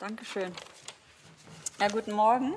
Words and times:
Dankeschön. 0.00 0.52
Ja, 1.80 1.88
guten 1.88 2.12
Morgen. 2.12 2.54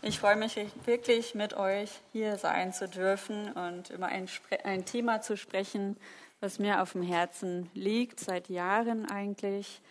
Ich 0.00 0.18
freue 0.18 0.36
mich 0.36 0.58
wirklich, 0.86 1.34
mit 1.34 1.52
euch 1.52 1.90
hier 2.10 2.38
sein 2.38 2.72
zu 2.72 2.88
dürfen 2.88 3.52
und 3.52 3.90
über 3.90 4.06
ein, 4.06 4.26
ein, 4.64 4.86
Thema 4.86 5.20
zu 5.20 5.36
sprechen, 5.36 5.98
was 6.40 6.58
mir 6.58 6.80
auf 6.80 6.92
dem 6.92 7.02
Herzen 7.02 7.68
liegt, 7.74 8.18
seit 8.18 8.48
Jahren 8.48 9.04
eigentlich. 9.10 9.82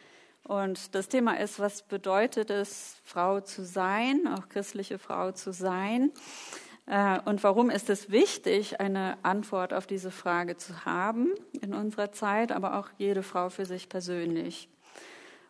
Und 0.44 0.96
das 0.96 1.10
Thema 1.10 1.39
ist, 1.39 1.60
was 1.60 1.83
bedeutet 1.83 2.49
es, 2.49 2.96
Frau 3.03 3.40
zu 3.40 3.63
sein, 3.63 4.28
auch 4.28 4.49
christliche 4.49 4.97
Frau 4.97 5.31
zu 5.31 5.53
sein? 5.53 6.12
Äh, 6.87 7.19
und 7.26 7.44
warum 7.44 7.69
ist 7.69 7.92
es 7.92 8.10
wichtig, 8.10 8.79
eine 8.79 9.19
Antwort 9.21 9.76
auf 9.76 9.85
diese 9.85 10.10
Frage 10.10 10.58
zu 10.58 10.85
haben 10.85 11.35
in 11.62 11.76
unserer 11.76 12.12
Zeit, 12.12 12.51
aber 12.51 12.79
auch 12.79 12.87
jede 12.97 13.21
Frau 13.21 13.49
für 13.49 13.67
sich 13.67 13.90
persönlich? 13.90 14.69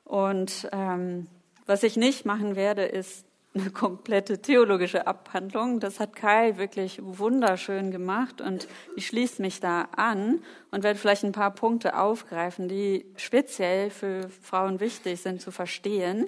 Und 0.10 0.68
ähm, 0.72 1.28
was 1.68 1.84
ich 1.84 1.96
nicht 1.96 2.26
machen 2.26 2.56
werde, 2.56 2.82
ist 2.82 3.26
eine 3.54 3.70
komplette 3.70 4.42
theologische 4.42 5.06
Abhandlung. 5.06 5.80
Das 5.80 6.00
hat 6.00 6.16
Kai 6.16 6.58
wirklich 6.58 7.00
wunderschön 7.00 7.92
gemacht 7.92 8.42
und 8.42 8.68
ich 8.96 9.06
schließe 9.06 9.40
mich 9.40 9.60
da 9.60 9.88
an 9.96 10.42
und 10.72 10.82
werde 10.82 10.98
vielleicht 10.98 11.24
ein 11.26 11.32
paar 11.32 11.52
Punkte 11.52 11.96
aufgreifen, 11.96 12.68
die 12.68 13.06
speziell 13.18 13.92
für 13.92 14.30
Frauen 14.42 14.80
wichtig 14.80 15.22
sind 15.22 15.42
zu 15.44 15.52
verstehen. 15.52 16.28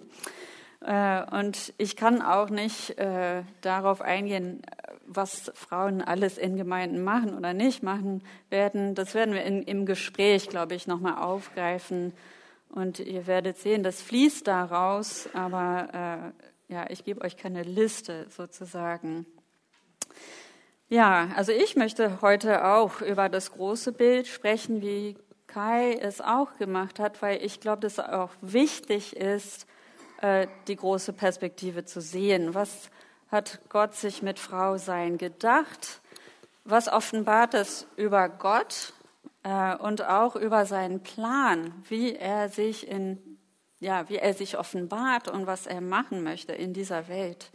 Äh, 0.81 1.23
und 1.35 1.73
ich 1.79 1.95
kann 1.95 2.21
auch 2.21 2.51
nicht 2.51 2.99
äh, 2.99 3.41
darauf 3.61 4.01
eingehen, 4.01 4.61
was 5.07 5.51
Frauen 5.55 6.03
alles 6.03 6.37
in 6.37 6.55
Gemeinden 6.55 7.03
machen 7.03 7.35
oder 7.35 7.53
nicht 7.53 7.81
machen 7.81 8.21
werden. 8.51 8.93
Das 8.93 9.15
werden 9.15 9.33
wir 9.33 9.43
in, 9.43 9.63
im 9.63 9.87
Gespräch, 9.87 10.49
glaube 10.49 10.75
ich, 10.75 10.85
nochmal 10.85 11.15
aufgreifen 11.15 12.13
und 12.71 12.99
ihr 12.99 13.27
werdet 13.27 13.57
sehen, 13.57 13.83
das 13.83 14.01
fließt 14.01 14.47
daraus, 14.47 15.29
aber 15.33 16.33
äh, 16.69 16.73
ja, 16.73 16.89
ich 16.89 17.03
gebe 17.03 17.21
euch 17.21 17.37
keine 17.37 17.63
Liste 17.63 18.27
sozusagen. 18.29 19.25
Ja, 20.87 21.29
also 21.35 21.51
ich 21.51 21.75
möchte 21.75 22.21
heute 22.21 22.65
auch 22.65 23.01
über 23.01 23.29
das 23.29 23.51
große 23.51 23.91
Bild 23.91 24.27
sprechen, 24.27 24.81
wie 24.81 25.17
Kai 25.47 25.93
es 25.93 26.21
auch 26.21 26.57
gemacht 26.57 26.99
hat, 26.99 27.21
weil 27.21 27.43
ich 27.43 27.59
glaube, 27.59 27.81
dass 27.81 27.99
auch 27.99 28.31
wichtig 28.41 29.15
ist, 29.15 29.67
äh, 30.21 30.47
die 30.67 30.75
große 30.75 31.13
Perspektive 31.13 31.83
zu 31.83 31.99
sehen. 31.99 32.53
Was 32.53 32.89
hat 33.29 33.59
Gott 33.69 33.95
sich 33.95 34.21
mit 34.21 34.39
Frau 34.39 34.77
sein 34.77 35.17
gedacht? 35.17 36.01
Was 36.63 36.87
offenbart 36.87 37.53
es 37.53 37.87
über 37.95 38.29
Gott 38.29 38.93
äh, 39.43 39.75
und 39.75 40.03
auch 40.03 40.35
über 40.35 40.65
seinen 40.65 41.01
Plan, 41.01 41.73
wie 41.89 42.15
er 42.15 42.49
sich 42.49 42.87
in 42.87 43.31
ja, 43.81 44.07
wie 44.09 44.17
er 44.17 44.33
sich 44.33 44.57
offenbart 44.57 45.27
und 45.27 45.47
was 45.47 45.65
er 45.65 45.81
machen 45.81 46.23
möchte 46.23 46.53
in 46.53 46.71
dieser 46.71 47.07
Welt. 47.07 47.51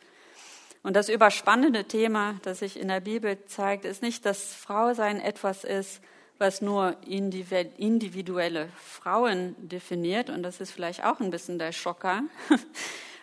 Und 0.83 0.95
das 0.95 1.09
überspannende 1.09 1.85
Thema, 1.85 2.35
das 2.43 2.59
sich 2.59 2.79
in 2.79 2.89
der 2.89 3.01
Bibel 3.01 3.45
zeigt, 3.47 3.85
ist 3.85 4.03
nicht, 4.03 4.27
dass 4.27 4.55
Frausein 4.55 5.21
etwas 5.21 5.65
ist, 5.65 6.01
was 6.39 6.61
nur 6.61 6.97
individuelle 7.07 8.69
Frauen 8.77 9.57
definiert. 9.59 10.29
Und 10.29 10.43
das 10.43 10.61
ist 10.61 10.73
vielleicht 10.73 11.05
auch 11.05 11.21
ein 11.21 11.31
bisschen 11.31 11.59
der 11.59 11.73
Schocker. 11.73 12.23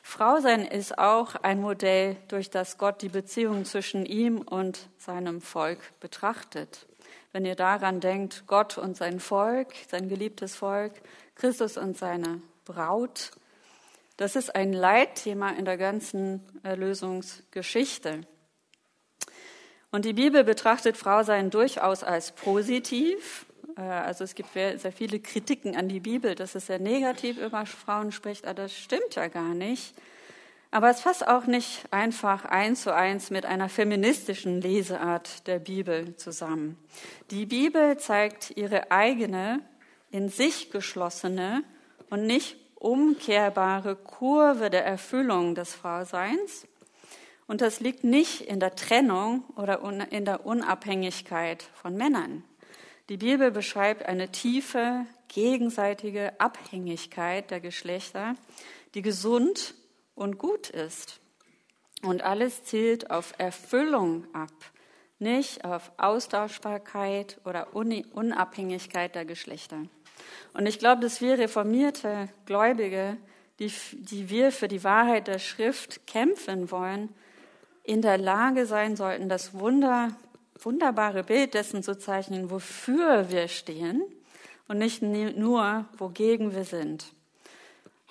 Frausein 0.02 0.66
ist 0.66 0.97
auch 0.97 1.36
ein 1.36 1.61
Modell, 1.61 2.17
durch 2.28 2.50
das 2.50 2.78
Gott 2.78 3.02
die 3.02 3.09
Beziehung 3.09 3.66
zwischen 3.66 4.06
ihm 4.06 4.39
und 4.39 4.89
seinem 4.97 5.39
Volk 5.41 5.80
betrachtet 6.00 6.88
wenn 7.34 7.45
ihr 7.45 7.56
daran 7.56 8.00
denkt, 8.00 8.44
Gott 8.48 8.78
und 8.78 8.95
sein 8.95 9.20
Volk, 9.20 9.73
sein 9.89 10.08
geliebtes 10.08 10.56
Volk, 10.56 10.94
Christus 11.36 11.78
und 11.78 11.98
seine 11.98 12.42
Braut. 12.64 13.31
Das 14.17 14.36
ist 14.36 14.56
ein 14.56 14.72
Leitthema 14.72 15.50
in 15.50 15.66
der 15.66 15.78
ganzen 15.78 16.42
Erlösungsgeschichte. 16.62 18.22
Und 19.92 20.06
die 20.06 20.14
Bibel 20.14 20.44
betrachtet 20.44 20.95
Frausein 20.95 21.50
durchaus 21.50 22.03
als 22.03 22.31
positiv. 22.31 23.47
Äh, 23.78 23.81
also 23.81 24.24
es 24.24 24.36
gibt 24.36 24.53
sehr 24.53 24.91
viele 24.91 25.19
Kritiken 25.19 25.75
an 25.75 25.90
die 25.90 26.00
Bibel, 26.00 26.36
dass 26.36 26.56
es 26.56 26.68
sehr 26.68 26.80
negativ 26.80 27.38
über 27.38 27.66
Frauen 27.66 28.12
spricht, 28.12 28.46
aber 28.46 28.53
das 28.53 28.74
stimmt 28.74 29.16
ja 29.16 29.28
gar 29.28 29.53
nicht. 29.56 29.96
Aber 30.73 30.89
es 30.89 31.01
fasst 31.01 31.28
auch 31.28 31.45
nicht 31.45 31.84
einfach 31.91 32.45
eins 32.45 32.81
zu 32.81 32.95
eins 32.95 33.29
mit 33.29 33.45
einer 33.45 33.69
feministischen 33.69 34.59
Leseart 34.59 35.45
der 35.45 35.59
Bibel 35.59 36.16
zusammen. 36.16 36.79
Die 37.29 37.45
Bibel 37.45 38.00
zeigt 38.00 38.57
ihre 38.57 38.89
eigene, 38.89 39.59
in 40.09 40.29
sich 40.29 40.72
geschlossene 40.72 41.63
und 42.09 42.25
nicht 42.25 42.56
umkehrbare 42.73 43.95
Kurve 43.95 44.72
der 44.72 44.83
Erfüllung 44.83 45.53
des 45.53 45.75
Frauseins. 45.75 46.66
Und 47.45 47.62
das 47.62 47.79
liegt 47.79 48.03
nicht 48.03 48.41
in 48.41 48.59
der 48.59 48.73
Trennung 48.73 49.44
oder 49.56 49.79
in 50.09 50.25
der 50.25 50.44
Unabhängigkeit 50.44 51.62
von 51.75 51.95
Männern. 51.95 52.44
Die 53.09 53.17
Bibel 53.17 53.51
beschreibt 53.51 54.07
eine 54.07 54.31
tiefe, 54.31 55.06
gegenseitige 55.28 56.33
Abhängigkeit 56.39 57.51
der 57.51 57.59
Geschlechter, 57.59 58.33
die 58.95 59.03
gesund 59.03 59.75
und 60.16 60.38
gut 60.38 60.69
ist. 60.69 61.19
Und 62.01 62.24
alles 62.24 62.63
zielt 62.63 63.12
auf 63.12 63.34
Erfüllung 63.38 64.28
ab, 64.34 64.51
nicht 65.19 65.63
auf 65.63 65.91
Austauschbarkeit 65.97 67.40
oder 67.46 67.74
Unabhängigkeit 67.74 69.16
der 69.16 69.25
Geschlechter. 69.25 69.84
Und 70.53 70.66
ich 70.66 70.79
glaube, 70.79 71.01
dass 71.01 71.22
wir 71.22 71.38
reformierte 71.38 72.29
Gläubige, 72.46 73.18
die, 73.59 73.72
die 73.94 74.29
wir 74.29 74.51
für 74.51 74.68
die 74.68 74.84
Wahrheit 74.84 75.28
der 75.28 75.40
Schrift 75.40 76.06
kämpfen 76.07 76.72
wollen, 76.72 77.09
in 77.84 78.01
der 78.01 78.18
Lage 78.18 78.66
sein 78.66 78.95
sollten, 78.95 79.30
das 79.30 79.53
Wunder, 79.53 80.09
wunderbare 80.59 81.24
Bild 81.24 81.53
dessen 81.53 81.84
zu 81.84 81.97
zeichnen, 81.97 82.50
wofür 82.50 83.30
wir 83.30 83.47
stehen 83.47 84.03
und 84.68 84.78
nicht 84.78 85.01
nur, 85.01 85.85
wogegen 85.97 86.56
wir 86.56 86.63
sind. 86.63 87.13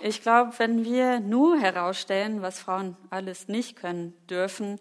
Ich 0.04 0.20
glaube, 0.20 0.52
wenn 0.58 0.84
wir 0.84 1.20
nur 1.20 1.60
herausstellen, 1.60 2.42
was 2.42 2.58
Frauen 2.58 2.96
alles 3.10 3.46
nicht 3.46 3.76
können, 3.76 4.14
dürfen 4.28 4.80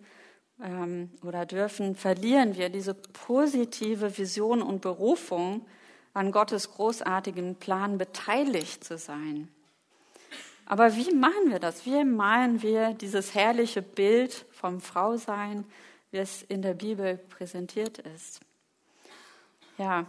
ähm, 0.59 1.11
oder 1.23 1.45
dürfen, 1.45 1.95
verlieren 1.95 2.57
wir 2.57 2.69
diese 2.69 2.95
positive 2.95 4.17
Vision 4.17 4.63
und 4.63 4.81
Berufung, 4.81 5.63
an 6.15 6.31
Gottes 6.31 6.71
großartigen 6.71 7.55
Plan 7.55 7.99
beteiligt 7.99 8.83
zu 8.83 8.97
sein. 8.97 9.47
Aber 10.65 10.95
wie 10.95 11.13
machen 11.13 11.51
wir 11.51 11.59
das? 11.59 11.85
Wie 11.85 12.03
malen 12.03 12.63
wir 12.63 12.93
dieses 12.95 13.35
herrliche 13.35 13.83
Bild 13.83 14.47
vom 14.51 14.81
Frausein, 14.81 15.65
wie 16.09 16.17
es 16.17 16.41
in 16.41 16.63
der 16.63 16.73
Bibel 16.73 17.17
präsentiert 17.17 17.99
ist? 17.99 18.39
Ja, 19.77 20.07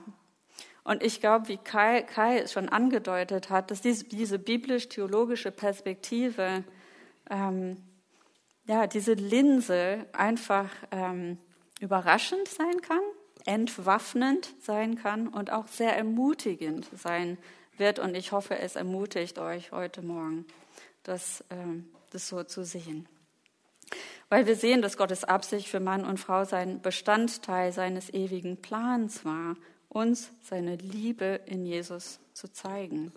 und 0.85 1.03
ich 1.03 1.21
glaube, 1.21 1.49
wie 1.49 1.59
Kai, 1.59 2.03
Kai 2.03 2.39
es 2.39 2.53
schon 2.53 2.69
angedeutet 2.69 3.51
hat, 3.51 3.71
dass 3.71 3.83
diese, 3.83 4.05
diese 4.05 4.39
biblisch-theologische 4.39 5.53
Perspektive, 5.53 6.65
ähm, 7.31 7.77
ja, 8.67 8.87
diese 8.87 9.13
Linse 9.13 10.07
einfach 10.13 10.69
ähm, 10.91 11.39
überraschend 11.81 12.49
sein 12.49 12.81
kann, 12.81 13.01
entwaffnend 13.45 14.55
sein 14.61 14.97
kann 14.97 15.29
und 15.29 15.53
auch 15.53 15.69
sehr 15.69 15.97
ermutigend 15.97 16.89
sein 16.97 17.39
wird. 17.77 18.01
Und 18.01 18.17
ich 18.17 18.33
hoffe, 18.33 18.59
es 18.59 18.75
ermutigt 18.75 19.39
euch 19.39 19.71
heute 19.71 20.03
Morgen, 20.03 20.47
das, 21.05 21.45
ähm, 21.51 21.89
das 22.11 22.29
so 22.29 22.43
zu 22.43 22.65
sehen. 22.65 23.09
Weil 24.29 24.47
wir 24.47 24.57
sehen, 24.57 24.83
dass 24.83 24.97
Gottes 24.97 25.23
Absicht 25.23 25.69
für 25.69 25.81
Mann 25.81 26.05
und 26.05 26.19
Frau 26.19 26.45
sein 26.45 26.81
Bestandteil 26.81 27.73
seines 27.73 28.13
ewigen 28.13 28.61
Plans 28.61 29.25
war 29.25 29.57
uns 29.93 30.31
seine 30.43 30.77
Liebe 30.77 31.41
in 31.47 31.65
Jesus 31.67 32.19
zu 32.33 32.51
zeigen. 32.51 33.13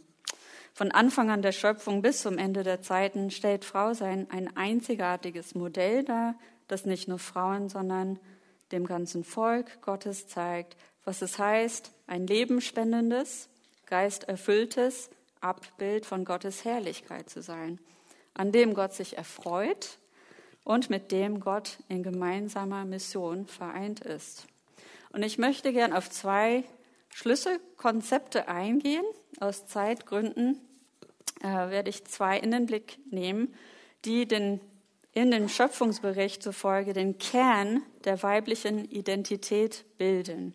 Von 0.73 0.91
Anfang 0.91 1.29
an 1.29 1.41
der 1.41 1.53
Schöpfung 1.53 2.01
bis 2.01 2.21
zum 2.21 2.37
Ende 2.37 2.63
der 2.63 2.81
Zeiten 2.81 3.31
stellt 3.31 3.63
Frau 3.63 3.93
sein 3.93 4.27
ein 4.29 4.55
einzigartiges 4.57 5.55
Modell 5.55 6.03
dar, 6.03 6.35
das 6.67 6.85
nicht 6.85 7.07
nur 7.07 7.19
Frauen, 7.19 7.69
sondern 7.69 8.19
dem 8.73 8.85
ganzen 8.85 9.23
Volk 9.23 9.81
Gottes 9.81 10.27
zeigt, 10.27 10.75
was 11.05 11.21
es 11.21 11.39
heißt, 11.39 11.91
ein 12.07 12.27
lebenspendendes, 12.27 13.47
geisterfülltes 13.85 15.09
Abbild 15.39 16.05
von 16.05 16.25
Gottes 16.25 16.65
Herrlichkeit 16.65 17.29
zu 17.29 17.41
sein, 17.41 17.79
an 18.33 18.51
dem 18.51 18.73
Gott 18.73 18.93
sich 18.93 19.17
erfreut 19.17 19.99
und 20.65 20.89
mit 20.89 21.11
dem 21.11 21.39
Gott 21.39 21.77
in 21.87 22.03
gemeinsamer 22.03 22.83
Mission 22.83 23.45
vereint 23.45 24.01
ist. 24.01 24.47
Und 25.15 25.23
ich 25.23 25.37
möchte 25.37 25.71
gern 25.71 25.93
auf 25.93 26.09
zwei 26.09 26.65
Schlüsselkonzepte 27.07 28.49
eingehen. 28.49 29.05
Aus 29.39 29.65
Zeitgründen 29.65 30.59
äh, 31.41 31.47
werde 31.47 31.89
ich 31.89 32.03
zwei 32.03 32.37
in 32.37 32.51
den 32.51 32.65
Blick 32.65 32.99
nehmen, 33.09 33.55
die 34.03 34.27
den, 34.27 34.59
in 35.13 35.31
dem 35.31 35.47
Schöpfungsbericht 35.47 36.43
zufolge 36.43 36.91
den 36.91 37.17
Kern 37.17 37.81
der 38.03 38.21
weiblichen 38.23 38.83
Identität 38.91 39.85
bilden. 39.97 40.53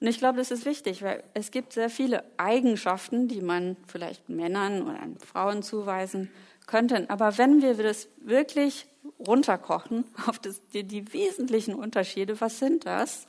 Und 0.00 0.06
ich 0.06 0.18
glaube, 0.18 0.36
das 0.36 0.50
ist 0.50 0.66
wichtig, 0.66 1.02
weil 1.02 1.24
es 1.32 1.50
gibt 1.50 1.72
sehr 1.72 1.88
viele 1.88 2.24
Eigenschaften, 2.36 3.26
die 3.26 3.40
man 3.40 3.78
vielleicht 3.86 4.28
Männern 4.28 4.82
oder 4.82 4.98
Frauen 5.24 5.62
zuweisen 5.62 6.30
könnten. 6.66 7.08
Aber 7.08 7.38
wenn 7.38 7.62
wir 7.62 7.72
das 7.72 8.08
wirklich 8.18 8.86
runterkochen 9.18 10.04
auf 10.26 10.38
das, 10.38 10.60
die, 10.74 10.84
die 10.84 11.10
wesentlichen 11.14 11.74
Unterschiede, 11.74 12.38
was 12.42 12.58
sind 12.58 12.84
das? 12.84 13.26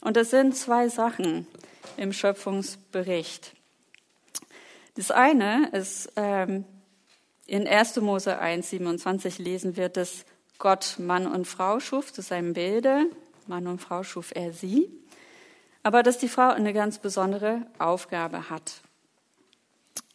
Und 0.00 0.16
das 0.16 0.30
sind 0.30 0.56
zwei 0.56 0.88
Sachen 0.88 1.46
im 1.96 2.12
Schöpfungsbericht. 2.12 3.54
Das 4.94 5.10
eine 5.10 5.68
ist, 5.70 6.12
ähm, 6.16 6.64
in 7.46 7.66
1. 7.66 7.96
Mose 8.00 8.38
1, 8.38 8.70
27 8.70 9.38
lesen 9.38 9.76
wir, 9.76 9.88
dass 9.88 10.24
Gott 10.58 10.96
Mann 10.98 11.26
und 11.26 11.46
Frau 11.46 11.80
schuf 11.80 12.12
zu 12.12 12.20
seinem 12.20 12.52
Bilde. 12.52 13.06
Mann 13.46 13.66
und 13.66 13.80
Frau 13.80 14.02
schuf 14.02 14.32
er 14.34 14.52
sie. 14.52 14.90
Aber 15.82 16.02
dass 16.02 16.18
die 16.18 16.28
Frau 16.28 16.50
eine 16.50 16.72
ganz 16.72 16.98
besondere 16.98 17.66
Aufgabe 17.78 18.50
hat. 18.50 18.82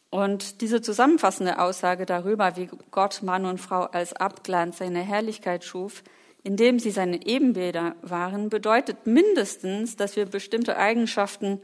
Und 0.10 0.62
diese 0.62 0.82
zusammenfassende 0.82 1.58
Aussage 1.58 2.06
darüber, 2.06 2.56
wie 2.56 2.70
Gott 2.92 3.24
Mann 3.24 3.46
und 3.46 3.60
Frau 3.60 3.86
als 3.86 4.14
Abglanz 4.14 4.78
seiner 4.78 5.02
Herrlichkeit 5.02 5.64
schuf, 5.64 6.04
indem 6.44 6.80
sie 6.80 6.92
seine 6.92 7.26
Ebenbilder 7.26 7.96
waren, 8.02 8.50
bedeutet 8.50 9.08
mindestens, 9.08 9.96
dass 9.96 10.16
wir 10.16 10.26
bestimmte 10.26 10.78
Eigenschaften 10.78 11.62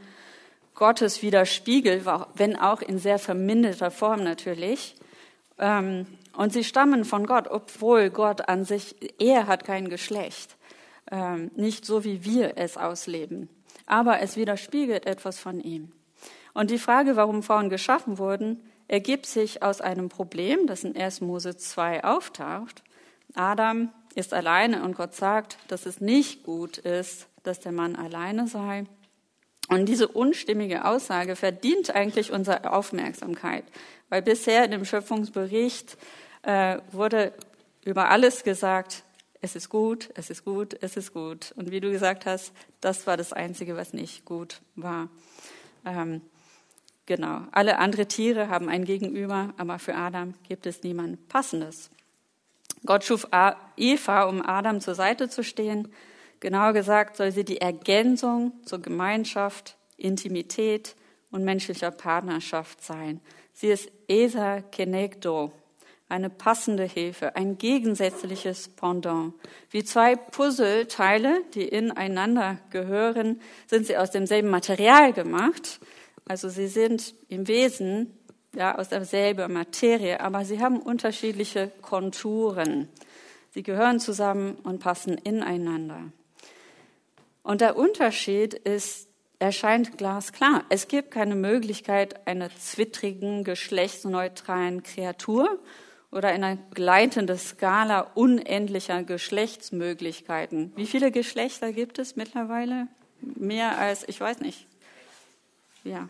Gottes 0.74 1.22
widerspiegeln, 1.22 2.06
wenn 2.36 2.56
auch 2.56 2.82
in 2.82 2.98
sehr 3.00 3.20
verminderter 3.20 3.92
Form 3.92 4.24
natürlich. 4.24 4.96
Ähm, 5.58 6.08
und 6.38 6.54
sie 6.54 6.64
stammen 6.64 7.04
von 7.04 7.26
Gott, 7.26 7.50
obwohl 7.50 8.10
Gott 8.10 8.48
an 8.48 8.64
sich, 8.64 8.96
er 9.20 9.48
hat 9.48 9.66
kein 9.66 9.90
Geschlecht. 9.90 10.56
Ähm, 11.12 11.52
nicht 11.56 11.86
so, 11.86 12.06
wie 12.06 12.24
wir 12.24 12.54
es 12.56 12.78
ausleben. 12.78 13.50
Aber 13.86 14.22
es 14.22 14.38
widerspiegelt 14.38 15.06
etwas 15.06 15.38
von 15.38 15.60
ihm. 15.60 15.92
Und 16.54 16.72
die 16.72 16.78
Frage, 16.78 17.18
warum 17.18 17.44
Frauen 17.44 17.70
geschaffen 17.70 18.18
wurden, 18.18 18.64
ergibt 18.88 19.26
sich 19.26 19.62
aus 19.62 19.82
einem 19.82 20.08
Problem, 20.08 20.66
das 20.66 20.86
in 20.86 20.96
1. 20.96 21.22
Mose 21.22 21.58
2 21.58 22.06
auftaucht. 22.06 22.84
Adam 23.36 23.90
ist 24.16 24.34
alleine 24.34 24.84
und 24.84 24.96
Gott 24.96 25.16
sagt, 25.16 25.58
dass 25.68 25.86
es 25.86 26.02
nicht 26.02 26.44
gut 26.44 26.78
ist, 26.78 27.28
dass 27.44 27.60
der 27.60 27.72
Mann 27.72 27.96
alleine 27.96 28.48
sei. 28.48 28.86
Und 29.70 29.86
diese 29.86 30.08
unstimmige 30.08 30.86
Aussage 30.86 31.36
verdient 31.36 31.94
eigentlich 31.94 32.32
unsere 32.32 32.72
Aufmerksamkeit, 32.72 33.64
weil 34.10 34.22
bisher 34.22 34.66
in 34.66 34.72
dem 34.72 34.86
Schöpfungsbericht 34.86 35.98
äh, 36.42 36.80
wurde 36.92 37.34
über 37.86 38.10
alles 38.10 38.44
gesagt, 38.44 39.04
es 39.42 39.56
ist 39.56 39.70
gut, 39.70 40.10
es 40.16 40.30
ist 40.30 40.44
gut, 40.44 40.76
es 40.82 40.98
ist 40.98 41.14
gut. 41.14 41.54
Und 41.56 41.72
wie 41.72 41.80
du 41.80 41.92
gesagt 41.92 42.26
hast, 42.26 42.52
das 42.82 43.08
war 43.08 43.16
das 43.16 43.32
Einzige, 43.32 43.78
was 43.78 43.94
nicht 43.94 44.26
gut 44.26 44.62
war. 44.76 45.08
Ähm, 45.86 46.22
Genau. 47.10 47.42
Alle 47.50 47.80
andere 47.80 48.06
Tiere 48.06 48.50
haben 48.50 48.70
ein 48.70 48.86
Gegenüber, 48.86 49.56
aber 49.58 49.80
für 49.80 49.96
Adam 49.96 50.36
gibt 50.48 50.68
es 50.68 50.84
niemand 50.84 51.28
Passendes. 51.28 51.90
Gott 52.86 53.04
schuf 53.04 53.28
Eva, 53.78 54.24
um 54.24 54.42
Adam 54.46 54.82
zur 54.82 54.96
Seite 54.96 55.30
zu 55.30 55.44
stehen. 55.44 55.90
Genauer 56.40 56.74
gesagt 56.74 57.18
soll 57.18 57.32
sie 57.32 57.44
die 57.44 57.62
Ergänzung 57.62 58.54
zur 58.66 58.82
Gemeinschaft, 58.82 59.78
Intimität 59.98 60.96
und 61.32 61.44
menschlicher 61.44 61.92
Partnerschaft 61.92 62.82
sein. 62.82 63.20
Sie 63.54 63.68
ist 63.68 63.92
Esa 64.08 64.62
Kenegdo, 64.62 65.52
eine 66.08 66.30
passende 66.30 66.86
Hilfe, 66.86 67.36
ein 67.36 67.58
gegensätzliches 67.58 68.70
Pendant. 68.70 69.34
Wie 69.70 69.84
zwei 69.84 70.16
Puzzleteile, 70.16 71.44
die 71.54 71.68
ineinander 71.68 72.58
gehören, 72.70 73.42
sind 73.68 73.86
sie 73.86 73.98
aus 73.98 74.12
demselben 74.12 74.50
Material 74.50 75.14
gemacht, 75.14 75.80
also 76.26 76.48
sie 76.48 76.68
sind 76.68 77.16
im 77.28 77.48
Wesen 77.48 78.19
ja, 78.56 78.78
aus 78.78 78.90
derselben 78.90 79.54
Materie, 79.54 80.20
aber 80.20 80.46
sie 80.46 80.60
haben 80.60 80.80
unterschiedliche 80.80 81.72
Konturen. 81.82 82.88
Sie 83.52 83.64
gehören 83.64 84.00
zusammen 84.00 84.56
und 84.64 84.80
passen 84.80 85.18
ineinander. 85.18 86.12
Und 87.44 87.62
der 87.62 87.78
Unterschied 87.78 88.54
ist, 88.54 89.08
erscheint 89.40 89.98
glasklar. 89.98 90.66
Es 90.70 90.88
gibt 90.88 91.12
keine 91.12 91.36
Möglichkeit 91.36 92.28
einer 92.28 92.50
zwittrigen, 92.56 93.44
geschlechtsneutralen 93.44 94.84
Kreatur 94.84 95.60
oder 96.12 96.30
einer 96.30 96.58
gleitenden 96.74 97.38
Skala 97.38 98.02
unendlicher 98.16 99.04
Geschlechtsmöglichkeiten. 99.04 100.74
Wie 100.76 100.88
viele 100.88 101.12
Geschlechter 101.12 101.72
gibt 101.72 102.00
es 102.00 102.16
mittlerweile? 102.16 102.88
Mehr 103.22 103.78
als, 103.78 104.08
ich 104.08 104.20
weiß 104.20 104.42
nicht. 104.42 104.68
Ja, 105.84 106.10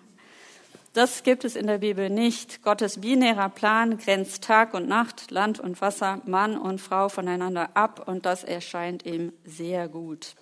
das 0.93 1.23
gibt 1.23 1.45
es 1.45 1.55
in 1.55 1.67
der 1.67 1.77
Bibel 1.77 2.09
nicht. 2.09 2.63
Gottes 2.63 3.01
binärer 3.01 3.49
Plan 3.49 3.97
grenzt 3.97 4.43
Tag 4.43 4.73
und 4.73 4.87
Nacht, 4.87 5.31
Land 5.31 5.59
und 5.59 5.81
Wasser, 5.81 6.21
Mann 6.25 6.57
und 6.57 6.79
Frau 6.81 7.09
voneinander 7.09 7.69
ab 7.75 8.07
und 8.07 8.25
das 8.25 8.43
erscheint 8.43 9.05
ihm 9.05 9.31
sehr 9.45 9.87
gut. 9.87 10.35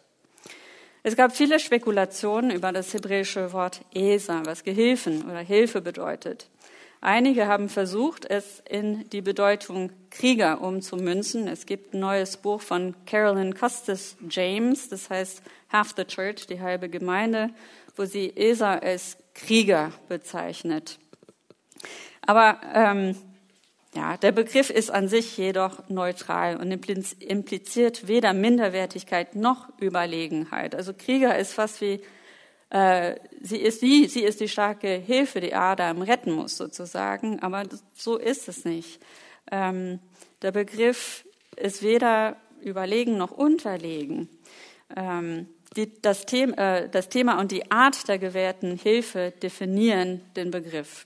Es 1.03 1.15
gab 1.15 1.35
viele 1.35 1.59
Spekulationen 1.59 2.51
über 2.51 2.71
das 2.71 2.93
hebräische 2.93 3.53
Wort 3.53 3.81
Esa, 3.93 4.41
was 4.45 4.63
Gehilfen 4.63 5.23
oder 5.29 5.39
Hilfe 5.39 5.81
bedeutet. 5.81 6.49
Einige 6.99 7.47
haben 7.47 7.69
versucht, 7.69 8.25
es 8.25 8.61
in 8.67 9.07
die 9.09 9.21
Bedeutung 9.21 9.91
Krieger 10.09 10.61
umzumünzen. 10.61 11.47
Es 11.47 11.65
gibt 11.65 11.93
ein 11.93 11.99
neues 11.99 12.37
Buch 12.37 12.61
von 12.61 12.95
Carolyn 13.05 13.53
Custis 13.53 14.17
James, 14.29 14.89
das 14.89 15.09
heißt 15.09 15.43
Half 15.71 15.93
the 15.95 16.05
Church, 16.05 16.47
die 16.47 16.59
halbe 16.59 16.89
Gemeinde, 16.89 17.51
wo 17.97 18.05
sie 18.05 18.35
Esa 18.35 18.75
als 18.75 19.17
Krieger 19.33 19.91
bezeichnet. 20.07 20.99
Aber 22.21 22.59
ähm, 22.73 23.15
ja, 23.95 24.17
der 24.17 24.31
Begriff 24.31 24.69
ist 24.69 24.91
an 24.91 25.07
sich 25.07 25.37
jedoch 25.37 25.89
neutral 25.89 26.57
und 26.57 26.71
impliziert 26.71 28.07
weder 28.07 28.33
Minderwertigkeit 28.33 29.35
noch 29.35 29.69
Überlegenheit. 29.81 30.75
Also 30.75 30.93
Krieger 30.93 31.37
ist 31.37 31.53
fast 31.53 31.81
wie 31.81 32.01
äh, 32.69 33.15
sie 33.41 33.57
ist 33.57 33.81
die, 33.81 34.07
sie 34.07 34.23
ist 34.23 34.41
die 34.41 34.49
starke 34.49 34.89
Hilfe, 34.89 35.39
die 35.39 35.53
Adam 35.53 36.01
retten 36.01 36.33
muss 36.33 36.57
sozusagen, 36.57 37.39
aber 37.39 37.63
so 37.95 38.17
ist 38.17 38.49
es 38.49 38.65
nicht. 38.65 38.99
Ähm, 39.51 39.99
der 40.41 40.51
Begriff 40.51 41.25
ist 41.55 41.81
weder 41.81 42.35
überlegen 42.61 43.17
noch 43.17 43.31
unterlegen. 43.31 44.29
Ähm, 44.95 45.47
die, 45.75 46.01
das, 46.01 46.25
Thema, 46.25 46.57
äh, 46.57 46.89
das 46.89 47.09
Thema 47.09 47.39
und 47.39 47.51
die 47.51 47.71
Art 47.71 48.07
der 48.07 48.19
gewährten 48.19 48.77
Hilfe 48.77 49.33
definieren 49.41 50.21
den 50.35 50.51
Begriff. 50.51 51.05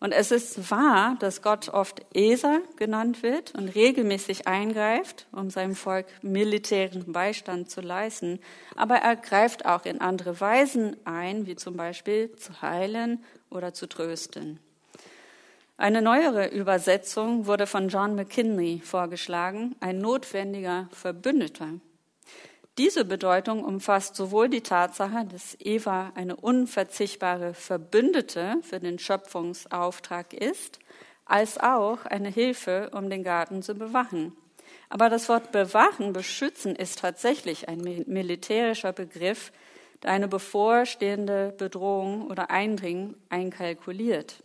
Und 0.00 0.12
es 0.12 0.30
ist 0.32 0.70
wahr, 0.70 1.16
dass 1.20 1.40
Gott 1.40 1.70
oft 1.70 2.04
Eser 2.12 2.60
genannt 2.76 3.22
wird 3.22 3.54
und 3.54 3.68
regelmäßig 3.68 4.46
eingreift, 4.46 5.26
um 5.32 5.48
seinem 5.48 5.74
Volk 5.74 6.06
militären 6.20 7.10
Beistand 7.10 7.70
zu 7.70 7.80
leisten. 7.80 8.38
Aber 8.76 8.96
er 8.96 9.16
greift 9.16 9.64
auch 9.64 9.86
in 9.86 10.02
andere 10.02 10.38
Weisen 10.40 10.96
ein, 11.06 11.46
wie 11.46 11.56
zum 11.56 11.78
Beispiel 11.78 12.34
zu 12.36 12.60
heilen 12.60 13.24
oder 13.48 13.72
zu 13.72 13.86
trösten. 13.86 14.58
Eine 15.78 16.02
neuere 16.02 16.48
Übersetzung 16.48 17.46
wurde 17.46 17.66
von 17.66 17.88
John 17.88 18.14
McKinley 18.14 18.80
vorgeschlagen, 18.84 19.74
ein 19.80 20.02
notwendiger 20.02 20.88
Verbündeter. 20.92 21.68
Diese 22.76 23.04
Bedeutung 23.04 23.62
umfasst 23.62 24.16
sowohl 24.16 24.48
die 24.48 24.62
Tatsache, 24.62 25.24
dass 25.30 25.56
Eva 25.60 26.10
eine 26.16 26.34
unverzichtbare 26.34 27.54
Verbündete 27.54 28.56
für 28.62 28.80
den 28.80 28.98
Schöpfungsauftrag 28.98 30.32
ist, 30.34 30.80
als 31.24 31.58
auch 31.58 32.04
eine 32.04 32.30
Hilfe, 32.30 32.90
um 32.92 33.08
den 33.10 33.22
Garten 33.22 33.62
zu 33.62 33.76
bewachen. 33.76 34.32
Aber 34.88 35.08
das 35.08 35.28
Wort 35.28 35.52
bewachen, 35.52 36.12
beschützen 36.12 36.74
ist 36.74 36.98
tatsächlich 36.98 37.68
ein 37.68 37.78
militärischer 37.78 38.92
Begriff, 38.92 39.52
der 40.02 40.10
eine 40.10 40.26
bevorstehende 40.26 41.54
Bedrohung 41.56 42.26
oder 42.28 42.50
Eindringen 42.50 43.14
einkalkuliert. 43.28 44.42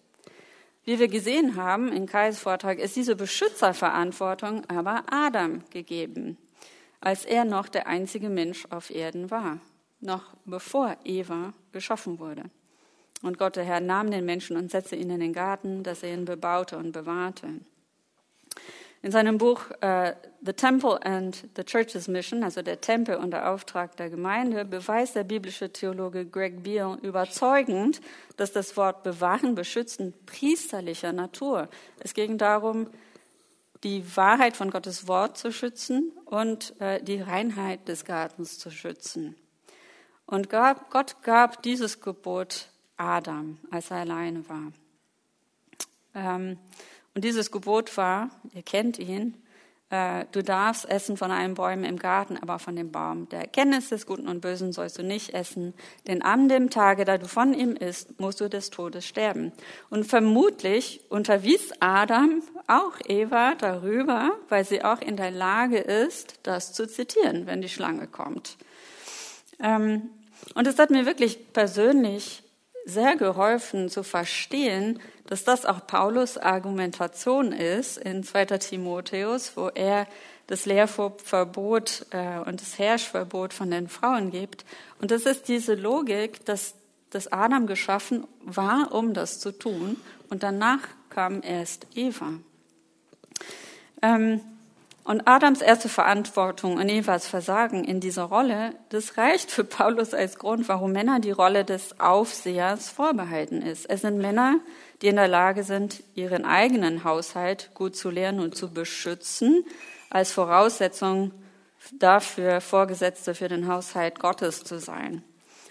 Wie 0.86 1.00
wir 1.00 1.08
gesehen 1.08 1.56
haben 1.56 1.92
in 1.92 2.06
Kais 2.06 2.40
Vortrag, 2.40 2.78
ist 2.78 2.96
diese 2.96 3.16
Beschützerverantwortung 3.16 4.70
aber 4.70 5.04
Adam 5.10 5.64
gegeben 5.72 6.38
als 7.02 7.26
er 7.26 7.46
noch 7.46 7.70
der 7.70 7.88
einzige 7.88 8.30
Mensch 8.30 8.66
auf 8.70 8.90
Erden 8.90 9.32
war, 9.32 9.60
noch 10.02 10.36
bevor 10.46 10.98
Eva 11.04 11.54
geschaffen 11.72 12.20
wurde. 12.20 12.44
Und 13.22 13.38
Gott, 13.38 13.58
der 13.58 13.66
Herr, 13.66 13.82
nahm 13.82 14.12
den 14.12 14.26
Menschen 14.26 14.56
und 14.56 14.72
setzte 14.72 14.96
ihn 14.96 15.10
in 15.10 15.20
den 15.20 15.34
Garten, 15.34 15.84
dass 15.84 16.04
er 16.04 16.14
ihn 16.14 16.26
bebaute 16.26 16.78
und 16.78 16.92
bewahrte. 16.92 17.48
In 19.02 19.12
seinem 19.12 19.38
Buch 19.38 19.62
uh, 19.82 20.12
The 20.42 20.52
Temple 20.52 21.00
and 21.06 21.48
the 21.56 21.64
Church's 21.64 22.10
Mission, 22.10 22.44
also 22.44 22.62
der 22.62 22.82
Tempel 22.82 23.16
und 23.16 23.32
der 23.32 23.50
Auftrag 23.50 23.96
der 23.96 24.10
Gemeinde, 24.10 24.66
beweist 24.66 25.16
der 25.16 25.24
biblische 25.24 25.72
Theologe 25.72 26.26
Greg 26.26 26.64
Beale 26.64 26.98
überzeugend, 27.02 28.02
dass 28.36 28.52
das 28.52 28.76
Wort 28.76 29.04
bewahren, 29.04 29.56
beschützen 29.56 30.14
priesterlicher 30.26 31.14
Natur. 31.14 31.70
Es 32.00 32.14
ging 32.14 32.38
darum, 32.38 32.88
die 33.84 34.04
Wahrheit 34.16 34.58
von 34.58 34.72
Gottes 34.72 35.08
Wort 35.08 35.38
zu 35.38 35.52
schützen 35.52 36.12
und 36.26 36.80
äh, 36.82 37.02
die 37.02 37.22
Reinheit 37.22 37.88
des 37.88 38.06
Gartens 38.06 38.60
zu 38.60 38.72
schützen. 38.72 39.36
Und 40.26 40.50
Gott 40.50 41.24
gab 41.24 41.64
dieses 41.64 42.02
Gebot 42.02 42.70
Adam, 42.98 43.58
als 43.72 43.92
er 43.92 43.98
alleine 43.98 44.48
war. 44.50 44.72
Ähm, 46.14 46.58
Und 47.16 47.24
dieses 47.24 47.52
Gebot 47.52 47.98
war, 47.98 48.30
ihr 48.54 48.62
kennt 48.62 49.00
ihn, 49.00 49.36
äh, 49.90 50.26
du 50.32 50.44
darfst 50.44 50.88
essen 50.88 51.18
von 51.18 51.32
allen 51.32 51.56
Bäumen 51.56 51.84
im 51.84 51.98
Garten, 51.98 52.38
aber 52.38 52.60
von 52.60 52.76
dem 52.76 52.92
Baum 52.92 53.28
der 53.30 53.42
Erkenntnis 53.42 53.90
des 53.90 54.06
Guten 54.06 54.28
und 54.28 54.42
Bösen 54.42 54.72
sollst 54.72 55.00
du 55.00 55.04
nicht 55.04 55.34
essen, 55.34 55.74
denn 56.08 56.22
an 56.22 56.48
dem 56.48 56.70
Tage, 56.70 57.06
da 57.06 57.18
du 57.18 57.28
von 57.28 57.54
ihm 57.54 57.76
isst, 57.76 58.20
musst 58.20 58.40
du 58.40 58.50
des 58.50 58.70
Todes 58.70 59.06
sterben. 59.06 59.52
Und 59.90 60.06
vermutlich 60.06 61.02
unterwies 61.10 61.74
Adam 61.80 62.44
auch 62.68 62.94
Eva 63.08 63.56
darüber, 63.56 64.32
weil 64.48 64.64
sie 64.64 64.84
auch 64.84 65.02
in 65.02 65.18
der 65.18 65.32
Lage 65.32 65.80
ist, 65.80 66.40
das 66.44 66.74
zu 66.74 66.88
zitieren, 66.88 67.48
wenn 67.48 67.62
die 67.62 67.70
Schlange 67.70 68.06
kommt. 68.06 68.58
Ähm, 69.60 70.10
und 70.54 70.68
es 70.68 70.78
hat 70.78 70.92
mir 70.92 71.06
wirklich 71.06 71.52
persönlich 71.52 72.44
sehr 72.90 73.16
geholfen 73.16 73.90
zu 73.90 74.04
verstehen, 74.04 75.00
dass 75.28 75.44
das 75.44 75.66
auch 75.66 75.86
Paulus 75.86 76.38
Argumentation 76.38 77.52
ist 77.52 77.98
in 77.98 78.24
2. 78.24 78.46
Timotheus, 78.58 79.56
wo 79.56 79.70
er 79.70 80.08
das 80.48 80.66
Lehrverbot 80.66 82.08
äh, 82.10 82.40
und 82.40 82.60
das 82.60 82.80
Herrschverbot 82.80 83.54
von 83.54 83.70
den 83.70 83.88
Frauen 83.88 84.32
gibt. 84.32 84.66
Und 85.00 85.12
das 85.12 85.24
ist 85.24 85.48
diese 85.48 85.76
Logik, 85.76 86.44
dass, 86.46 86.74
dass 87.12 87.32
Adam 87.32 87.68
geschaffen 87.68 88.26
war, 88.44 88.92
um 88.92 89.14
das 89.14 89.40
zu 89.40 89.52
tun. 89.52 89.98
Und 90.30 90.42
danach 90.42 90.82
kam 91.12 91.42
erst 91.44 91.86
Eva. 91.96 92.34
Ähm, 94.02 94.42
und 95.10 95.28
Adams 95.28 95.62
erste 95.62 95.90
Verantwortung 95.90 96.78
und 96.78 96.88
Evas 96.88 97.26
Versagen 97.26 97.84
in 97.84 98.00
dieser 98.00 98.26
Rolle, 98.26 98.76
das 98.90 99.18
reicht 99.18 99.50
für 99.50 99.64
Paulus 99.64 100.14
als 100.14 100.38
Grund, 100.38 100.70
warum 100.70 100.92
Männer 100.92 101.20
die 101.20 101.32
Rolle 101.32 101.66
des 101.66 102.00
Aufsehers 102.00 102.90
vorbehalten 102.90 103.64
ist. 103.64 103.90
Es 103.90 104.02
sind 104.02 104.20
Männer, 104.20 104.60
die 105.02 105.08
in 105.08 105.16
der 105.16 105.28
Lage 105.28 105.64
sind, 105.64 106.04
ihren 106.14 106.46
eigenen 106.46 107.04
Haushalt 107.06 107.72
gut 107.74 107.96
zu 107.96 108.12
lernen 108.12 108.40
und 108.40 108.56
zu 108.56 108.72
beschützen, 108.72 109.66
als 110.12 110.32
Voraussetzung 110.32 111.32
dafür, 111.94 112.62
Vorgesetzte 112.62 113.34
für 113.34 113.48
den 113.48 113.68
Haushalt 113.68 114.20
Gottes 114.20 114.64
zu 114.64 114.78
sein. 114.78 115.24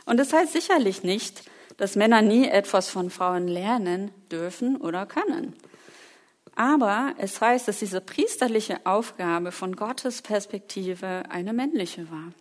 Und 0.04 0.16
das 0.16 0.32
heißt 0.32 0.52
sicherlich 0.52 1.04
nicht, 1.04 1.44
dass 1.76 1.94
Männer 1.94 2.22
nie 2.22 2.48
etwas 2.48 2.88
von 2.88 3.08
Frauen 3.08 3.46
lernen 3.46 4.10
dürfen 4.32 4.78
oder 4.78 5.06
können. 5.06 5.54
Aber 6.58 7.14
es 7.18 7.40
heißt, 7.40 7.68
dass 7.68 7.78
diese 7.78 8.00
priesterliche 8.00 8.84
Aufgabe 8.84 9.52
von 9.52 9.76
Gottes 9.76 10.22
Perspektive 10.22 11.22
eine 11.28 11.52
männliche 11.52 12.10
war. 12.10 12.32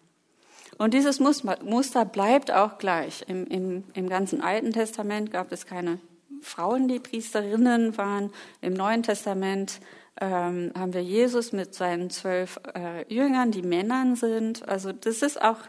Und 0.80 0.96
dieses 0.96 1.20
Muster 1.20 2.04
bleibt 2.04 2.50
auch 2.50 2.80
gleich. 2.80 3.24
Im, 3.28 3.46
im, 3.46 3.84
Im 3.94 4.10
ganzen 4.10 4.42
Alten 4.42 4.74
Testament 4.74 5.30
gab 5.30 5.52
es 5.52 5.68
keine 5.68 6.00
Frauen, 6.42 6.88
die 6.88 6.98
Priesterinnen 6.98 7.96
waren. 8.00 8.32
Im 8.62 8.74
Neuen 8.74 9.04
Testament 9.04 9.82
ähm, 10.20 10.72
haben 10.76 10.96
wir 10.96 11.04
Jesus 11.04 11.52
mit 11.52 11.76
seinen 11.76 12.10
zwölf 12.10 12.60
äh, 12.74 13.06
Jüngern, 13.14 13.52
die 13.52 13.62
Männern 13.62 14.16
sind. 14.16 14.68
Also 14.68 14.94
das 14.94 15.22
ist 15.22 15.40
auch, 15.40 15.60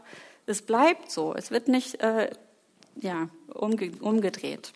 es 0.47 0.63
bleibt 0.63 1.11
so. 1.11 1.35
Es 1.35 1.51
wird 1.51 1.69
nicht 1.69 2.01
äh, 2.01 2.31
ja, 2.97 3.29
umge 3.53 3.93
umgedreht. 4.01 4.73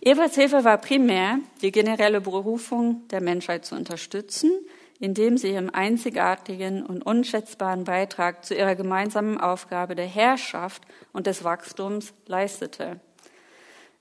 Evas 0.00 0.34
Hilfe 0.34 0.64
war 0.64 0.78
primär 0.78 1.38
die 1.62 1.72
generelle 1.72 2.20
Berufung 2.20 3.06
der 3.08 3.20
Menschheit 3.20 3.64
zu 3.64 3.74
unterstützen, 3.74 4.50
indem 4.98 5.38
sie 5.38 5.52
ihren 5.52 5.70
einzigartigen 5.70 6.84
und 6.84 7.04
unschätzbaren 7.04 7.84
Beitrag 7.84 8.44
zu 8.44 8.54
ihrer 8.54 8.74
gemeinsamen 8.74 9.40
Aufgabe 9.40 9.94
der 9.94 10.06
Herrschaft 10.06 10.82
und 11.12 11.26
des 11.26 11.42
Wachstums 11.42 12.12
leistete. 12.26 13.00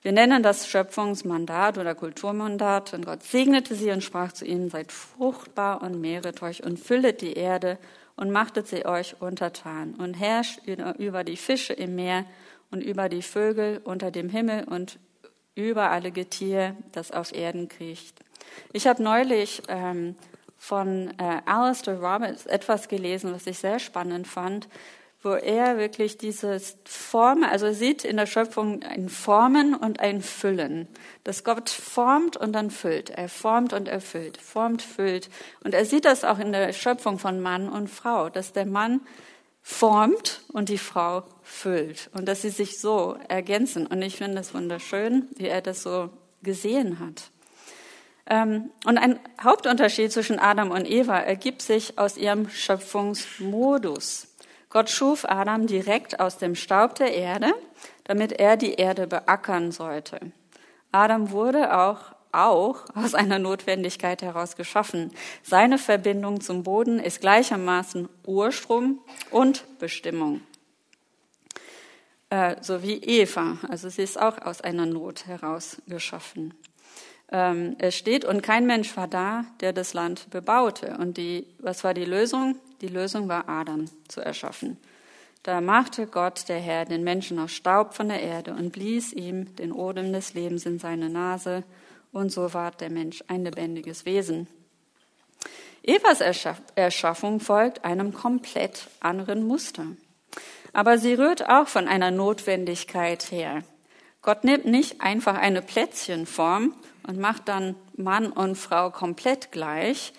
Wir 0.01 0.13
nennen 0.13 0.43
das 0.43 0.67
Schöpfungsmandat 0.67 1.77
oder 1.77 1.93
Kulturmandat 1.93 2.93
und 2.93 3.05
Gott 3.05 3.23
segnete 3.23 3.75
sie 3.75 3.91
und 3.91 4.03
sprach 4.03 4.31
zu 4.31 4.45
ihnen, 4.45 4.69
seid 4.69 4.93
fruchtbar 4.93 5.81
und 5.81 5.99
mehret 5.99 6.41
euch 6.41 6.63
und 6.63 6.79
füllet 6.79 7.21
die 7.21 7.33
Erde 7.33 7.77
und 8.15 8.31
machtet 8.31 8.67
sie 8.67 8.85
euch 8.85 9.21
untertan 9.21 9.95
und 9.95 10.13
herrscht 10.13 10.61
über 10.65 11.23
die 11.23 11.37
Fische 11.37 11.73
im 11.73 11.95
Meer 11.95 12.25
und 12.71 12.81
über 12.81 13.09
die 13.09 13.21
Vögel 13.21 13.81
unter 13.83 14.11
dem 14.11 14.29
Himmel 14.29 14.65
und 14.65 14.99
über 15.59 15.91
alle 15.91 16.11
Getier, 16.11 16.75
das 16.91 17.11
auf 17.11 17.33
Erden 17.33 17.69
kriecht. 17.69 18.19
Ich 18.73 18.87
habe 18.87 19.03
neulich 19.03 19.61
ähm, 19.67 20.15
von 20.57 21.13
äh, 21.17 21.41
Alistair 21.45 21.99
Roberts 21.99 22.45
etwas 22.45 22.87
gelesen, 22.87 23.33
was 23.33 23.47
ich 23.47 23.59
sehr 23.59 23.79
spannend 23.79 24.27
fand, 24.27 24.67
wo 25.21 25.31
er 25.31 25.77
wirklich 25.77 26.17
dieses 26.17 26.77
Formen, 26.85 27.43
also 27.43 27.65
er 27.65 27.73
sieht 27.73 28.05
in 28.05 28.15
der 28.15 28.25
Schöpfung 28.25 28.83
ein 28.83 29.09
Formen 29.09 29.75
und 29.75 29.99
ein 29.99 30.21
Füllen. 30.21 30.87
Dass 31.25 31.43
Gott 31.43 31.69
formt 31.69 32.37
und 32.37 32.53
dann 32.53 32.71
füllt. 32.71 33.09
Er 33.09 33.27
formt 33.27 33.73
und 33.73 33.89
erfüllt, 33.89 34.37
formt, 34.37 34.81
füllt. 34.81 35.29
Und 35.63 35.73
er 35.73 35.83
sieht 35.83 36.05
das 36.05 36.23
auch 36.23 36.39
in 36.39 36.53
der 36.53 36.71
Schöpfung 36.71 37.19
von 37.19 37.41
Mann 37.41 37.67
und 37.67 37.89
Frau, 37.89 38.29
dass 38.29 38.53
der 38.53 38.65
Mann 38.65 39.01
formt 39.61 40.41
und 40.53 40.69
die 40.69 40.77
Frau 40.77 41.23
füllt 41.49 42.09
und 42.13 42.27
dass 42.27 42.43
sie 42.43 42.49
sich 42.49 42.79
so 42.79 43.17
ergänzen. 43.27 43.87
Und 43.87 44.01
ich 44.01 44.17
finde 44.17 44.35
das 44.35 44.53
wunderschön, 44.53 45.27
wie 45.35 45.47
er 45.47 45.61
das 45.61 45.81
so 45.81 46.09
gesehen 46.43 46.99
hat. 46.99 47.31
Ähm, 48.27 48.69
und 48.85 48.97
ein 48.97 49.19
Hauptunterschied 49.41 50.11
zwischen 50.11 50.39
Adam 50.39 50.71
und 50.71 50.89
Eva 50.89 51.17
ergibt 51.17 51.61
sich 51.61 51.97
aus 51.97 52.17
ihrem 52.17 52.49
Schöpfungsmodus. 52.49 54.27
Gott 54.69 54.89
schuf 54.89 55.25
Adam 55.25 55.65
direkt 55.65 56.19
aus 56.19 56.37
dem 56.37 56.53
Staub 56.53 56.95
der 56.95 57.13
Erde, 57.13 57.51
damit 58.03 58.31
er 58.33 58.55
die 58.55 58.75
Erde 58.75 59.07
beackern 59.07 59.71
sollte. 59.71 60.19
Adam 60.91 61.31
wurde 61.31 61.75
auch 61.75 62.13
auch 62.31 62.85
aus 62.93 63.15
einer 63.15 63.39
Notwendigkeit 63.39 64.21
heraus 64.21 64.55
geschaffen. 64.55 65.11
Seine 65.41 65.79
Verbindung 65.79 66.41
zum 66.41 66.61
Boden 66.61 66.99
ist 66.99 67.21
gleichermaßen 67.21 68.07
Urstrom 68.23 68.99
und 69.31 69.65
Bestimmung. 69.79 70.41
Äh, 72.29 72.57
so 72.61 72.83
wie 72.83 72.97
Eva, 72.97 73.57
also 73.67 73.89
sie 73.89 74.03
ist 74.03 74.19
auch 74.19 74.37
aus 74.39 74.61
einer 74.61 74.85
Not 74.85 75.25
heraus 75.25 75.81
geschaffen. 75.87 76.53
Ähm, 77.31 77.75
es 77.79 77.95
steht, 77.95 78.25
und 78.25 78.41
kein 78.41 78.65
Mensch 78.65 78.95
war 78.97 79.07
da, 79.07 79.45
der 79.61 79.73
das 79.73 79.93
Land 79.93 80.29
bebaute. 80.29 80.97
Und 80.97 81.17
die, 81.17 81.47
was 81.59 81.83
war 81.83 81.93
die 81.93 82.05
Lösung? 82.05 82.55
Die 82.81 82.87
Lösung 82.87 83.27
war 83.27 83.49
Adam 83.49 83.85
zu 84.07 84.21
erschaffen. 84.21 84.77
Da 85.43 85.61
machte 85.61 86.05
Gott, 86.05 86.49
der 86.49 86.59
Herr, 86.59 86.85
den 86.85 87.03
Menschen 87.03 87.39
aus 87.39 87.51
Staub 87.51 87.93
von 87.93 88.09
der 88.09 88.21
Erde 88.21 88.53
und 88.53 88.71
blies 88.71 89.13
ihm 89.13 89.55
den 89.55 89.71
Odem 89.71 90.11
des 90.11 90.33
Lebens 90.33 90.65
in 90.65 90.79
seine 90.79 91.09
Nase 91.09 91.63
und 92.11 92.31
so 92.31 92.53
ward 92.53 92.81
der 92.81 92.89
Mensch 92.89 93.23
ein 93.27 93.43
lebendiges 93.43 94.05
Wesen. 94.05 94.47
Evas 95.81 96.21
Erschaffung 96.75 97.39
folgt 97.39 97.85
einem 97.85 98.13
komplett 98.13 98.87
anderen 98.99 99.47
Muster. 99.47 99.85
Aber 100.73 100.97
sie 100.97 101.13
rührt 101.13 101.49
auch 101.49 101.67
von 101.67 101.87
einer 101.87 102.11
Notwendigkeit 102.11 103.31
her. 103.31 103.63
Gott 104.21 104.43
nimmt 104.43 104.65
nicht 104.65 105.01
einfach 105.01 105.35
eine 105.35 105.61
Plätzchenform 105.61 106.73
und 107.07 107.19
macht 107.19 107.47
dann 107.47 107.75
Mann 107.95 108.31
und 108.31 108.55
Frau 108.55 108.91
komplett 108.91 109.51
gleich. 109.51 110.13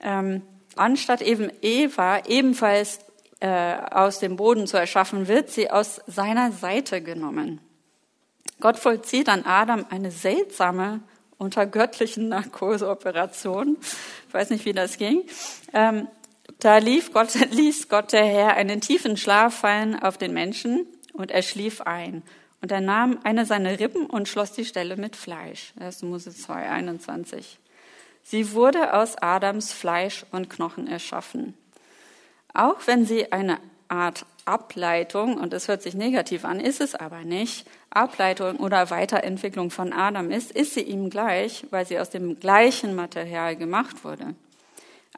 Ähm, 0.00 0.42
anstatt 0.76 1.22
eben 1.22 1.50
Eva 1.60 2.20
ebenfalls 2.26 3.00
äh, 3.40 3.76
aus 3.90 4.20
dem 4.20 4.36
Boden 4.36 4.66
zu 4.66 4.76
erschaffen, 4.76 5.28
wird 5.28 5.50
sie 5.50 5.70
aus 5.70 6.00
seiner 6.06 6.52
Seite 6.52 7.02
genommen. 7.02 7.60
Gott 8.60 8.78
vollzieht 8.78 9.28
an 9.28 9.44
Adam 9.44 9.84
eine 9.90 10.10
seltsame, 10.10 11.00
unter 11.38 11.66
göttlichen 11.66 12.28
Narkoseoperation. 12.28 13.76
Ich 14.28 14.34
weiß 14.34 14.50
nicht, 14.50 14.64
wie 14.64 14.72
das 14.72 14.96
ging. 14.96 15.22
Ähm, 15.74 16.08
da 16.58 16.78
Gott, 16.78 17.34
ließ 17.50 17.88
Gott 17.88 18.12
der 18.12 18.24
Herr 18.24 18.56
einen 18.56 18.80
tiefen 18.80 19.16
Schlaf 19.16 19.54
fallen 19.54 19.98
auf 19.98 20.18
den 20.18 20.32
Menschen 20.32 20.86
und 21.12 21.30
er 21.30 21.42
schlief 21.42 21.80
ein. 21.82 22.22
Und 22.62 22.72
er 22.72 22.80
nahm 22.80 23.18
eine 23.22 23.46
seiner 23.46 23.78
Rippen 23.78 24.06
und 24.06 24.28
schloss 24.28 24.52
die 24.52 24.64
Stelle 24.64 24.96
mit 24.96 25.14
Fleisch. 25.14 25.72
1. 25.78 26.02
Mose 26.02 26.34
2, 26.34 26.68
21. 26.68 27.58
Sie 28.22 28.52
wurde 28.52 28.94
aus 28.94 29.16
Adams 29.18 29.72
Fleisch 29.72 30.24
und 30.32 30.50
Knochen 30.50 30.88
erschaffen. 30.88 31.54
Auch 32.54 32.86
wenn 32.86 33.04
sie 33.04 33.30
eine 33.30 33.58
Art 33.88 34.26
Ableitung, 34.46 35.38
und 35.38 35.52
das 35.52 35.68
hört 35.68 35.82
sich 35.82 35.94
negativ 35.94 36.44
an, 36.44 36.58
ist 36.58 36.80
es 36.80 36.94
aber 36.94 37.20
nicht, 37.20 37.68
Ableitung 37.90 38.56
oder 38.56 38.90
Weiterentwicklung 38.90 39.70
von 39.70 39.92
Adam 39.92 40.30
ist, 40.30 40.50
ist 40.52 40.74
sie 40.74 40.82
ihm 40.82 41.10
gleich, 41.10 41.66
weil 41.70 41.86
sie 41.86 41.98
aus 41.98 42.10
dem 42.10 42.40
gleichen 42.40 42.94
Material 42.94 43.56
gemacht 43.56 44.04
wurde. 44.04 44.34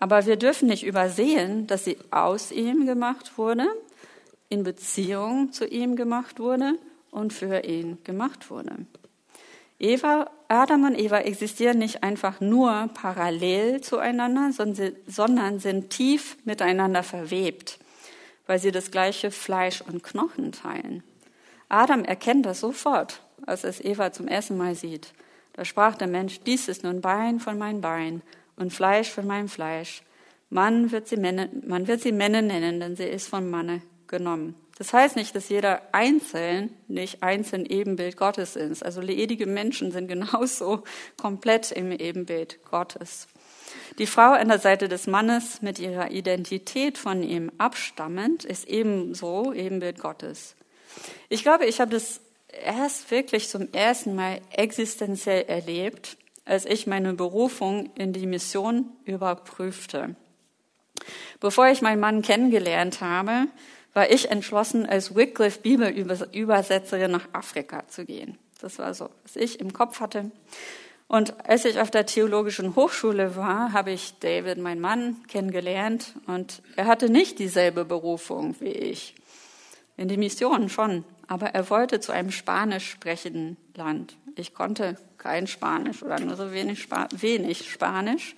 Aber 0.01 0.27
wir 0.27 0.37
dürfen 0.37 0.69
nicht 0.69 0.85
übersehen, 0.85 1.67
dass 1.67 1.85
sie 1.85 1.99
aus 2.11 2.53
ihm 2.53 2.87
gemacht 2.87 3.37
wurde, 3.37 3.67
in 4.49 4.63
Beziehung 4.63 5.53
zu 5.53 5.67
ihm 5.67 5.97
gemacht 5.97 6.39
wurde 6.39 6.75
und 7.11 7.33
für 7.33 7.65
ihn 7.65 7.99
gemacht 8.05 8.51
wurde. 8.51 8.87
Eva, 9.79 10.31
Adam 10.49 10.85
und 10.85 10.99
Eva 10.99 11.19
existieren 11.19 11.79
nicht 11.79 12.03
einfach 12.03 12.41
nur 12.41 12.91
parallel 12.95 13.81
zueinander, 13.81 14.51
sondern 15.07 15.59
sind 15.61 15.91
tief 15.91 16.37
miteinander 16.45 17.03
verwebt 17.03 17.79
weil 18.49 18.59
sie 18.59 18.73
das 18.73 18.91
gleiche 18.91 19.31
Fleisch 19.31 19.83
und 19.83 20.03
Knochen 20.03 20.51
teilen. 20.51 21.05
Adam 21.69 22.03
erkennt 22.03 22.47
das 22.47 22.61
sofort, 22.61 23.21
als 23.47 23.63
es 23.63 23.79
Eva 23.81 24.11
zum 24.11 24.27
ersten 24.27 24.57
Mal 24.57 24.75
sieht. 24.75 25.13
Da 25.53 25.65
sprach 25.65 25.95
der 25.97 26.09
Mensch, 26.09 26.41
dies 26.41 26.67
ist 26.67 26.83
nun 26.83 27.03
Bein 27.03 27.41
von 27.41 27.59
meinem 27.59 27.83
Bein 27.83 28.23
und 28.59 28.73
Fleisch 28.73 29.11
von 29.11 29.27
meinem 29.27 29.49
Fleisch. 29.49 30.03
Man 30.51 30.93
wird 30.93 31.09
sie 31.09 31.17
Männer, 31.17 31.49
man 31.67 31.87
wird 31.87 32.01
sie 32.01 32.13
Männer 32.13 32.43
nennen, 32.43 32.81
denn 32.81 32.97
sie 32.97 33.05
ist 33.05 33.29
von 33.29 33.49
Manne 33.51 33.83
genommen. 34.07 34.55
Das 34.79 34.93
heißt 34.93 35.17
nicht, 35.17 35.35
dass 35.35 35.49
jeder 35.49 35.83
einzeln 35.93 36.71
nicht 36.87 37.23
einzeln 37.23 37.67
Ebenbild 37.67 38.17
Gottes 38.17 38.55
ist. 38.55 38.85
Also 38.85 39.01
ledige 39.01 39.47
Menschen 39.47 39.91
sind 39.91 40.07
genauso 40.07 40.85
komplett 41.21 41.73
im 41.73 41.93
Ebenbild 41.93 42.65
Gottes. 42.71 43.27
Die 43.99 44.07
Frau 44.07 44.33
an 44.33 44.49
der 44.49 44.61
Seite 44.61 44.89
des 44.89 45.07
Mannes 45.07 45.61
mit 45.63 45.79
ihrer 45.79 46.11
Identität 46.11 46.97
von 46.97 47.23
ihm 47.23 47.51
abstammend 47.59 48.45
ist 48.45 48.69
ebenso 48.69 49.53
Ebenbild 49.53 49.99
Gottes. 49.99 50.55
Ich 51.29 51.43
glaube, 51.43 51.67
ich 51.67 51.81
habe 51.81 51.91
das 51.91 52.21
erst 52.65 53.11
wirklich 53.11 53.49
zum 53.49 53.73
ersten 53.73 54.15
Mal 54.15 54.41
existenziell 54.53 55.43
erlebt, 55.43 56.17
als 56.49 56.65
ich 56.65 56.87
meine 56.87 57.13
Berufung 57.13 57.91
in 57.95 58.13
die 58.13 58.27
Mission 58.27 58.87
überprüfte. 59.05 60.17
Bevor 61.41 61.69
ich 61.69 61.83
meinen 61.83 62.01
Mann 62.01 62.23
kennengelernt 62.23 63.01
habe, 63.01 63.47
war 63.93 64.11
ich 64.11 64.31
entschlossen, 64.31 64.87
als 64.87 65.15
Wycliffe 65.15 65.61
Bibelübersetzerin 65.61 67.11
nach 67.11 67.29
Afrika 67.33 67.87
zu 67.89 68.05
gehen. 68.05 68.39
Das 68.61 68.79
war 68.79 68.93
so, 68.95 69.11
was 69.23 69.37
ich 69.37 69.61
im 69.61 69.73
Kopf 69.73 70.01
hatte. 70.01 70.31
Und 71.07 71.49
als 71.49 71.65
ich 71.65 71.81
auf 71.81 71.91
der 71.91 72.07
theologischen 72.07 72.77
Hochschule 72.77 73.37
war, 73.37 73.73
habe 73.73 73.93
ich 73.93 74.15
David, 74.21 74.59
meinen 74.59 74.81
Mann, 74.81 75.17
kennengelernt 75.29 76.15
und 76.27 76.63
er 76.77 76.87
hatte 76.87 77.09
nicht 77.09 77.39
dieselbe 77.39 77.85
Berufung 77.85 78.57
wie 78.61 78.73
ich. 78.73 79.15
In 79.97 80.09
die 80.09 80.19
Mission 80.19 80.69
schon, 80.69 81.05
aber 81.27 81.49
er 81.49 81.71
wollte 81.71 82.01
zu 82.01 82.13
einem 82.13 82.31
spanisch 82.31 82.91
sprechenden 82.91 83.57
Land. 83.75 84.17
Ich 84.37 84.55
konnte 84.55 84.97
kein 85.29 85.47
Spanisch 85.47 86.03
oder 86.03 86.19
nur 86.21 86.37
so 86.37 86.53
wenig, 86.53 86.81
Spa 86.81 87.07
wenig 87.15 87.71
Spanisch. 87.71 88.35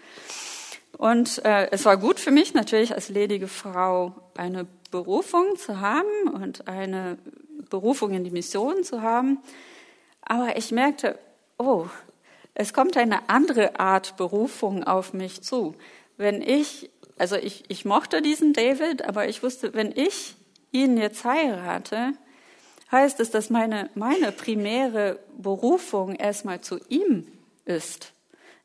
Und 0.99 1.45
äh, 1.45 1.69
es 1.71 1.85
war 1.85 1.97
gut 1.97 2.19
für 2.19 2.33
mich 2.33 2.53
natürlich 2.53 2.93
als 2.93 3.09
ledige 3.09 3.47
Frau 3.47 4.13
eine 4.37 4.67
Berufung 4.91 5.57
zu 5.57 5.81
haben 5.81 6.29
und 6.35 6.67
eine 6.67 7.17
Berufung 7.71 8.13
in 8.13 8.25
die 8.25 8.33
Mission 8.33 8.83
zu 8.83 9.03
haben. 9.03 9.39
Aber 10.23 10.57
ich 10.57 10.73
merkte, 10.73 11.17
oh, 11.59 11.87
es 12.55 12.73
kommt 12.73 12.97
eine 12.97 13.29
andere 13.29 13.79
Art 13.79 14.17
Berufung 14.17 14.83
auf 14.83 15.13
mich 15.13 15.43
zu. 15.43 15.77
Wenn 16.17 16.43
ich, 16.43 16.91
also 17.19 17.37
ich, 17.37 17.63
ich 17.69 17.85
mochte 17.85 18.21
diesen 18.21 18.53
David, 18.53 19.05
aber 19.05 19.29
ich 19.29 19.45
wusste, 19.45 19.75
wenn 19.75 19.93
ich 19.93 20.35
ihn 20.73 20.97
jetzt 20.97 21.25
heirate, 21.25 22.15
heißt 22.91 23.21
es, 23.21 23.31
dass 23.31 23.51
meine, 23.51 23.91
meine 23.95 24.33
primäre 24.33 25.19
Berufung 25.37 26.15
erstmal 26.17 26.61
zu 26.61 26.79
ihm 26.89 27.27
ist. 27.65 28.13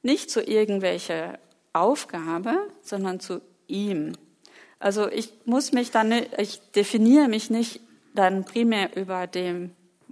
Nicht 0.01 0.29
zu 0.29 0.41
irgendwelcher 0.41 1.39
Aufgabe, 1.73 2.55
sondern 2.81 3.19
zu 3.19 3.41
ihm. 3.67 4.13
Also 4.79 5.09
ich 5.09 5.33
muss 5.45 5.71
mich 5.71 5.91
dann, 5.91 6.11
ich 6.37 6.59
definiere 6.71 7.27
mich 7.27 7.49
nicht 7.49 7.81
dann 8.13 8.45
primär 8.45 8.95
über 8.95 9.27
dem, 9.27 9.71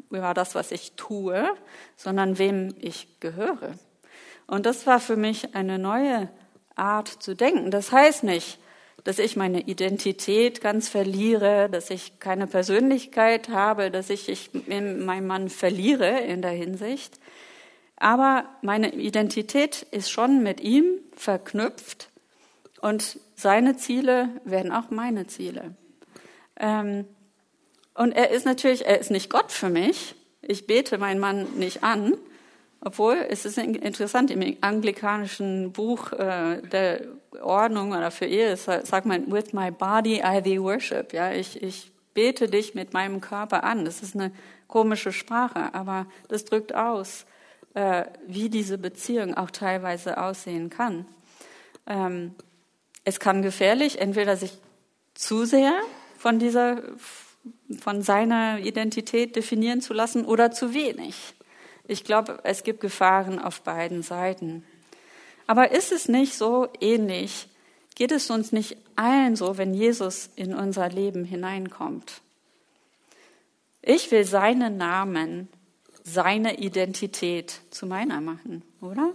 über 0.09 0.33
das, 0.33 0.55
was 0.55 0.71
ich 0.71 0.93
tue, 0.93 1.45
sondern 1.95 2.37
wem 2.37 2.73
ich 2.79 3.19
gehöre. 3.19 3.73
Und 4.47 4.65
das 4.65 4.85
war 4.85 4.99
für 4.99 5.15
mich 5.15 5.55
eine 5.55 5.79
neue 5.79 6.29
Art 6.75 7.07
zu 7.07 7.35
denken. 7.35 7.71
Das 7.71 7.91
heißt 7.91 8.23
nicht, 8.23 8.59
dass 9.03 9.19
ich 9.19 9.35
meine 9.35 9.61
Identität 9.61 10.61
ganz 10.61 10.87
verliere, 10.87 11.69
dass 11.69 11.89
ich 11.89 12.19
keine 12.19 12.47
Persönlichkeit 12.47 13.49
habe, 13.49 13.91
dass 13.91 14.09
ich, 14.09 14.29
ich 14.29 14.51
meinen 14.67 15.27
Mann 15.27 15.49
verliere 15.49 16.19
in 16.21 16.41
der 16.41 16.51
Hinsicht. 16.51 17.19
Aber 17.97 18.45
meine 18.61 18.93
Identität 18.93 19.85
ist 19.91 20.09
schon 20.09 20.43
mit 20.43 20.61
ihm 20.61 20.85
verknüpft 21.15 22.09
und 22.81 23.19
seine 23.35 23.77
Ziele 23.77 24.29
werden 24.45 24.71
auch 24.71 24.89
meine 24.89 25.27
Ziele. 25.27 25.75
Ähm, 26.59 27.05
und 27.93 28.11
er 28.13 28.31
ist 28.31 28.45
natürlich, 28.45 28.85
er 28.85 28.99
ist 28.99 29.11
nicht 29.11 29.29
Gott 29.29 29.51
für 29.51 29.69
mich. 29.69 30.15
Ich 30.41 30.65
bete 30.65 30.97
meinen 30.97 31.19
Mann 31.19 31.47
nicht 31.57 31.83
an, 31.83 32.17
obwohl 32.85 33.25
es 33.29 33.45
ist 33.45 33.57
interessant 33.57 34.29
im 34.29 34.57
anglikanischen 34.61 35.71
Buch 35.71 36.11
äh, 36.11 36.61
der 36.61 37.01
Ordnung 37.41 37.91
oder 37.91 38.11
für 38.11 38.25
Ehe 38.25 38.57
sagt 38.57 39.05
man 39.05 39.31
with 39.31 39.53
my 39.53 39.71
body 39.71 40.21
I 40.23 40.41
thee 40.41 40.61
worship. 40.61 41.13
Ja, 41.13 41.31
ich, 41.31 41.63
ich 41.63 41.91
bete 42.13 42.47
dich 42.47 42.75
mit 42.75 42.93
meinem 42.93 43.21
Körper 43.21 43.63
an. 43.63 43.85
Das 43.85 44.03
ist 44.03 44.15
eine 44.15 44.31
komische 44.67 45.13
Sprache, 45.13 45.73
aber 45.73 46.07
das 46.27 46.43
drückt 46.43 46.75
aus, 46.75 47.25
äh, 47.73 48.05
wie 48.27 48.49
diese 48.49 48.77
Beziehung 48.77 49.33
auch 49.33 49.51
teilweise 49.51 50.17
aussehen 50.17 50.69
kann. 50.69 51.05
Ähm, 51.87 52.35
es 53.05 53.19
kann 53.19 53.41
gefährlich, 53.41 54.01
entweder 54.01 54.35
sich 54.35 54.57
zu 55.13 55.45
sehr 55.45 55.73
von 56.17 56.37
dieser, 56.37 56.81
von 57.79 58.01
seiner 58.01 58.59
Identität 58.59 59.35
definieren 59.35 59.79
zu 59.79 59.93
lassen 59.93 60.25
oder 60.25 60.51
zu 60.51 60.73
wenig. 60.73 61.33
Ich 61.87 62.03
glaube, 62.03 62.39
es 62.43 62.63
gibt 62.63 62.79
Gefahren 62.79 63.39
auf 63.39 63.61
beiden 63.61 64.03
Seiten. 64.03 64.63
Aber 65.47 65.71
ist 65.71 65.91
es 65.91 66.07
nicht 66.07 66.35
so 66.35 66.69
ähnlich? 66.79 67.47
Geht 67.95 68.11
es 68.11 68.29
uns 68.29 68.51
nicht 68.51 68.77
allen 68.95 69.35
so, 69.35 69.57
wenn 69.57 69.73
Jesus 69.73 70.29
in 70.35 70.53
unser 70.53 70.89
Leben 70.89 71.25
hineinkommt? 71.25 72.21
Ich 73.81 74.09
will 74.11 74.23
seinen 74.23 74.77
Namen, 74.77 75.49
seine 76.03 76.57
Identität 76.59 77.59
zu 77.69 77.85
meiner 77.85 78.21
machen, 78.21 78.63
oder? 78.81 79.11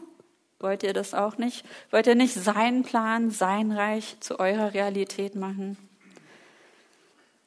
Wollt 0.60 0.82
ihr 0.82 0.92
das 0.92 1.14
auch 1.14 1.38
nicht? 1.38 1.64
Wollt 1.90 2.06
ihr 2.06 2.16
nicht 2.16 2.34
seinen 2.34 2.82
Plan, 2.82 3.30
sein 3.30 3.72
Reich 3.72 4.16
zu 4.20 4.38
eurer 4.38 4.74
Realität 4.74 5.34
machen? 5.36 5.78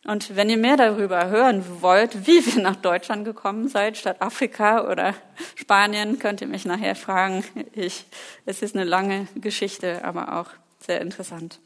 Und 0.06 0.36
wenn 0.36 0.50
ihr 0.50 0.58
mehr 0.58 0.78
darüber 0.78 1.30
hören 1.30 1.64
wollt, 1.82 2.26
wie 2.26 2.46
wir 2.56 2.62
nach 2.62 2.76
Deutschland 2.76 3.26
gekommen 3.26 3.68
seid, 3.68 3.98
statt 3.98 4.22
Afrika 4.22 4.90
oder 4.90 5.14
Spanien, 5.56 6.20
könnt 6.20 6.42
ihr 6.42 6.48
mich 6.48 6.66
nachher 6.66 6.96
fragen. 6.96 7.44
Ich, 7.74 8.06
es 8.46 8.62
ist 8.62 8.76
eine 8.76 8.86
lange 8.86 9.28
Geschichte, 9.36 10.04
aber 10.04 10.40
auch 10.40 10.50
sehr 10.80 11.02
interessant. 11.02 11.60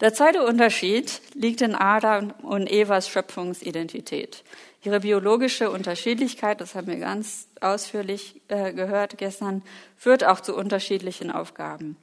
Der 0.00 0.12
zweite 0.12 0.44
Unterschied 0.44 1.22
liegt 1.34 1.62
in 1.62 1.74
Adam 1.74 2.32
und 2.42 2.70
Evas 2.70 3.08
Schöpfungsidentität. 3.08 4.42
Ihre 4.84 5.00
biologische 5.00 5.70
Unterschiedlichkeit, 5.70 6.60
das 6.60 6.74
haben 6.74 6.88
wir 6.88 6.96
ganz 6.96 7.46
ausführlich 7.60 8.40
äh, 8.48 8.72
gehört 8.72 9.16
gestern, 9.16 9.62
führt 9.96 10.24
auch 10.24 10.40
zu 10.40 10.56
unterschiedlichen 10.56 11.30
Aufgaben. 11.30 11.96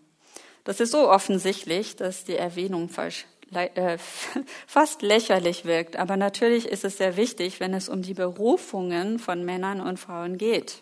Das 0.63 0.79
ist 0.79 0.91
so 0.91 1.09
offensichtlich, 1.09 1.97
dass 1.97 2.23
die 2.23 2.37
Erwähnung 2.37 2.87
falsch, 2.87 3.25
äh, 3.53 3.97
fast 4.67 5.01
lächerlich 5.01 5.65
wirkt. 5.65 5.97
Aber 5.97 6.17
natürlich 6.17 6.67
ist 6.67 6.85
es 6.85 6.97
sehr 6.97 7.17
wichtig, 7.17 7.59
wenn 7.59 7.73
es 7.73 7.89
um 7.89 8.01
die 8.01 8.13
Berufungen 8.13 9.19
von 9.19 9.45
Männern 9.45 9.81
und 9.81 9.99
Frauen 9.99 10.37
geht. 10.37 10.81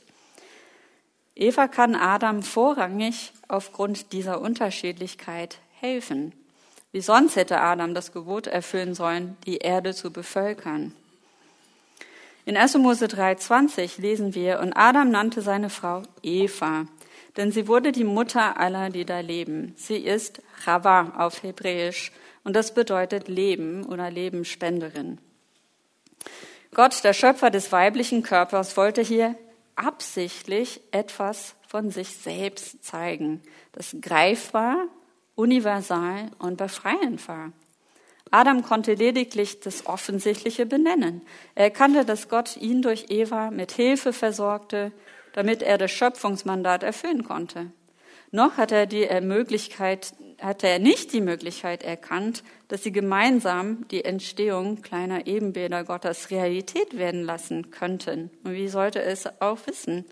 Eva 1.35 1.67
kann 1.67 1.95
Adam 1.95 2.41
vorrangig 2.41 3.31
aufgrund 3.47 4.11
dieser 4.11 4.41
Unterschiedlichkeit 4.41 5.59
helfen. 5.79 6.33
Wie 6.91 7.01
sonst 7.01 7.35
hätte 7.35 7.61
Adam 7.61 7.93
das 7.93 8.11
Gebot 8.11 8.47
erfüllen 8.47 8.95
sollen, 8.95 9.37
die 9.45 9.57
Erde 9.57 9.93
zu 9.93 10.11
bevölkern. 10.11 10.93
In 12.45 12.57
1. 12.57 12.77
Mose 12.77 13.05
3,20 13.05 14.01
lesen 14.01 14.33
wir, 14.33 14.61
und 14.61 14.73
Adam 14.73 15.11
nannte 15.11 15.41
seine 15.41 15.69
Frau 15.69 16.03
Eva, 16.23 16.85
denn 17.35 17.51
sie 17.51 17.67
wurde 17.67 17.91
die 17.91 18.05
Mutter 18.05 18.57
aller, 18.57 18.89
die 18.89 19.05
da 19.05 19.19
leben. 19.19 19.73
Sie 19.75 19.97
ist 19.97 20.41
Chava 20.63 21.13
auf 21.17 21.43
Hebräisch 21.43 22.11
und 22.47 22.55
das 22.55 22.73
bedeutet 22.73 23.27
Leben 23.27 23.85
oder 23.87 24.09
Lebensspenderin. 24.09 25.17
Gott, 26.73 27.03
der 27.03 27.11
Schöpfer 27.11 27.49
des 27.49 27.73
weiblichen 27.73 28.23
Körpers, 28.23 28.77
wollte 28.77 29.01
hier 29.01 29.35
absichtlich 29.75 30.79
etwas 30.91 31.55
von 31.67 31.91
sich 31.91 32.15
selbst 32.15 32.85
zeigen, 32.85 33.41
das 33.73 33.97
greifbar, 33.99 34.85
universal 35.35 36.31
und 36.39 36.55
befreiend 36.55 37.27
war. 37.27 37.51
Adam 38.31 38.63
konnte 38.63 38.93
lediglich 38.93 39.59
das 39.59 39.85
Offensichtliche 39.85 40.65
benennen. 40.65 41.23
Er 41.53 41.65
erkannte, 41.65 42.05
dass 42.05 42.29
Gott 42.29 42.55
ihn 42.55 42.81
durch 42.81 43.07
Eva 43.09 43.51
mit 43.51 43.73
Hilfe 43.73 44.13
versorgte, 44.13 44.93
damit 45.33 45.61
er 45.61 45.77
das 45.77 45.91
Schöpfungsmandat 45.91 46.83
erfüllen 46.83 47.25
konnte. 47.25 47.73
Noch 48.31 48.57
hat 48.57 48.71
er 48.71 48.85
die 48.85 49.07
Möglichkeit, 49.21 50.13
hatte 50.41 50.67
er 50.67 50.79
nicht 50.79 51.13
die 51.13 51.21
Möglichkeit 51.21 51.83
erkannt, 51.83 52.43
dass 52.67 52.83
sie 52.83 52.91
gemeinsam 52.91 53.87
die 53.89 54.03
Entstehung 54.03 54.81
kleiner 54.81 55.27
Ebenbilder 55.27 55.83
Gottes 55.83 56.29
Realität 56.29 56.97
werden 56.97 57.23
lassen 57.23 57.71
könnten. 57.71 58.29
Und 58.43 58.53
wie 58.53 58.67
sollte 58.67 59.01
es 59.01 59.27
auch 59.41 59.59
wissen? 59.65 60.05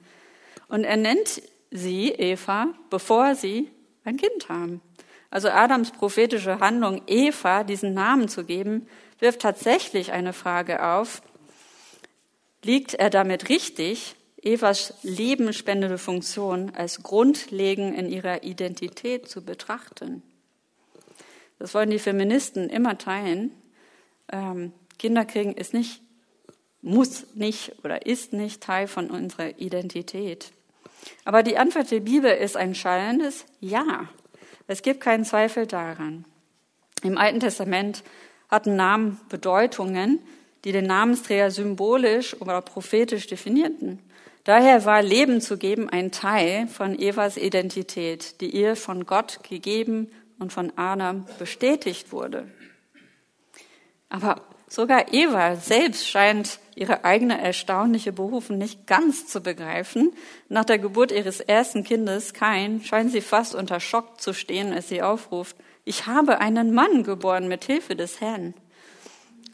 Und 0.68 0.84
er 0.84 0.98
nennt 0.98 1.42
sie, 1.72 2.10
Eva, 2.10 2.68
bevor 2.90 3.36
sie 3.36 3.70
ein 4.06 4.18
Kind 4.18 4.50
haben. 4.50 4.82
Also 5.30 5.50
Adams 5.50 5.92
prophetische 5.92 6.60
Handlung, 6.60 7.02
Eva 7.08 7.64
diesen 7.66 7.94
Namen 7.94 8.30
zu 8.30 8.46
geben, 8.46 8.88
wirft 9.20 9.42
tatsächlich 9.42 10.14
eine 10.14 10.32
Frage 10.32 10.84
auf. 10.84 11.22
Liegt 12.64 12.94
er 12.94 13.10
damit 13.10 13.50
richtig, 13.50 14.16
Evas 14.46 14.94
lebenspendende 15.02 15.98
Funktion 15.98 16.72
als 16.76 17.02
grundlegend 17.02 17.98
in 17.98 18.10
ihrer 18.10 18.44
Identität 18.44 19.28
zu 19.28 19.44
betrachten. 19.44 20.22
Das 21.58 21.74
wollen 21.74 21.90
die 21.90 22.00
Feministen 22.00 22.70
immer 22.70 22.98
teilen. 22.98 23.52
Ähm, 24.32 24.72
Kinderkriegen 25.00 25.56
ist 25.56 25.74
nicht, 25.74 26.02
muss 26.82 27.26
nicht 27.34 27.74
oder 27.84 28.06
ist 28.06 28.34
nicht 28.34 28.62
Teil 28.62 28.88
von 28.88 29.10
unserer 29.10 29.58
Identität. 29.60 30.52
Aber 31.24 31.42
die 31.42 31.58
Antwort 31.58 31.90
der 31.90 32.02
Bibel 32.02 32.32
ist 32.32 32.56
ein 32.56 32.76
schallendes 32.76 33.46
Ja. 33.60 34.10
Es 34.68 34.82
gibt 34.82 35.02
keinen 35.02 35.26
Zweifel 35.26 35.66
daran. 35.66 36.26
Im 37.04 37.18
Alten 37.18 37.40
Testament 37.40 38.04
hatten 38.50 38.76
Namen 38.76 39.20
Bedeutungen, 39.30 40.20
die 40.64 40.72
den 40.72 40.86
Namensträger 40.86 41.52
symbolisch 41.52 42.40
oder 42.42 42.62
prophetisch 42.62 43.28
definierten. 43.28 44.00
Daher 44.46 44.86
war 44.86 45.02
Leben 45.02 45.42
zu 45.42 45.58
geben 45.58 45.90
ein 45.90 46.12
Teil 46.12 46.68
von 46.68 46.98
Evas 46.98 47.36
Identität, 47.36 48.40
die 48.42 48.52
ihr 48.52 48.76
von 48.76 49.08
Gott 49.08 49.40
gegeben 49.44 50.08
und 50.38 50.54
von 50.54 50.72
Adam 50.78 51.26
bestätigt 51.40 52.12
wurde. 52.12 52.48
Aber 54.08 54.42
sogar 54.68 55.12
Eva 55.12 55.56
selbst 55.56 56.08
scheint 56.08 56.60
ihre 56.76 57.04
eigene 57.04 57.42
erstaunliche 57.42 58.14
Berufung 58.14 58.60
nicht 58.60 58.86
ganz 58.86 59.26
zu 59.26 59.42
begreifen. 59.42 60.14
Nach 60.48 60.64
der 60.64 60.78
Geburt 60.78 61.12
ihres 61.12 61.40
ersten 61.40 61.84
Kindes, 61.84 62.36
Kain, 62.36 62.84
scheint 62.84 63.12
sie 63.12 63.22
fast 63.22 63.56
unter 63.56 63.80
Schock 63.80 64.22
zu 64.22 64.32
stehen, 64.32 64.72
als 64.74 64.90
sie 64.90 65.02
aufruft, 65.02 65.56
ich 65.86 66.06
habe 66.06 66.40
einen 66.40 66.74
Mann 66.74 67.04
geboren 67.04 67.48
mit 67.48 67.66
Hilfe 67.66 67.96
des 67.96 68.22
Herrn. 68.22 68.54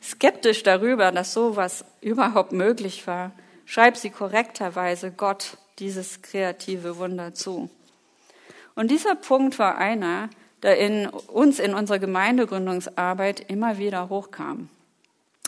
Skeptisch 0.01 0.63
darüber, 0.63 1.11
dass 1.11 1.33
sowas 1.33 1.85
überhaupt 2.01 2.51
möglich 2.51 3.07
war, 3.07 3.31
schreibt 3.71 3.95
sie 3.95 4.09
korrekterweise 4.09 5.11
Gott 5.11 5.55
dieses 5.79 6.21
kreative 6.21 6.97
Wunder 6.97 7.33
zu. 7.33 7.69
Und 8.75 8.91
dieser 8.91 9.15
Punkt 9.15 9.59
war 9.59 9.77
einer, 9.77 10.29
der 10.61 10.77
in 10.77 11.07
uns 11.07 11.57
in 11.57 11.73
unserer 11.73 11.97
Gemeindegründungsarbeit 11.97 13.49
immer 13.49 13.77
wieder 13.77 14.09
hochkam. 14.09 14.67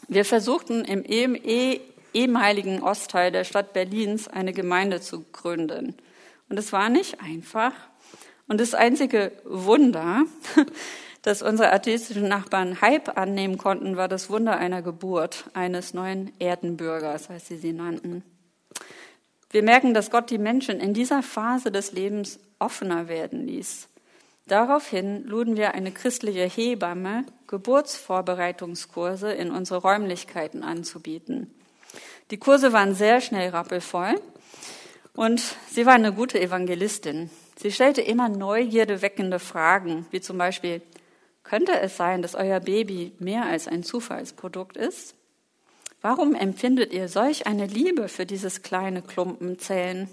Wir 0.07 0.23
versuchten 0.23 0.85
im 0.85 1.03
eh, 1.03 1.81
ehemaligen 2.13 2.81
Ostteil 2.81 3.29
der 3.29 3.43
Stadt 3.43 3.73
Berlins 3.73 4.29
eine 4.29 4.53
Gemeinde 4.53 5.01
zu 5.01 5.25
gründen. 5.33 5.93
Und 6.47 6.57
es 6.57 6.71
war 6.71 6.87
nicht 6.87 7.19
einfach. 7.19 7.73
Und 8.47 8.61
das 8.61 8.73
einzige 8.73 9.33
Wunder, 9.43 10.23
das 11.23 11.41
unsere 11.41 11.71
atheistischen 11.71 12.27
Nachbarn 12.27 12.81
Hype 12.81 13.17
annehmen 13.17 13.57
konnten, 13.57 13.97
war 13.97 14.07
das 14.07 14.29
Wunder 14.29 14.57
einer 14.57 14.81
Geburt 14.81 15.45
eines 15.53 15.93
neuen 15.93 16.31
Erdenbürgers, 16.37 17.29
als 17.29 17.47
sie 17.47 17.57
sie 17.57 17.73
nannten. 17.73 18.23
Wir 19.49 19.63
merken, 19.63 19.93
dass 19.93 20.11
Gott 20.11 20.29
die 20.29 20.37
Menschen 20.37 20.79
in 20.79 20.93
dieser 20.93 21.23
Phase 21.23 21.71
des 21.71 21.93
Lebens 21.93 22.39
offener 22.59 23.07
werden 23.07 23.47
ließ. 23.47 23.87
Daraufhin 24.47 25.23
luden 25.25 25.55
wir 25.55 25.73
eine 25.73 25.91
christliche 25.91 26.45
Hebamme, 26.45 27.23
Geburtsvorbereitungskurse 27.47 29.31
in 29.31 29.51
unsere 29.51 29.81
Räumlichkeiten 29.81 30.63
anzubieten. 30.63 31.53
Die 32.31 32.37
Kurse 32.37 32.73
waren 32.73 32.95
sehr 32.95 33.21
schnell 33.21 33.51
rappelvoll 33.51 34.15
und 35.13 35.41
sie 35.69 35.85
war 35.85 35.93
eine 35.93 36.11
gute 36.11 36.41
Evangelistin. 36.41 37.29
Sie 37.55 37.71
stellte 37.71 38.01
immer 38.01 38.27
neugierdeweckende 38.27 39.39
Fragen, 39.39 40.05
wie 40.11 40.19
zum 40.19 40.37
Beispiel, 40.37 40.81
könnte 41.53 41.79
es 41.79 41.97
sein, 41.97 42.23
dass 42.23 42.33
euer 42.33 42.59
Baby 42.59 43.13
mehr 43.19 43.45
als 43.45 43.67
ein 43.67 43.83
Zufallsprodukt 43.83 44.75
ist? 44.75 45.13
Warum 46.01 46.33
empfindet 46.33 46.91
ihr 46.91 47.07
solch 47.07 47.45
eine 47.45 47.67
Liebe 47.67 48.07
für 48.07 48.25
dieses 48.25 48.63
kleine 48.63 49.03
Klumpenzellen? 49.03 50.09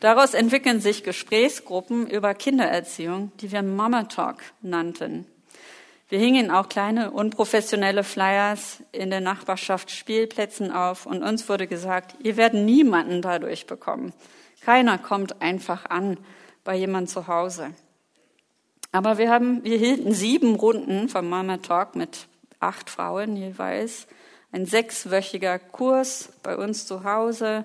Daraus 0.00 0.34
entwickeln 0.34 0.80
sich 0.80 1.04
Gesprächsgruppen 1.04 2.10
über 2.10 2.34
Kindererziehung, 2.34 3.30
die 3.40 3.52
wir 3.52 3.62
Mama 3.62 4.02
Talk 4.08 4.38
nannten. 4.60 5.24
Wir 6.08 6.18
hingen 6.18 6.50
auch 6.50 6.68
kleine 6.68 7.12
unprofessionelle 7.12 8.02
Flyers 8.02 8.82
in 8.90 9.10
der 9.10 9.20
Nachbarschaft 9.20 9.92
Spielplätzen 9.92 10.72
auf 10.72 11.06
und 11.06 11.22
uns 11.22 11.48
wurde 11.48 11.68
gesagt, 11.68 12.16
ihr 12.24 12.36
werdet 12.36 12.60
niemanden 12.64 13.22
dadurch 13.22 13.68
bekommen. 13.68 14.12
Keiner 14.62 14.98
kommt 14.98 15.40
einfach 15.42 15.86
an 15.86 16.18
bei 16.64 16.74
jemand 16.74 17.08
zu 17.08 17.28
Hause. 17.28 17.72
Aber 18.92 19.18
wir 19.18 19.30
haben, 19.30 19.62
wir 19.64 19.78
hielten 19.78 20.12
sieben 20.12 20.54
Runden 20.56 21.08
vom 21.08 21.28
Mama 21.28 21.58
Talk 21.58 21.94
mit 21.94 22.26
acht 22.58 22.90
Frauen 22.90 23.36
jeweils. 23.36 24.06
Ein 24.52 24.66
sechswöchiger 24.66 25.58
Kurs 25.58 26.30
bei 26.42 26.56
uns 26.56 26.86
zu 26.86 27.04
Hause 27.04 27.64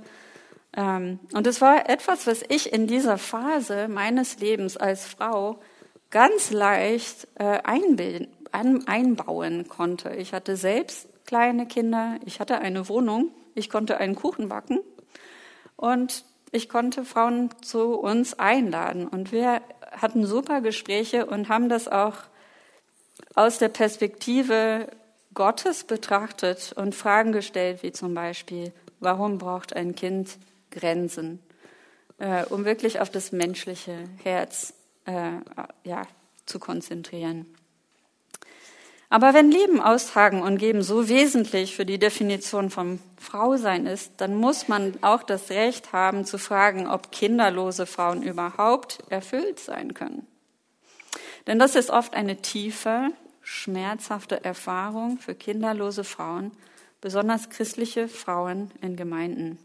ähm, 0.75 1.19
und 1.33 1.47
es 1.47 1.61
war 1.61 1.89
etwas, 1.89 2.27
was 2.27 2.43
ich 2.49 2.73
in 2.73 2.87
dieser 2.87 3.17
Phase 3.17 3.87
meines 3.87 4.39
Lebens 4.39 4.77
als 4.77 5.05
Frau 5.05 5.59
ganz 6.11 6.51
leicht 6.51 7.27
äh, 7.35 7.59
einbauen 8.51 9.67
konnte. 9.67 10.09
Ich 10.15 10.33
hatte 10.33 10.57
selbst 10.57 11.07
kleine 11.25 11.65
Kinder, 11.65 12.17
ich 12.25 12.39
hatte 12.39 12.59
eine 12.59 12.87
Wohnung, 12.89 13.31
ich 13.53 13.69
konnte 13.69 13.97
einen 13.97 14.15
Kuchen 14.15 14.49
backen 14.49 14.79
und 15.75 16.25
ich 16.51 16.69
konnte 16.69 17.03
Frauen 17.03 17.49
zu 17.61 17.95
uns 17.95 18.37
einladen. 18.37 19.07
Und 19.07 19.31
wir 19.31 19.61
hatten 20.01 20.25
super 20.25 20.61
Gespräche 20.61 21.25
und 21.25 21.49
haben 21.49 21.69
das 21.69 21.87
auch 21.87 22.15
aus 23.33 23.57
der 23.57 23.69
Perspektive 23.69 24.87
Gottes 25.33 25.83
betrachtet 25.83 26.73
und 26.75 26.95
Fragen 26.95 27.31
gestellt, 27.31 27.83
wie 27.83 27.91
zum 27.91 28.13
Beispiel, 28.13 28.73
warum 28.99 29.37
braucht 29.37 29.75
ein 29.75 29.95
Kind 29.95 30.37
Grenzen, 30.71 31.39
äh, 32.17 32.45
um 32.45 32.65
wirklich 32.65 32.99
auf 32.99 33.09
das 33.09 33.31
menschliche 33.31 34.05
Herz 34.23 34.73
äh, 35.05 35.39
ja, 35.83 36.03
zu 36.45 36.59
konzentrieren. 36.59 37.45
Aber 39.15 39.33
wenn 39.33 39.49
Leben 39.49 39.79
austragen 39.79 40.41
und 40.41 40.57
geben 40.57 40.81
so 40.81 41.07
wesentlich 41.07 41.73
für 41.73 41.85
die 41.85 41.99
Definition 41.99 42.69
vom 42.69 42.99
Frausein 43.17 43.85
ist, 43.85 44.11
dann 44.17 44.35
muss 44.35 44.67
man 44.67 45.01
auch 45.03 45.23
das 45.23 45.51
Recht 45.51 45.93
haben 45.93 46.25
zu 46.25 46.37
fragen, 46.37 46.85
ob 46.85 47.13
kinderlose 47.13 47.85
Frauen 47.85 48.23
überhaupt 48.23 48.99
erfüllt 49.07 49.61
sein 49.61 49.93
können. 49.93 50.27
Denn 51.47 51.59
das 51.59 51.75
ist 51.75 51.91
oft 51.91 52.13
eine 52.13 52.41
tiefe, 52.41 53.11
schmerzhafte 53.41 54.43
Erfahrung 54.43 55.17
für 55.17 55.33
kinderlose 55.33 56.03
Frauen, 56.03 56.51
besonders 56.99 57.49
christliche 57.49 58.09
Frauen 58.09 58.69
in 58.81 58.97
Gemeinden. 58.97 59.59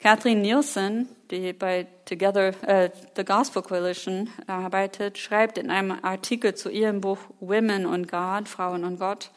Catherine 0.00 0.40
Nielsen, 0.40 1.08
die 1.30 1.52
bei 1.52 1.86
Together 2.04 2.54
äh, 2.62 2.90
the 3.16 3.24
Gospel 3.24 3.62
Coalition 3.62 4.30
arbeitet, 4.46 5.18
schreibt 5.18 5.58
in 5.58 5.70
einem 5.70 5.92
Artikel 6.02 6.54
zu 6.54 6.70
ihrem 6.70 7.00
Buch 7.00 7.18
Women 7.40 7.84
und 7.84 8.08
God, 8.08 8.48
Frauen 8.48 8.84
und 8.84 9.00
Gott, 9.00 9.30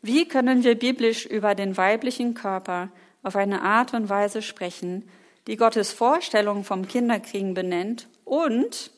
wie 0.00 0.26
können 0.26 0.64
wir 0.64 0.78
biblisch 0.78 1.26
über 1.26 1.54
den 1.54 1.76
weiblichen 1.76 2.34
Körper 2.34 2.90
auf 3.22 3.36
eine 3.36 3.62
Art 3.62 3.92
und 3.92 4.08
Weise 4.08 4.40
sprechen, 4.40 5.08
die 5.46 5.56
Gottes 5.56 5.92
Vorstellung 5.92 6.64
vom 6.64 6.88
Kinderkriegen 6.88 7.54
benennt 7.54 8.08
und 8.24 8.90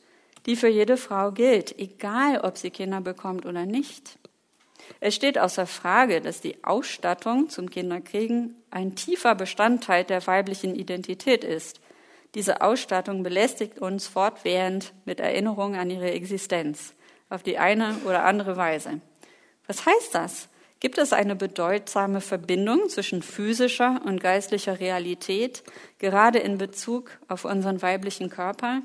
die 0.47 0.55
für 0.55 0.69
jede 0.69 0.97
Frau 0.97 1.33
gilt, 1.33 1.79
egal 1.79 2.41
ob 2.43 2.57
sie 2.57 2.71
Kinder 2.71 3.01
bekommt 3.01 3.47
oder 3.47 3.67
nicht? 3.67 4.19
Es 5.01 5.15
steht 5.15 5.39
außer 5.39 5.67
Frage, 5.67 6.21
dass 6.21 6.41
die 6.41 6.63
Ausstattung 6.63 7.49
zum 7.49 7.69
Kinderkriegen 7.69 8.55
ein 8.71 8.95
tiefer 8.95 9.35
Bestandteil 9.35 10.05
der 10.05 10.27
weiblichen 10.27 10.75
Identität 10.75 11.45
ist. 11.45 11.81
Diese 12.35 12.61
Ausstattung 12.61 13.23
belästigt 13.23 13.79
uns 13.79 14.07
fortwährend 14.07 14.93
mit 15.05 15.21
Erinnerungen 15.21 15.81
an 15.81 15.91
ihre 15.91 16.11
Existenz 16.11 16.95
auf 17.31 17.43
die 17.43 17.59
eine 17.59 17.97
oder 18.05 18.25
andere 18.25 18.57
Weise. 18.57 19.01
Was 19.67 19.85
heißt 19.87 20.15
das? 20.15 20.49
Gibt 20.81 20.99
es 20.99 21.13
eine 21.13 21.35
bedeutsame 21.35 22.21
Verbindung 22.21 22.89
zwischen 22.89 23.23
physischer 23.23 24.01
und 24.05 24.21
geistlicher 24.21 24.79
Realität, 24.79 25.65
gerade 25.99 26.39
in 26.39 26.57
Bezug 26.57 27.11
auf 27.27 27.45
unseren 27.45 27.83
weiblichen 27.83 28.31
Körper? 28.31 28.83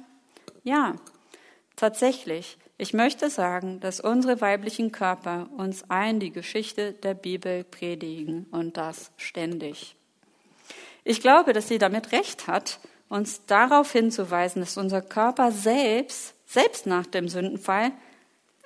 Ja, 0.64 0.96
tatsächlich. 1.76 2.58
Ich 2.78 2.94
möchte 2.94 3.30
sagen, 3.30 3.80
dass 3.80 4.00
unsere 4.00 4.42
weiblichen 4.42 4.92
Körper 4.92 5.48
uns 5.58 5.90
allen 5.90 6.20
die 6.20 6.32
Geschichte 6.32 6.94
der 6.94 7.14
Bibel 7.14 7.64
predigen 7.64 8.46
und 8.52 8.78
das 8.78 9.12
ständig. 9.18 9.96
Ich 11.04 11.22
glaube, 11.22 11.54
dass 11.54 11.68
sie 11.68 11.78
damit 11.78 12.12
recht 12.12 12.48
hat, 12.48 12.80
uns 13.10 13.46
darauf 13.46 13.92
hinzuweisen, 13.92 14.62
dass 14.62 14.78
unser 14.78 15.02
Körper 15.02 15.52
selbst, 15.52 16.34
selbst 16.46 16.88
nach 16.88 17.06
dem 17.06 17.28
Sündenfall, 17.28 17.92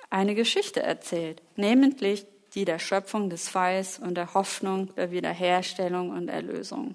eine 0.08 0.34
Geschichte 0.34 0.82
erzählt, 0.82 1.42
nämlich 1.56 2.26
die 2.54 2.64
der 2.64 2.78
Schöpfung 2.78 3.28
des 3.28 3.48
Falls 3.48 3.98
und 3.98 4.14
der 4.14 4.32
Hoffnung 4.32 4.94
der 4.94 5.10
Wiederherstellung 5.10 6.10
und 6.10 6.28
Erlösung. 6.28 6.94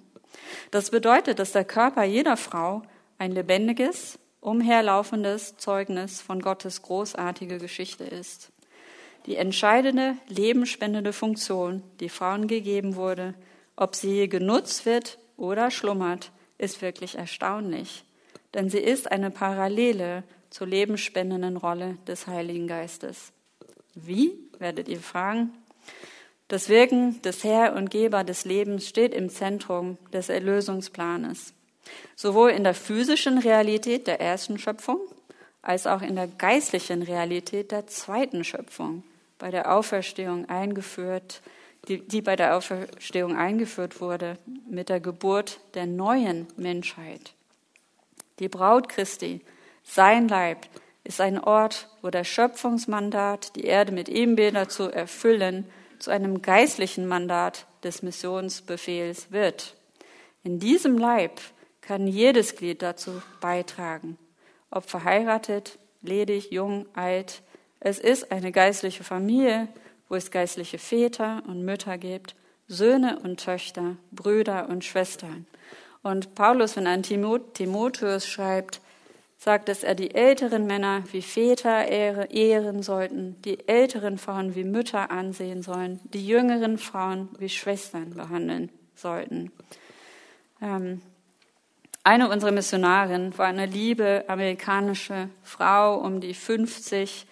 Das 0.71 0.89
bedeutet, 0.89 1.37
dass 1.37 1.51
der 1.51 1.65
Körper 1.65 2.03
jeder 2.03 2.37
Frau 2.37 2.81
ein 3.19 3.31
lebendiges, 3.31 4.17
umherlaufendes 4.43 5.57
Zeugnis 5.57 6.21
von 6.21 6.41
Gottes 6.41 6.81
großartige 6.81 7.57
Geschichte 7.57 8.03
ist. 8.03 8.51
Die 9.25 9.37
entscheidende 9.37 10.17
lebenspendende 10.27 11.13
Funktion, 11.13 11.81
die 11.99 12.09
Frauen 12.09 12.47
gegeben 12.47 12.95
wurde, 12.95 13.33
ob 13.75 13.95
sie 13.95 14.27
genutzt 14.27 14.85
wird 14.85 15.17
oder 15.37 15.71
schlummert, 15.71 16.31
ist 16.57 16.81
wirklich 16.81 17.15
erstaunlich, 17.17 18.03
denn 18.53 18.69
sie 18.69 18.79
ist 18.79 19.11
eine 19.11 19.31
Parallele 19.31 20.23
zur 20.49 20.67
lebensspendenden 20.67 21.57
Rolle 21.57 21.97
des 22.05 22.27
Heiligen 22.27 22.67
Geistes. 22.67 23.31
Wie, 23.95 24.37
werdet 24.59 24.87
ihr 24.87 24.99
fragen? 24.99 25.53
Das 26.49 26.69
Wirken 26.69 27.21
des 27.21 27.43
Herr 27.43 27.75
und 27.75 27.89
Geber 27.89 28.23
des 28.23 28.45
Lebens 28.45 28.87
steht 28.87 29.13
im 29.13 29.29
Zentrum 29.29 29.97
des 30.11 30.29
Erlösungsplanes. 30.29 31.53
Sowohl 32.15 32.51
in 32.51 32.63
der 32.63 32.73
physischen 32.73 33.37
Realität 33.37 34.07
der 34.07 34.21
ersten 34.21 34.57
Schöpfung 34.57 34.99
als 35.63 35.87
auch 35.87 36.01
in 36.01 36.15
der 36.15 36.27
geistlichen 36.27 37.01
Realität 37.01 37.71
der 37.71 37.87
zweiten 37.87 38.43
Schöpfung, 38.43 39.03
bei 39.39 39.49
der 39.49 39.73
Auferstehung 39.73 40.47
eingeführt, 40.49 41.41
die, 41.87 42.05
die 42.05 42.21
bei 42.21 42.35
der 42.35 42.55
Auferstehung 42.57 43.35
eingeführt 43.35 43.99
wurde, 43.99 44.37
mit 44.69 44.89
der 44.89 44.99
Geburt 44.99 45.59
der 45.73 45.85
neuen 45.85 46.47
Menschheit. 46.57 47.33
Die 48.39 48.49
Braut 48.49 48.89
Christi, 48.89 49.41
sein 49.83 50.27
Leib, 50.27 50.67
ist 51.03 51.21
ein 51.21 51.39
Ort, 51.39 51.89
wo 52.01 52.09
der 52.09 52.23
Schöpfungsmandat, 52.23 53.55
die 53.55 53.65
Erde 53.65 53.91
mit 53.91 54.09
Ebenbilder 54.09 54.69
zu 54.69 54.89
erfüllen, 54.89 55.65
zu 55.99 56.11
einem 56.11 56.41
geistlichen 56.41 57.07
Mandat 57.07 57.67
des 57.83 58.01
Missionsbefehls 58.01 59.31
wird. 59.31 59.75
In 60.43 60.59
diesem 60.59 60.97
Leib 60.97 61.39
kann 61.85 62.07
jedes 62.07 62.55
Glied 62.55 62.81
dazu 62.81 63.21
beitragen, 63.41 64.17
ob 64.71 64.89
verheiratet, 64.89 65.77
ledig, 66.01 66.51
jung, 66.51 66.85
alt. 66.93 67.41
Es 67.79 67.99
ist 67.99 68.31
eine 68.31 68.51
geistliche 68.51 69.03
Familie, 69.03 69.67
wo 70.09 70.15
es 70.15 70.31
geistliche 70.31 70.77
Väter 70.77 71.43
und 71.47 71.63
Mütter 71.63 71.97
gibt, 71.97 72.35
Söhne 72.67 73.19
und 73.19 73.43
Töchter, 73.43 73.97
Brüder 74.11 74.69
und 74.69 74.85
Schwestern. 74.85 75.45
Und 76.01 76.35
Paulus, 76.35 76.75
wenn 76.75 76.85
er 76.85 76.93
an 76.93 77.03
Timotheus 77.03 78.27
schreibt, 78.27 78.81
sagt, 79.37 79.67
dass 79.67 79.83
er 79.83 79.95
die 79.95 80.15
älteren 80.15 80.65
Männer 80.65 81.03
wie 81.11 81.21
Väter 81.21 81.87
ehren 81.87 82.81
sollten, 82.81 83.41
die 83.41 83.67
älteren 83.67 84.17
Frauen 84.17 84.55
wie 84.55 84.63
Mütter 84.63 85.11
ansehen 85.11 85.61
sollen, 85.61 85.99
die 86.13 86.25
jüngeren 86.25 86.77
Frauen 86.77 87.29
wie 87.39 87.49
Schwestern 87.49 88.11
behandeln 88.11 88.69
sollten. 88.95 89.51
Ähm, 90.61 91.01
eine 92.03 92.29
unserer 92.29 92.51
Missionarinnen 92.51 93.37
war 93.37 93.47
eine 93.47 93.65
liebe 93.65 94.25
amerikanische 94.27 95.29
Frau 95.41 95.95
um 95.99 96.19
die 96.19 96.33
50. 96.33 97.25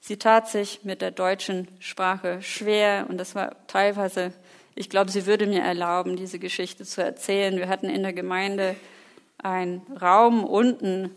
Sie 0.00 0.18
tat 0.18 0.48
sich 0.48 0.80
mit 0.84 1.00
der 1.00 1.10
deutschen 1.10 1.68
Sprache 1.78 2.42
schwer 2.42 3.06
und 3.08 3.18
das 3.18 3.34
war 3.34 3.56
teilweise, 3.66 4.32
ich 4.74 4.90
glaube, 4.90 5.10
sie 5.10 5.24
würde 5.24 5.46
mir 5.46 5.62
erlauben, 5.62 6.16
diese 6.16 6.38
Geschichte 6.38 6.84
zu 6.84 7.02
erzählen. 7.02 7.56
Wir 7.56 7.68
hatten 7.68 7.88
in 7.88 8.02
der 8.02 8.12
Gemeinde 8.12 8.76
einen 9.38 9.80
Raum 10.00 10.44
unten, 10.44 11.16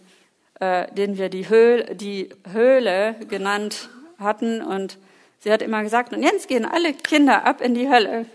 äh, 0.62 0.90
den 0.94 1.18
wir 1.18 1.28
die 1.28 1.50
Höhle, 1.50 1.96
die 1.96 2.30
Höhle 2.52 3.16
genannt 3.28 3.90
hatten 4.18 4.62
und 4.62 4.98
sie 5.44 5.52
hat 5.52 5.62
immer 5.62 5.84
gesagt, 5.84 6.14
und 6.14 6.24
jetzt 6.24 6.48
gehen 6.48 6.66
alle 6.66 6.94
Kinder 6.94 7.46
ab 7.46 7.62
in 7.62 7.74
die 7.74 7.90
Hölle. 7.90 8.26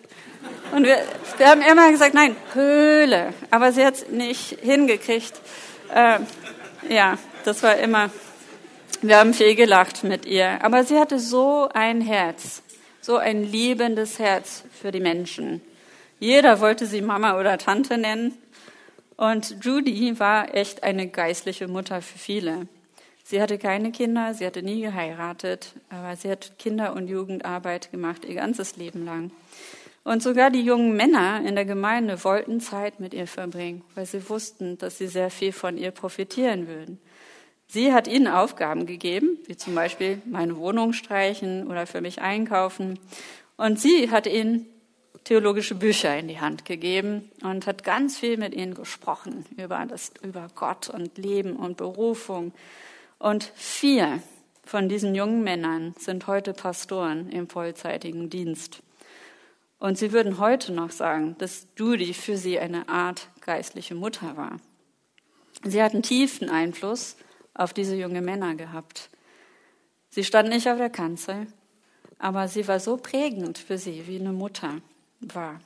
Und 0.72 0.84
wir, 0.84 0.98
wir 1.38 1.48
haben 1.48 1.62
immer 1.62 1.90
gesagt, 1.90 2.14
nein, 2.14 2.36
Höhle. 2.52 3.32
Aber 3.50 3.72
sie 3.72 3.84
hat 3.84 3.94
es 3.94 4.08
nicht 4.08 4.58
hingekriegt. 4.60 5.32
Äh, 5.94 6.20
ja, 6.88 7.18
das 7.44 7.62
war 7.62 7.76
immer, 7.78 8.10
wir 9.00 9.18
haben 9.18 9.32
viel 9.32 9.54
gelacht 9.54 10.04
mit 10.04 10.26
ihr. 10.26 10.62
Aber 10.62 10.84
sie 10.84 10.98
hatte 10.98 11.18
so 11.18 11.68
ein 11.72 12.00
Herz, 12.00 12.62
so 13.00 13.16
ein 13.16 13.42
liebendes 13.42 14.18
Herz 14.18 14.64
für 14.80 14.92
die 14.92 15.00
Menschen. 15.00 15.62
Jeder 16.20 16.60
wollte 16.60 16.86
sie 16.86 17.00
Mama 17.00 17.38
oder 17.38 17.58
Tante 17.58 17.96
nennen. 17.96 18.36
Und 19.16 19.64
Judy 19.64 20.20
war 20.20 20.54
echt 20.54 20.82
eine 20.82 21.08
geistliche 21.08 21.66
Mutter 21.66 22.02
für 22.02 22.18
viele. 22.18 22.68
Sie 23.30 23.42
hatte 23.42 23.58
keine 23.58 23.92
Kinder, 23.92 24.32
sie 24.32 24.46
hatte 24.46 24.62
nie 24.62 24.80
geheiratet, 24.80 25.74
aber 25.90 26.16
sie 26.16 26.30
hat 26.30 26.58
Kinder- 26.58 26.94
und 26.94 27.08
Jugendarbeit 27.08 27.90
gemacht, 27.90 28.24
ihr 28.24 28.36
ganzes 28.36 28.78
Leben 28.78 29.04
lang. 29.04 29.30
Und 30.02 30.22
sogar 30.22 30.48
die 30.48 30.62
jungen 30.62 30.96
Männer 30.96 31.42
in 31.46 31.54
der 31.54 31.66
Gemeinde 31.66 32.24
wollten 32.24 32.58
Zeit 32.58 33.00
mit 33.00 33.12
ihr 33.12 33.26
verbringen, 33.26 33.84
weil 33.94 34.06
sie 34.06 34.30
wussten, 34.30 34.78
dass 34.78 34.96
sie 34.96 35.08
sehr 35.08 35.28
viel 35.28 35.52
von 35.52 35.76
ihr 35.76 35.90
profitieren 35.90 36.68
würden. 36.68 36.98
Sie 37.66 37.92
hat 37.92 38.08
ihnen 38.08 38.28
Aufgaben 38.28 38.86
gegeben, 38.86 39.36
wie 39.46 39.58
zum 39.58 39.74
Beispiel 39.74 40.22
meine 40.24 40.56
Wohnung 40.56 40.94
streichen 40.94 41.66
oder 41.66 41.86
für 41.86 42.00
mich 42.00 42.22
einkaufen. 42.22 42.98
Und 43.58 43.78
sie 43.78 44.10
hat 44.10 44.26
ihnen 44.26 44.64
theologische 45.24 45.74
Bücher 45.74 46.18
in 46.18 46.28
die 46.28 46.40
Hand 46.40 46.64
gegeben 46.64 47.30
und 47.42 47.66
hat 47.66 47.84
ganz 47.84 48.16
viel 48.16 48.38
mit 48.38 48.54
ihnen 48.54 48.72
gesprochen 48.72 49.44
über, 49.58 49.84
das, 49.86 50.12
über 50.22 50.46
Gott 50.54 50.88
und 50.88 51.18
Leben 51.18 51.56
und 51.56 51.76
Berufung. 51.76 52.54
Und 53.18 53.44
vier 53.54 54.22
von 54.64 54.88
diesen 54.88 55.14
jungen 55.14 55.42
Männern 55.42 55.94
sind 55.98 56.26
heute 56.26 56.52
Pastoren 56.52 57.30
im 57.30 57.48
vollzeitigen 57.48 58.30
Dienst. 58.30 58.82
Und 59.78 59.96
sie 59.96 60.12
würden 60.12 60.38
heute 60.38 60.72
noch 60.72 60.90
sagen, 60.90 61.36
dass 61.38 61.66
Judy 61.76 62.12
für 62.12 62.36
sie 62.36 62.58
eine 62.58 62.88
Art 62.88 63.28
geistliche 63.40 63.94
Mutter 63.94 64.36
war. 64.36 64.58
Sie 65.64 65.82
hatten 65.82 66.02
tiefen 66.02 66.50
Einfluss 66.50 67.16
auf 67.54 67.72
diese 67.72 67.96
jungen 67.96 68.24
Männer 68.24 68.54
gehabt. 68.54 69.10
Sie 70.10 70.24
stand 70.24 70.48
nicht 70.48 70.68
auf 70.68 70.78
der 70.78 70.90
Kanzel, 70.90 71.46
aber 72.18 72.48
sie 72.48 72.66
war 72.68 72.80
so 72.80 72.96
prägend 72.96 73.58
für 73.58 73.78
sie, 73.78 74.06
wie 74.06 74.18
eine 74.18 74.32
Mutter 74.32 74.80
war. 75.20 75.60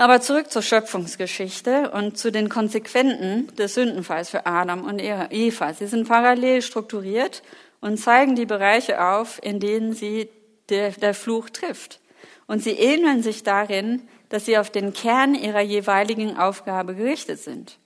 Aber 0.00 0.22
zurück 0.22 0.50
zur 0.50 0.62
Schöpfungsgeschichte 0.62 1.90
und 1.90 2.16
zu 2.16 2.32
den 2.32 2.48
Konsequenzen 2.48 3.54
des 3.56 3.74
Sündenfalls 3.74 4.30
für 4.30 4.46
Adam 4.46 4.84
und 4.84 4.98
Eva. 4.98 5.74
Sie 5.74 5.86
sind 5.86 6.08
parallel 6.08 6.62
strukturiert 6.62 7.42
und 7.82 7.98
zeigen 7.98 8.34
die 8.34 8.46
Bereiche 8.46 9.04
auf, 9.04 9.38
in 9.42 9.60
denen 9.60 9.92
sie 9.92 10.30
der, 10.70 10.92
der 10.92 11.12
Fluch 11.12 11.50
trifft. 11.50 12.00
Und 12.46 12.62
sie 12.62 12.70
ähneln 12.70 13.22
sich 13.22 13.42
darin, 13.42 14.08
dass 14.30 14.46
sie 14.46 14.56
auf 14.56 14.70
den 14.70 14.94
Kern 14.94 15.34
ihrer 15.34 15.60
jeweiligen 15.60 16.38
Aufgabe 16.38 16.94
gerichtet 16.94 17.40
sind. 17.40 17.78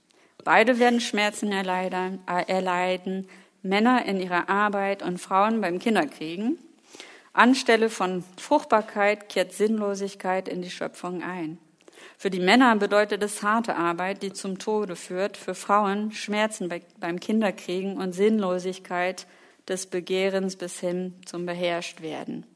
Beide 0.44 0.78
werden 0.78 1.00
Schmerzen 1.00 1.50
erleiden, 1.50 3.28
Männer 3.62 4.06
in 4.06 4.20
ihrer 4.20 4.48
Arbeit 4.48 5.02
und 5.02 5.18
Frauen 5.18 5.60
beim 5.60 5.80
Kinderkriegen. 5.80 6.60
Anstelle 7.32 7.90
von 7.90 8.22
Fruchtbarkeit 8.36 9.28
kehrt 9.28 9.52
Sinnlosigkeit 9.52 10.48
in 10.48 10.62
die 10.62 10.70
Schöpfung 10.70 11.20
ein. 11.20 11.58
Für 12.18 12.30
die 12.30 12.40
Männer 12.40 12.76
bedeutet 12.76 13.22
es 13.22 13.42
harte 13.42 13.76
Arbeit, 13.76 14.22
die 14.22 14.32
zum 14.32 14.58
Tode 14.58 14.96
führt. 14.96 15.36
Für 15.36 15.54
Frauen 15.54 16.12
Schmerzen 16.12 16.70
beim 16.98 17.20
Kinderkriegen 17.20 17.98
und 17.98 18.12
Sinnlosigkeit 18.12 19.26
des 19.68 19.86
Begehrens 19.86 20.56
bis 20.56 20.80
hin 20.80 21.14
zum 21.24 21.46
Beherrschtwerden. 21.46 22.46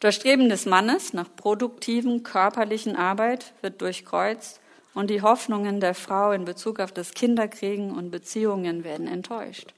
Das 0.00 0.14
Streben 0.16 0.48
des 0.48 0.66
Mannes 0.66 1.12
nach 1.12 1.28
produktiven 1.36 2.22
körperlichen 2.22 2.96
Arbeit 2.96 3.52
wird 3.60 3.80
durchkreuzt 3.80 4.60
und 4.94 5.08
die 5.10 5.22
Hoffnungen 5.22 5.80
der 5.80 5.94
Frau 5.94 6.32
in 6.32 6.44
Bezug 6.44 6.80
auf 6.80 6.92
das 6.92 7.12
Kinderkriegen 7.12 7.92
und 7.92 8.10
Beziehungen 8.10 8.84
werden 8.84 9.06
enttäuscht. 9.06 9.72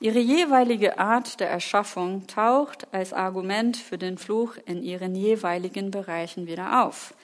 Ihre 0.00 0.18
jeweilige 0.18 0.98
Art 0.98 1.38
der 1.38 1.50
Erschaffung 1.50 2.26
taucht 2.26 2.92
als 2.92 3.12
Argument 3.12 3.76
für 3.76 3.96
den 3.96 4.18
Fluch 4.18 4.56
in 4.66 4.82
ihren 4.82 5.14
jeweiligen 5.14 5.90
Bereichen 5.90 6.46
wieder 6.46 6.84
auf. 6.84 7.14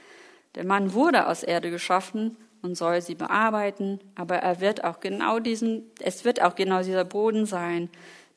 Der 0.55 0.65
Mann 0.65 0.95
wurde 0.95 1.27
aus 1.27 1.43
Erde 1.43 1.71
geschaffen 1.71 2.37
und 2.63 2.77
soll 2.77 3.01
sie 3.01 3.15
bearbeiten, 3.15 4.01
aber 4.15 4.37
er 4.37 4.61
wird 4.61 4.85
auch 4.85 5.01
genau 5.01 5.39
diesen, 5.39 5.91
es 6.01 6.25
wird 6.25 6.43
auch 6.43 6.55
genau 6.55 6.83
dieser 6.83 7.05
Boden 7.05 7.47
sein, 7.47 7.89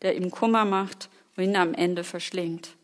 der 0.02 0.16
ihm 0.16 0.32
Kummer 0.32 0.66
macht 0.66 1.10
und 1.36 1.44
ihn 1.44 1.56
am 1.56 1.74
Ende 1.74 2.04
verschlingt. 2.04 2.76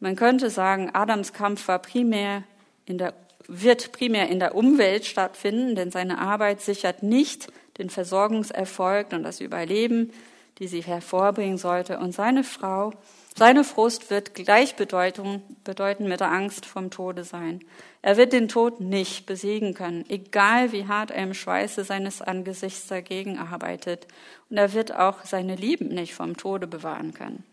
Man 0.00 0.16
könnte 0.16 0.50
sagen, 0.50 0.90
Adams 0.92 1.32
Kampf 1.32 1.66
war 1.68 1.80
primär 1.80 2.44
in 2.86 2.98
der, 2.98 3.14
wird 3.48 3.92
primär 3.92 4.28
in 4.28 4.38
der 4.38 4.54
Umwelt 4.54 5.04
stattfinden, 5.06 5.74
denn 5.74 5.90
seine 5.90 6.18
Arbeit 6.18 6.60
sichert 6.60 7.02
nicht 7.02 7.48
den 7.78 7.90
Versorgungserfolg 7.90 9.12
und 9.12 9.22
das 9.22 9.40
Überleben, 9.40 10.12
die 10.58 10.68
sie 10.68 10.82
hervorbringen 10.82 11.58
sollte. 11.58 11.98
Und 11.98 12.12
seine 12.12 12.44
Frau, 12.44 12.92
seine 13.38 13.62
Frust 13.62 14.10
wird 14.10 14.34
gleichbedeutend 14.34 15.62
bedeuten 15.62 16.08
mit 16.08 16.18
der 16.18 16.32
Angst 16.32 16.66
vom 16.66 16.90
Tode 16.90 17.22
sein. 17.22 17.60
Er 18.02 18.16
wird 18.16 18.32
den 18.32 18.48
Tod 18.48 18.80
nicht 18.80 19.26
besiegen 19.26 19.74
können, 19.74 20.04
egal 20.08 20.72
wie 20.72 20.88
hart 20.88 21.12
er 21.12 21.22
im 21.22 21.34
Schweiße 21.34 21.84
seines 21.84 22.20
Angesichts 22.20 22.88
dagegen 22.88 23.38
arbeitet. 23.38 24.08
Und 24.50 24.56
er 24.56 24.72
wird 24.72 24.92
auch 24.92 25.24
seine 25.24 25.54
Lieben 25.54 25.88
nicht 25.88 26.14
vom 26.14 26.36
Tode 26.36 26.66
bewahren 26.66 27.14
können. 27.14 27.44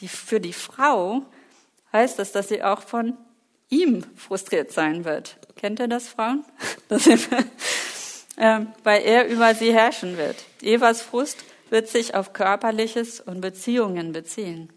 Die, 0.00 0.08
für 0.08 0.40
die 0.40 0.52
Frau 0.52 1.22
heißt 1.92 2.18
das, 2.18 2.32
dass 2.32 2.48
sie 2.48 2.64
auch 2.64 2.82
von 2.82 3.16
ihm 3.68 4.04
frustriert 4.16 4.72
sein 4.72 5.04
wird. 5.04 5.36
Kennt 5.54 5.78
ihr 5.78 5.88
das, 5.88 6.08
Frauen? 6.08 6.44
Das 6.88 7.06
äh, 7.06 8.60
weil 8.82 9.02
er 9.02 9.28
über 9.28 9.54
sie 9.54 9.72
herrschen 9.72 10.16
wird. 10.16 10.36
Evas 10.62 11.02
Frust 11.02 11.44
wird 11.70 11.88
sich 11.88 12.14
auf 12.14 12.32
Körperliches 12.32 13.20
und 13.20 13.40
Beziehungen 13.40 14.12
beziehen. 14.12 14.72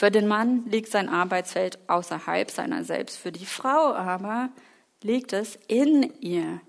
Für 0.00 0.10
den 0.10 0.26
Mann 0.26 0.64
liegt 0.64 0.90
sein 0.90 1.10
Arbeitsfeld 1.10 1.78
außerhalb 1.86 2.50
seiner 2.50 2.84
selbst. 2.84 3.18
Für 3.18 3.32
die 3.32 3.44
Frau 3.44 3.92
aber 3.92 4.48
liegt 5.02 5.34
es 5.34 5.58
in 5.68 6.10
ihr. 6.22 6.62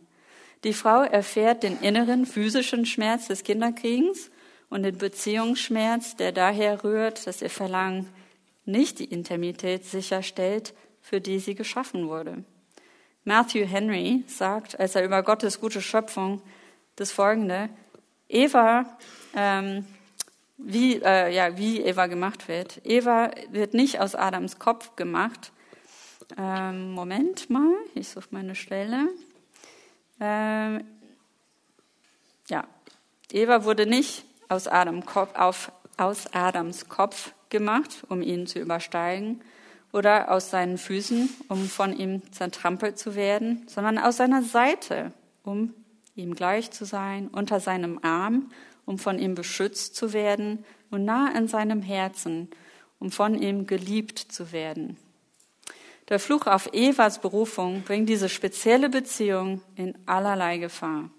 Die 0.65 0.73
Frau 0.73 1.03
erfährt 1.03 1.63
den 1.63 1.79
inneren 1.79 2.25
physischen 2.25 2.85
Schmerz 2.85 3.29
des 3.29 3.45
Kinderkriegens 3.45 4.31
und 4.69 4.83
den 4.83 4.97
Beziehungsschmerz, 4.97 6.17
der 6.17 6.33
daher 6.33 6.83
rührt, 6.83 7.25
dass 7.25 7.41
ihr 7.41 7.49
Verlangen 7.49 8.09
nicht 8.65 8.99
die 8.99 9.05
Intimität 9.05 9.85
sicherstellt, 9.85 10.73
für 10.99 11.21
die 11.21 11.39
sie 11.39 11.55
geschaffen 11.55 12.09
wurde. 12.09 12.43
Matthew 13.23 13.65
Henry 13.65 14.25
sagt, 14.27 14.77
als 14.77 14.95
er 14.95 15.05
über 15.05 15.23
Gottes 15.23 15.61
gute 15.61 15.81
Schöpfung 15.81 16.41
das 16.97 17.13
folgende, 17.13 17.69
Eva, 18.27 18.97
ähm, 19.37 19.85
wie, 20.63 21.01
äh, 21.01 21.33
ja, 21.33 21.57
wie 21.57 21.81
Eva 21.81 22.07
gemacht 22.07 22.47
wird. 22.47 22.81
Eva 22.83 23.31
wird 23.51 23.73
nicht 23.73 23.99
aus 23.99 24.15
Adams 24.15 24.59
Kopf 24.59 24.95
gemacht. 24.95 25.51
Ähm, 26.37 26.91
Moment 26.91 27.49
mal, 27.49 27.73
ich 27.95 28.09
suche 28.09 28.27
meine 28.31 28.55
Stelle. 28.55 29.09
Ähm, 30.19 30.83
ja, 32.47 32.65
Eva 33.31 33.63
wurde 33.63 33.85
nicht 33.85 34.25
aus, 34.49 34.67
Adam 34.67 35.05
Kopf, 35.05 35.35
auf, 35.35 35.71
aus 35.97 36.27
Adams 36.33 36.89
Kopf 36.89 37.33
gemacht, 37.49 38.03
um 38.09 38.21
ihn 38.21 38.47
zu 38.47 38.59
übersteigen, 38.59 39.41
oder 39.93 40.31
aus 40.31 40.49
seinen 40.49 40.77
Füßen, 40.77 41.29
um 41.49 41.67
von 41.67 41.95
ihm 41.95 42.21
zertrampelt 42.31 42.97
zu 42.97 43.15
werden, 43.15 43.63
sondern 43.67 43.97
aus 43.97 44.17
seiner 44.17 44.41
Seite, 44.41 45.11
um 45.43 45.73
ihm 46.15 46.33
gleich 46.33 46.71
zu 46.71 46.85
sein, 46.85 47.27
unter 47.27 47.59
seinem 47.59 47.99
Arm, 48.01 48.51
um 48.85 48.97
von 48.97 49.19
ihm 49.19 49.35
beschützt 49.35 49.95
zu 49.95 50.13
werden 50.13 50.65
und 50.89 51.05
nah 51.05 51.31
in 51.35 51.47
seinem 51.47 51.81
Herzen, 51.81 52.49
um 52.99 53.11
von 53.11 53.35
ihm 53.35 53.67
geliebt 53.67 54.19
zu 54.19 54.51
werden. 54.51 54.97
Der 56.09 56.19
Fluch 56.19 56.47
auf 56.47 56.73
Evas 56.73 57.21
Berufung 57.21 57.83
bringt 57.83 58.09
diese 58.09 58.27
spezielle 58.27 58.89
Beziehung 58.89 59.61
in 59.75 59.97
allerlei 60.05 60.57
Gefahr. 60.57 61.09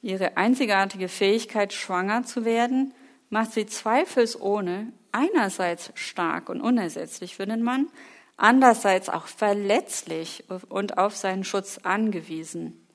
Ihre 0.00 0.36
einzigartige 0.36 1.08
Fähigkeit, 1.08 1.72
schwanger 1.72 2.22
zu 2.22 2.44
werden, 2.44 2.94
macht 3.30 3.52
sie 3.52 3.66
zweifelsohne 3.66 4.92
einerseits 5.12 5.90
stark 5.94 6.48
und 6.48 6.60
unersetzlich 6.60 7.36
für 7.36 7.46
den 7.46 7.62
Mann, 7.62 7.88
andererseits 8.36 9.08
auch 9.08 9.26
verletzlich 9.26 10.44
und 10.68 10.96
auf 10.96 11.16
seinen 11.16 11.44
Schutz 11.44 11.78
angewiesen. 11.82 12.87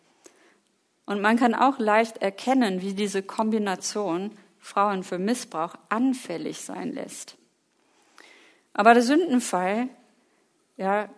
Und 1.06 1.22
man 1.22 1.38
kann 1.38 1.54
auch 1.54 1.80
leicht 1.80 2.18
erkennen, 2.18 2.82
wie 2.82 2.94
diese 2.94 3.24
Kombination 3.24 4.32
Frauen 4.60 5.04
für 5.04 5.20
Missbrauch 5.20 5.76
anfällig 5.89 6.62
sein 6.62 6.94
lässt. 6.94 7.36
Aber 8.74 8.94
der 8.94 9.04
Sündenfall 9.04 9.89
ja, 10.78 11.10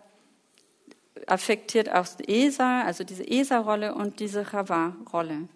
affektiert 1.26 1.90
auch 1.92 2.06
Esa, 2.26 2.82
also 2.82 3.04
diese 3.04 3.26
Esa-Rolle 3.26 3.94
und 3.94 4.20
diese 4.20 4.44
Chava-Rolle 4.44 5.48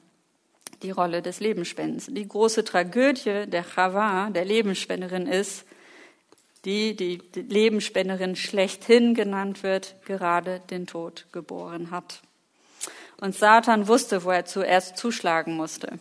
die 0.83 0.91
Rolle 0.91 1.23
des 1.23 1.41
Lebensspendens. 1.41 2.07
Die 2.07 2.27
große 2.27 2.65
Tragödie 2.65 3.47
der 3.47 3.65
Chava, 3.65 4.31
der 4.31 4.45
Lebensspenderin, 4.45 5.27
ist, 5.27 5.65
die, 6.65 6.95
die, 6.95 7.19
die 7.19 7.43
Lebensspenderin 7.43 8.37
schlechthin 8.37 9.15
genannt 9.15 9.63
wird, 9.63 9.97
gerade 10.05 10.61
den 10.71 10.87
Tod 10.87 11.27
geboren 11.33 11.91
hat. 11.91 12.23
Und 13.21 13.35
Satan 13.35 13.87
wusste, 13.87 14.25
wo 14.25 14.31
er 14.31 14.47
zuerst 14.47 14.97
zuschlagen 14.97 15.55
musste. 15.55 15.99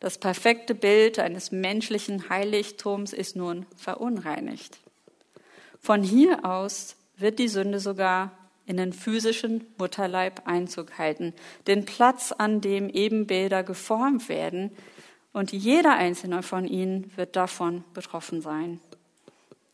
Das 0.00 0.16
perfekte 0.16 0.74
Bild 0.74 1.18
eines 1.18 1.52
menschlichen 1.52 2.30
Heiligtums 2.30 3.12
ist 3.12 3.36
nun 3.36 3.66
verunreinigt. 3.76 4.78
Von 5.78 6.02
hier 6.02 6.44
aus 6.46 6.96
wird 7.16 7.38
die 7.38 7.48
Sünde 7.48 7.78
sogar 7.78 8.32
in 8.64 8.78
den 8.78 8.94
physischen 8.94 9.66
Mutterleib 9.76 10.46
Einzug 10.46 10.96
halten, 10.96 11.34
den 11.66 11.84
Platz, 11.84 12.32
an 12.32 12.62
dem 12.62 12.88
Ebenbilder 12.88 13.62
geformt 13.62 14.28
werden, 14.28 14.70
und 15.32 15.52
jeder 15.52 15.92
einzelne 15.92 16.42
von 16.42 16.66
ihnen 16.66 17.12
wird 17.16 17.36
davon 17.36 17.84
betroffen 17.94 18.42
sein. 18.42 18.80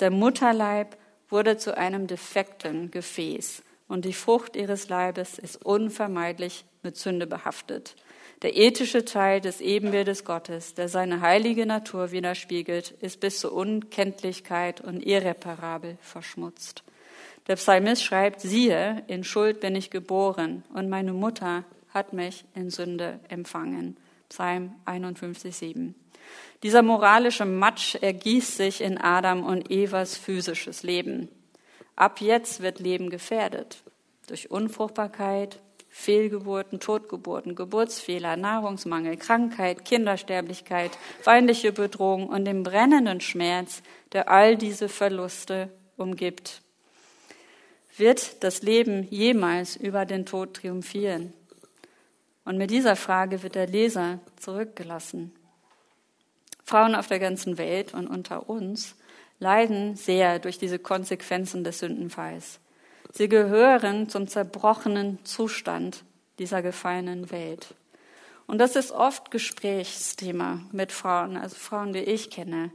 Der 0.01 0.11
Mutterleib 0.11 0.99
wurde 1.31 1.57
zu 1.57 1.77
einem 1.79 2.07
defekten 2.07 2.91
Gefäß 2.91 3.63
und 3.89 4.05
die 4.05 4.13
Frucht 4.13 4.57
ihres 4.57 4.89
Leibes 4.89 5.39
ist 5.39 5.65
unvermeidlich 5.65 6.65
mit 6.83 6.97
Sünde 6.97 7.27
behaftet. 7.27 7.95
Der 8.43 8.57
ethische 8.57 9.05
Teil 9.05 9.41
des 9.41 9.61
Ebenbildes 9.61 10.25
Gottes, 10.25 10.75
der 10.75 10.89
seine 10.89 11.21
heilige 11.21 11.65
Natur 11.65 12.11
widerspiegelt, 12.11 12.91
ist 13.01 13.21
bis 13.21 13.41
zur 13.41 13.53
Unkenntlichkeit 13.53 14.81
und 14.81 15.05
irreparabel 15.05 15.97
verschmutzt. 16.01 16.83
Der 17.47 17.57
Psalmist 17.57 18.05
schreibt, 18.05 18.41
siehe, 18.41 19.05
in 19.07 19.25
Schuld 19.25 19.61
bin 19.61 19.75
ich 19.75 19.91
geboren 19.91 20.65
und 20.75 20.91
meine 20.91 21.13
Mutter 21.13 21.65
hat 21.95 22.13
mich 22.13 22.45
in 22.55 22.71
Sünde 22.71 23.21
empfangen. 23.29 23.97
Psalm 24.29 24.75
51, 24.85 25.57
7. 25.57 25.95
Dieser 26.63 26.83
moralische 26.83 27.45
Matsch 27.45 27.95
ergießt 27.95 28.57
sich 28.57 28.81
in 28.81 28.99
Adam 28.99 29.45
und 29.45 29.71
Evas 29.71 30.17
physisches 30.17 30.83
Leben. 30.83 31.29
Ab 31.97 32.21
jetzt 32.21 32.61
wird 32.61 32.79
Leben 32.79 33.09
gefährdet. 33.09 33.83
Durch 34.29 34.51
Unfruchtbarkeit, 34.51 35.59
Fehlgeburten, 35.89 36.79
Totgeburten, 36.79 37.55
Geburtsfehler, 37.55 38.37
Nahrungsmangel, 38.37 39.17
Krankheit, 39.17 39.87
Kindersterblichkeit, 39.87 40.91
feindliche 41.23 41.73
Bedrohung 41.73 42.29
und 42.29 42.45
den 42.45 42.63
brennenden 42.63 43.23
Schmerz, 43.23 43.83
der 44.13 44.31
all 44.31 44.57
diese 44.57 44.91
Verluste 44.91 45.71
umgibt. 45.97 46.61
Wird 47.97 48.45
das 48.45 48.61
Leben 48.61 49.09
jemals 49.09 49.75
über 49.75 50.05
den 50.05 50.27
Tod 50.27 50.55
triumphieren? 50.55 51.33
Und 52.45 52.59
mit 52.59 52.71
dieser 52.71 52.95
Frage 52.95 53.43
wird 53.43 53.55
der 53.55 53.67
Leser 53.67 54.21
zurückgelassen. 54.39 55.33
Frauen 56.63 56.95
auf 56.95 57.07
der 57.07 57.21
ganzen 57.21 57.57
Welt 57.57 57.95
und 57.95 58.07
unter 58.07 58.51
uns 58.51 58.97
leiden 59.39 59.97
sehr 59.97 60.39
durch 60.39 60.59
diese 60.59 60.79
Konsequenzen 60.79 61.65
des 61.65 61.79
Sündenfalls. 61.79 62.61
Sie 63.13 63.29
gehören 63.29 64.09
zum 64.09 64.29
zerbrochenen 64.29 65.25
Zustand 65.25 66.05
dieser 66.39 66.63
gefallenen 66.63 67.31
Welt. 67.31 67.75
Und 68.47 68.59
das 68.59 68.77
ist 68.77 68.93
oft 68.93 69.31
Gesprächsthema 69.31 70.61
mit 70.73 70.93
Frauen, 70.93 71.37
also 71.37 71.57
Frauen, 71.57 71.93
die 71.93 72.01
ich 72.01 72.31
kenne. 72.31 72.71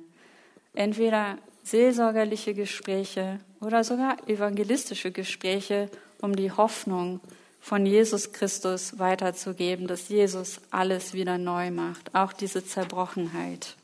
Entweder 0.73 1.37
seelsorgerliche 1.63 2.53
Gespräche 2.53 3.39
oder 3.61 3.83
sogar 3.83 4.17
evangelistische 4.27 5.11
Gespräche, 5.11 5.89
um 6.21 6.35
die 6.35 6.51
Hoffnung 6.51 7.21
von 7.59 7.85
Jesus 7.85 8.33
Christus 8.33 8.97
weiterzugeben, 8.97 9.87
dass 9.87 10.09
Jesus 10.09 10.59
alles 10.71 11.13
wieder 11.13 11.37
neu 11.37 11.71
macht, 11.71 12.15
auch 12.15 12.33
diese 12.33 12.65
Zerbrochenheit. 12.65 13.75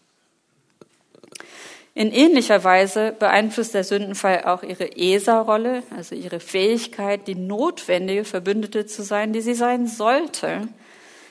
In 1.97 2.11
ähnlicher 2.11 2.63
Weise 2.63 3.11
beeinflusst 3.17 3.73
der 3.73 3.83
Sündenfall 3.83 4.43
auch 4.43 4.61
ihre 4.61 4.95
ESA-Rolle, 4.97 5.81
also 5.89 6.13
ihre 6.13 6.39
Fähigkeit, 6.39 7.27
die 7.27 7.33
notwendige 7.33 8.23
Verbündete 8.23 8.85
zu 8.85 9.01
sein, 9.01 9.33
die 9.33 9.41
sie 9.41 9.55
sein 9.55 9.87
sollte. 9.87 10.67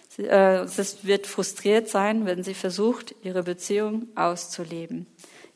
Sie 0.09 0.25
äh, 0.25 0.67
wird 1.03 1.29
frustriert 1.29 1.89
sein, 1.89 2.27
wenn 2.27 2.43
sie 2.43 2.55
versucht, 2.55 3.15
ihre 3.23 3.45
Beziehung 3.45 4.09
auszuleben. 4.17 5.07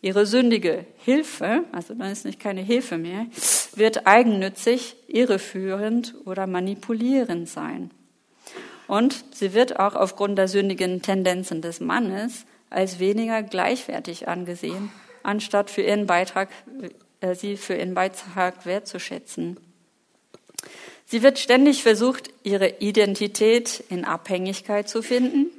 Ihre 0.00 0.26
sündige 0.26 0.86
Hilfe, 0.98 1.64
also 1.72 1.92
dann 1.94 2.12
ist 2.12 2.24
nicht 2.24 2.38
keine 2.38 2.60
Hilfe 2.60 2.96
mehr, 2.96 3.26
wird 3.74 4.06
eigennützig, 4.06 4.94
irreführend 5.08 6.14
oder 6.24 6.46
manipulierend 6.46 7.48
sein. 7.48 7.90
Und 8.86 9.24
sie 9.32 9.54
wird 9.54 9.80
auch 9.80 9.96
aufgrund 9.96 10.38
der 10.38 10.46
sündigen 10.46 11.02
Tendenzen 11.02 11.62
des 11.62 11.80
Mannes 11.80 12.46
als 12.70 12.98
weniger 12.98 13.42
gleichwertig 13.42 14.28
angesehen, 14.28 14.90
anstatt 15.22 15.70
für 15.70 15.82
ihren 15.82 16.06
Beitrag, 16.06 16.48
äh, 17.20 17.34
sie 17.34 17.56
für 17.56 17.74
ihren 17.74 17.94
Beitrag 17.94 18.64
wertzuschätzen. 18.64 19.58
Sie 21.04 21.22
wird 21.22 21.40
ständig 21.40 21.82
versucht, 21.82 22.30
ihre 22.44 22.78
Identität 22.78 23.82
in 23.88 24.04
Abhängigkeit 24.04 24.88
zu 24.88 25.02
finden 25.02 25.50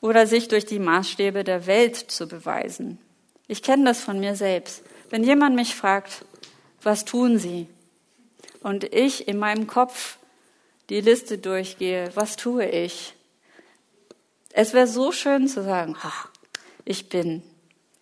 oder 0.00 0.26
sich 0.26 0.48
durch 0.48 0.64
die 0.64 0.78
Maßstäbe 0.78 1.44
der 1.44 1.66
Welt 1.66 1.96
zu 1.96 2.26
beweisen. 2.26 2.98
Ich 3.46 3.62
kenne 3.62 3.84
das 3.84 4.00
von 4.00 4.18
mir 4.18 4.36
selbst. 4.36 4.82
Wenn 5.10 5.22
jemand 5.22 5.54
mich 5.54 5.74
fragt, 5.74 6.24
was 6.82 7.04
tun 7.04 7.38
Sie? 7.38 7.66
Und 8.62 8.84
ich 8.94 9.28
in 9.28 9.38
meinem 9.38 9.66
Kopf 9.66 10.16
die 10.88 11.02
Liste 11.02 11.36
durchgehe, 11.36 12.10
was 12.14 12.36
tue 12.36 12.64
ich? 12.64 13.14
Es 14.52 14.72
wäre 14.72 14.86
so 14.86 15.12
schön 15.12 15.46
zu 15.46 15.62
sagen, 15.62 15.94
ach, 16.00 16.29
ich 16.90 17.08
bin, 17.08 17.42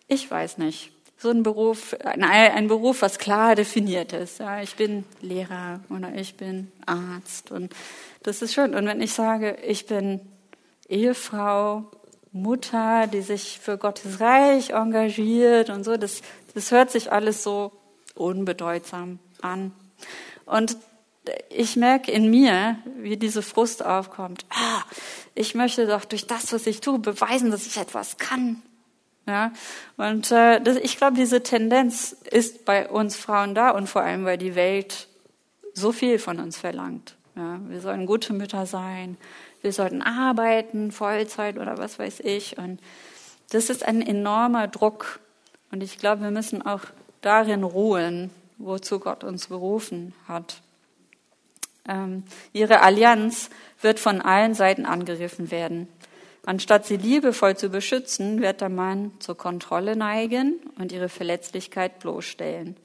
ich 0.07 0.29
weiß 0.29 0.57
nicht, 0.57 0.91
so 1.17 1.29
ein 1.29 1.43
Beruf, 1.43 1.95
ein, 2.03 2.23
ein 2.23 2.67
Beruf, 2.67 3.01
was 3.01 3.19
klar 3.19 3.55
definiert 3.55 4.13
ist. 4.13 4.39
Ja, 4.39 4.61
ich 4.61 4.75
bin 4.75 5.05
Lehrer 5.21 5.81
oder 5.89 6.15
ich 6.15 6.35
bin 6.35 6.71
Arzt 6.85 7.51
und 7.51 7.73
das 8.23 8.41
ist 8.41 8.53
schön. 8.53 8.73
Und 8.73 8.87
wenn 8.87 9.01
ich 9.01 9.13
sage, 9.13 9.57
ich 9.65 9.85
bin 9.85 10.21
Ehefrau 10.87 11.85
Mutter, 12.31 13.07
die 13.07 13.21
sich 13.21 13.59
für 13.59 13.77
Gottes 13.77 14.19
Reich 14.19 14.71
engagiert 14.71 15.69
und 15.69 15.83
so. 15.83 15.97
Das, 15.97 16.21
das 16.53 16.71
hört 16.71 16.91
sich 16.91 17.11
alles 17.11 17.43
so 17.43 17.71
unbedeutsam 18.15 19.19
an. 19.41 19.71
Und 20.45 20.77
ich 21.49 21.75
merke 21.75 22.11
in 22.11 22.29
mir, 22.29 22.77
wie 22.97 23.17
diese 23.17 23.41
Frust 23.41 23.85
aufkommt. 23.85 24.45
Ah, 24.49 24.81
ich 25.35 25.55
möchte 25.55 25.87
doch 25.87 26.05
durch 26.05 26.27
das, 26.27 26.51
was 26.53 26.67
ich 26.67 26.81
tue, 26.81 26.99
beweisen, 26.99 27.51
dass 27.51 27.67
ich 27.67 27.77
etwas 27.77 28.17
kann. 28.17 28.61
Ja, 29.29 29.51
und 29.97 30.31
äh, 30.31 30.59
das, 30.59 30.77
ich 30.77 30.97
glaube, 30.97 31.15
diese 31.15 31.43
Tendenz 31.43 32.17
ist 32.31 32.65
bei 32.65 32.89
uns 32.89 33.15
Frauen 33.15 33.53
da 33.53 33.69
und 33.69 33.87
vor 33.87 34.01
allem, 34.01 34.25
weil 34.25 34.39
die 34.39 34.55
Welt 34.55 35.07
so 35.75 35.91
viel 35.91 36.17
von 36.17 36.39
uns 36.39 36.57
verlangt. 36.57 37.15
Ja, 37.35 37.59
wir 37.67 37.79
sollen 37.79 38.07
gute 38.07 38.33
Mütter 38.33 38.65
sein, 38.65 39.17
wir 39.61 39.71
sollten 39.71 40.01
arbeiten, 40.01 40.91
Vollzeit 40.91 41.59
oder 41.59 41.77
was 41.77 41.99
weiß 41.99 42.21
ich. 42.21 42.57
Und 42.57 42.79
das 43.51 43.69
ist 43.69 43.85
ein 43.85 44.01
enormer 44.01 44.67
Druck. 44.67 45.19
Und 45.71 45.83
ich 45.83 45.99
glaube, 45.99 46.23
wir 46.23 46.31
müssen 46.31 46.65
auch 46.65 46.81
darin 47.21 47.63
ruhen, 47.63 48.31
wozu 48.57 48.99
Gott 48.99 49.23
uns 49.23 49.45
berufen 49.47 50.15
hat. 50.27 50.61
Ähm, 51.87 52.23
ihre 52.51 52.81
Allianz 52.81 53.51
wird 53.79 53.99
von 53.99 54.21
allen 54.21 54.55
Seiten 54.55 54.87
angegriffen 54.87 55.51
werden. 55.51 55.87
Anstatt 56.49 56.87
sie 56.87 56.97
liebevoll 56.97 57.55
zu 57.55 57.69
beschützen, 57.69 58.41
wird 58.41 58.61
der 58.61 58.69
Mann 58.69 59.11
zur 59.19 59.37
Kontrolle 59.37 59.95
neigen 59.95 60.59
und 60.79 60.91
ihre 60.91 61.07
Verletzlichkeit 61.07 61.99
bloßstellen. 61.99 62.75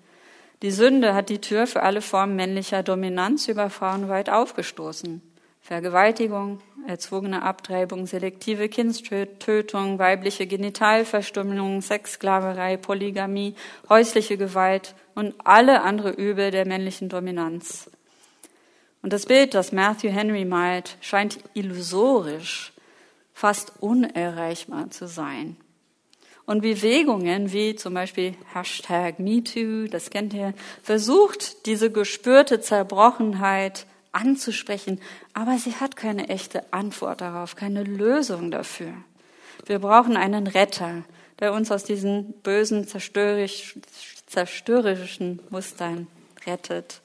Die 0.61 0.71
Sünde 0.71 1.15
hat 1.15 1.31
die 1.31 1.41
Tür 1.41 1.67
für 1.67 1.83
alle 1.83 2.03
Formen 2.03 2.37
männlicher 2.37 2.83
Dominanz 2.83 3.49
über 3.49 3.71
Frauen 3.71 4.11
weit 4.11 4.29
aufgestoßen. 4.29 5.23
Vergewaltigung, 5.63 6.61
erzwungene 6.87 7.43
Abtreibung, 7.43 8.05
selektive 8.05 8.69
Kindstötung, 8.69 9.99
weibliche 9.99 10.47
Genitalverstümmelung, 10.47 11.81
Sexsklaverei, 11.81 12.77
Polygamie, 12.77 13.55
häusliche 13.89 14.37
Gewalt 14.37 14.95
und 15.15 15.35
alle 15.43 15.81
andere 15.81 16.11
Übel 16.11 16.51
der 16.51 16.67
männlichen 16.67 17.09
Dominanz. 17.09 17.91
Und 19.01 19.15
das 19.15 19.25
Bild, 19.25 19.55
das 19.55 19.73
Matthew 19.73 20.11
Henry 20.11 20.45
malt, 20.45 20.99
scheint 21.01 21.39
illusorisch, 21.55 22.74
fast 23.35 23.73
unerreichbar 23.81 24.91
zu 24.91 25.07
sein. 25.07 25.57
Und 26.47 26.63
Bewegungen 26.63 27.53
wie 27.53 27.75
zum 27.75 27.95
Beispiel 27.95 28.35
Hashtag 28.53 29.19
MeToo, 29.19 29.89
das 29.89 30.11
kennt 30.11 30.35
ihr, 30.35 30.55
versucht 30.83 31.67
diese 31.67 31.91
gespürte 31.91 32.61
Zerbrochenheit 32.61 33.87
anzusprechen, 34.13 35.01
aber 35.33 35.59
sie 35.59 35.75
hat 35.75 35.97
keine 35.97 36.29
echte 36.29 36.73
Antwort 36.73 37.21
darauf, 37.21 37.57
keine 37.57 37.83
Lösung 37.83 38.51
dafür. 38.51 38.93
Wir 39.67 39.79
brauchen 39.79 40.17
einen 40.17 40.47
Retter, 40.47 41.05
der 41.41 41.53
uns 41.53 41.73
aus 41.73 41.85
diesen 41.85 42.35
bösen, 42.43 42.87
zerstörerischen 42.87 45.41
Mustern 45.51 46.07
rettet. 46.47 47.01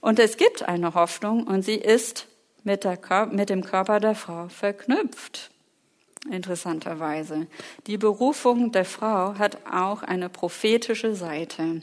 Und 0.00 0.18
es 0.18 0.36
gibt 0.36 0.62
eine 0.62 0.94
Hoffnung 0.94 1.46
und 1.46 1.62
sie 1.62 1.76
ist 1.76 2.28
mit, 2.64 2.84
der, 2.84 2.98
mit 3.30 3.50
dem 3.50 3.64
Körper 3.64 4.00
der 4.00 4.14
Frau 4.14 4.48
verknüpft. 4.48 5.50
Interessanterweise. 6.30 7.46
Die 7.86 7.98
Berufung 7.98 8.72
der 8.72 8.86
Frau 8.86 9.34
hat 9.38 9.58
auch 9.70 10.02
eine 10.02 10.30
prophetische 10.30 11.14
Seite. 11.14 11.82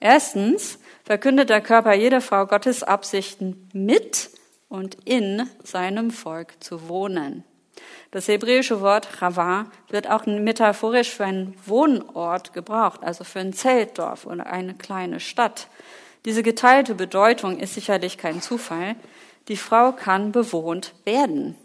Erstens 0.00 0.78
verkündet 1.04 1.50
der 1.50 1.60
Körper 1.60 1.94
jeder 1.94 2.20
Frau 2.20 2.46
Gottes 2.46 2.82
Absichten 2.82 3.68
mit 3.72 4.30
und 4.68 4.96
in 5.04 5.48
seinem 5.62 6.10
Volk 6.10 6.62
zu 6.62 6.88
wohnen. 6.88 7.44
Das 8.10 8.26
hebräische 8.26 8.80
Wort 8.80 9.22
Rava 9.22 9.66
wird 9.88 10.10
auch 10.10 10.26
metaphorisch 10.26 11.10
für 11.10 11.24
einen 11.24 11.54
Wohnort 11.64 12.52
gebraucht, 12.52 13.04
also 13.04 13.22
für 13.22 13.38
ein 13.38 13.52
Zeltdorf 13.52 14.26
oder 14.26 14.46
eine 14.46 14.74
kleine 14.74 15.20
Stadt. 15.20 15.68
Diese 16.24 16.42
geteilte 16.42 16.94
Bedeutung 16.94 17.58
ist 17.58 17.74
sicherlich 17.74 18.18
kein 18.18 18.42
Zufall. 18.42 18.96
Die 19.50 19.58
Frau 19.58 19.92
kann 19.92 20.32
bewohnt 20.32 20.94
werden. 21.04 21.56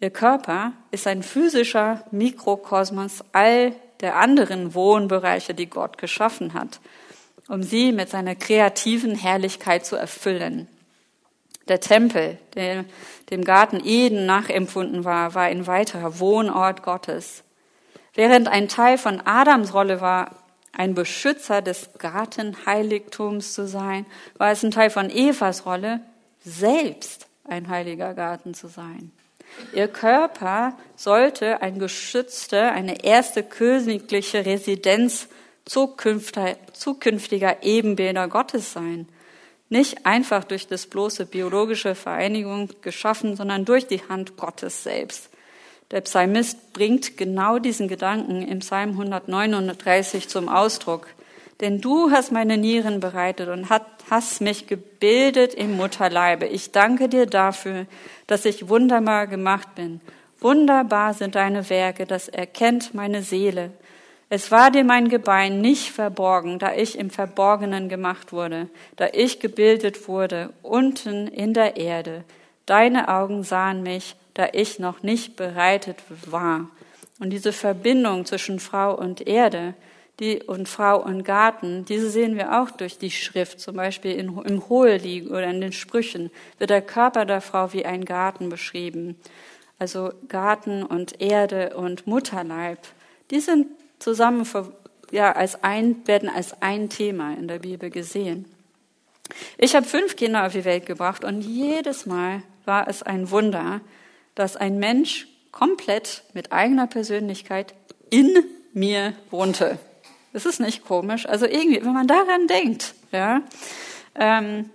Ihr 0.00 0.10
Körper 0.10 0.72
ist 0.90 1.06
ein 1.06 1.22
physischer 1.22 2.04
Mikrokosmos 2.10 3.24
all 3.32 3.72
der 4.00 4.16
anderen 4.16 4.74
Wohnbereiche, 4.74 5.54
die 5.54 5.70
Gott 5.70 5.96
geschaffen 5.96 6.52
hat 6.52 6.80
um 7.48 7.62
sie 7.62 7.92
mit 7.92 8.08
seiner 8.08 8.34
kreativen 8.34 9.14
Herrlichkeit 9.14 9.84
zu 9.84 9.96
erfüllen. 9.96 10.68
Der 11.68 11.80
Tempel, 11.80 12.38
der 12.54 12.84
dem 13.30 13.44
Garten 13.44 13.80
Eden 13.84 14.26
nachempfunden 14.26 15.04
war, 15.04 15.34
war 15.34 15.44
ein 15.44 15.66
weiterer 15.66 16.18
Wohnort 16.20 16.82
Gottes. 16.82 17.42
Während 18.14 18.48
ein 18.48 18.68
Teil 18.68 18.98
von 18.98 19.20
Adams 19.24 19.72
Rolle 19.74 20.00
war, 20.00 20.36
ein 20.72 20.94
Beschützer 20.94 21.62
des 21.62 21.90
Gartenheiligtums 21.98 23.54
zu 23.54 23.66
sein, 23.66 24.06
war 24.36 24.50
es 24.50 24.62
ein 24.62 24.72
Teil 24.72 24.90
von 24.90 25.08
Evas 25.08 25.64
Rolle, 25.66 26.00
selbst 26.44 27.26
ein 27.44 27.68
heiliger 27.68 28.14
Garten 28.14 28.54
zu 28.54 28.68
sein. 28.68 29.10
Ihr 29.72 29.88
Körper 29.88 30.76
sollte 30.96 31.62
ein 31.62 31.78
geschützte, 31.78 32.72
eine 32.72 33.04
erste 33.04 33.42
königliche 33.42 34.44
Residenz 34.44 35.28
zukünftiger 35.64 37.62
Ebenbilder 37.62 38.28
Gottes 38.28 38.72
sein. 38.72 39.08
Nicht 39.68 40.04
einfach 40.06 40.44
durch 40.44 40.66
das 40.66 40.86
bloße 40.86 41.26
biologische 41.26 41.94
Vereinigung 41.94 42.68
geschaffen, 42.82 43.36
sondern 43.36 43.64
durch 43.64 43.86
die 43.86 44.02
Hand 44.08 44.36
Gottes 44.36 44.82
selbst. 44.82 45.30
Der 45.90 46.02
Psalmist 46.02 46.72
bringt 46.72 47.16
genau 47.16 47.58
diesen 47.58 47.88
Gedanken 47.88 48.42
im 48.42 48.58
Psalm 48.58 48.90
139 48.90 50.28
zum 50.28 50.48
Ausdruck. 50.48 51.08
Denn 51.60 51.80
du 51.80 52.10
hast 52.10 52.32
meine 52.32 52.58
Nieren 52.58 53.00
bereitet 53.00 53.48
und 53.48 53.70
hast 54.10 54.40
mich 54.40 54.66
gebildet 54.66 55.54
im 55.54 55.76
Mutterleibe. 55.76 56.46
Ich 56.46 56.72
danke 56.72 57.08
dir 57.08 57.26
dafür, 57.26 57.86
dass 58.26 58.44
ich 58.44 58.68
wunderbar 58.68 59.26
gemacht 59.26 59.74
bin. 59.74 60.00
Wunderbar 60.40 61.14
sind 61.14 61.36
deine 61.36 61.70
Werke, 61.70 62.06
das 62.06 62.28
erkennt 62.28 62.94
meine 62.94 63.22
Seele. 63.22 63.70
Es 64.30 64.50
war 64.50 64.70
dir 64.70 64.84
mein 64.84 65.08
Gebein 65.08 65.60
nicht 65.60 65.90
verborgen, 65.90 66.58
da 66.58 66.74
ich 66.74 66.98
im 66.98 67.10
Verborgenen 67.10 67.88
gemacht 67.88 68.32
wurde, 68.32 68.68
da 68.96 69.08
ich 69.12 69.38
gebildet 69.38 70.08
wurde 70.08 70.50
unten 70.62 71.28
in 71.28 71.54
der 71.54 71.76
Erde. 71.76 72.24
Deine 72.66 73.08
Augen 73.08 73.42
sahen 73.42 73.82
mich, 73.82 74.16
da 74.34 74.48
ich 74.52 74.78
noch 74.78 75.02
nicht 75.02 75.36
bereitet 75.36 75.98
war. 76.26 76.68
Und 77.20 77.30
diese 77.30 77.52
Verbindung 77.52 78.24
zwischen 78.24 78.58
Frau 78.58 78.94
und 78.94 79.26
Erde, 79.26 79.74
die 80.20 80.42
und 80.42 80.68
Frau 80.68 81.02
und 81.02 81.24
Garten, 81.24 81.84
diese 81.84 82.08
sehen 82.08 82.36
wir 82.36 82.60
auch 82.60 82.70
durch 82.70 82.98
die 82.98 83.10
Schrift, 83.10 83.60
zum 83.60 83.76
Beispiel 83.76 84.12
in, 84.12 84.38
im 84.38 84.68
Hohelied 84.68 85.28
oder 85.28 85.44
in 85.44 85.60
den 85.60 85.72
Sprüchen, 85.72 86.30
wird 86.58 86.70
der 86.70 86.82
Körper 86.82 87.24
der 87.24 87.40
Frau 87.40 87.72
wie 87.72 87.84
ein 87.84 88.04
Garten 88.04 88.48
beschrieben. 88.48 89.16
Also 89.78 90.12
Garten 90.28 90.84
und 90.84 91.20
Erde 91.20 91.76
und 91.76 92.06
Mutterleib, 92.06 92.78
die 93.30 93.40
sind 93.40 93.66
zusammen 93.98 94.46
ja, 95.10 95.32
als 95.32 95.62
ein, 95.64 96.06
werden 96.06 96.28
als 96.28 96.62
ein 96.62 96.88
Thema 96.90 97.34
in 97.34 97.48
der 97.48 97.58
Bibel 97.58 97.90
gesehen. 97.90 98.46
Ich 99.58 99.74
habe 99.74 99.86
fünf 99.86 100.16
Kinder 100.16 100.46
auf 100.46 100.52
die 100.52 100.64
Welt 100.64 100.86
gebracht 100.86 101.24
und 101.24 101.40
jedes 101.40 102.06
Mal 102.06 102.42
war 102.64 102.88
es 102.88 103.02
ein 103.02 103.30
Wunder, 103.30 103.80
dass 104.34 104.56
ein 104.56 104.78
Mensch 104.78 105.26
komplett 105.50 106.22
mit 106.34 106.52
eigener 106.52 106.86
Persönlichkeit 106.86 107.74
in 108.10 108.44
mir 108.72 109.14
wohnte. 109.30 109.78
Das 110.34 110.46
ist 110.46 110.58
nicht 110.58 110.84
komisch. 110.84 111.26
Also 111.26 111.46
irgendwie, 111.46 111.82
wenn 111.84 111.92
man 111.92 112.08
daran 112.08 112.48
denkt, 112.48 112.94
ja. 113.12 113.40
Ähm, 114.16 114.68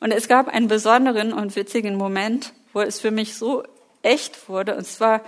und 0.00 0.10
es 0.12 0.26
gab 0.26 0.48
einen 0.48 0.66
besonderen 0.66 1.32
und 1.32 1.54
witzigen 1.54 1.94
Moment, 1.94 2.52
wo 2.72 2.80
es 2.80 2.98
für 3.00 3.12
mich 3.12 3.36
so 3.36 3.62
echt 4.02 4.48
wurde. 4.48 4.74
Und 4.74 4.84
zwar 4.88 5.20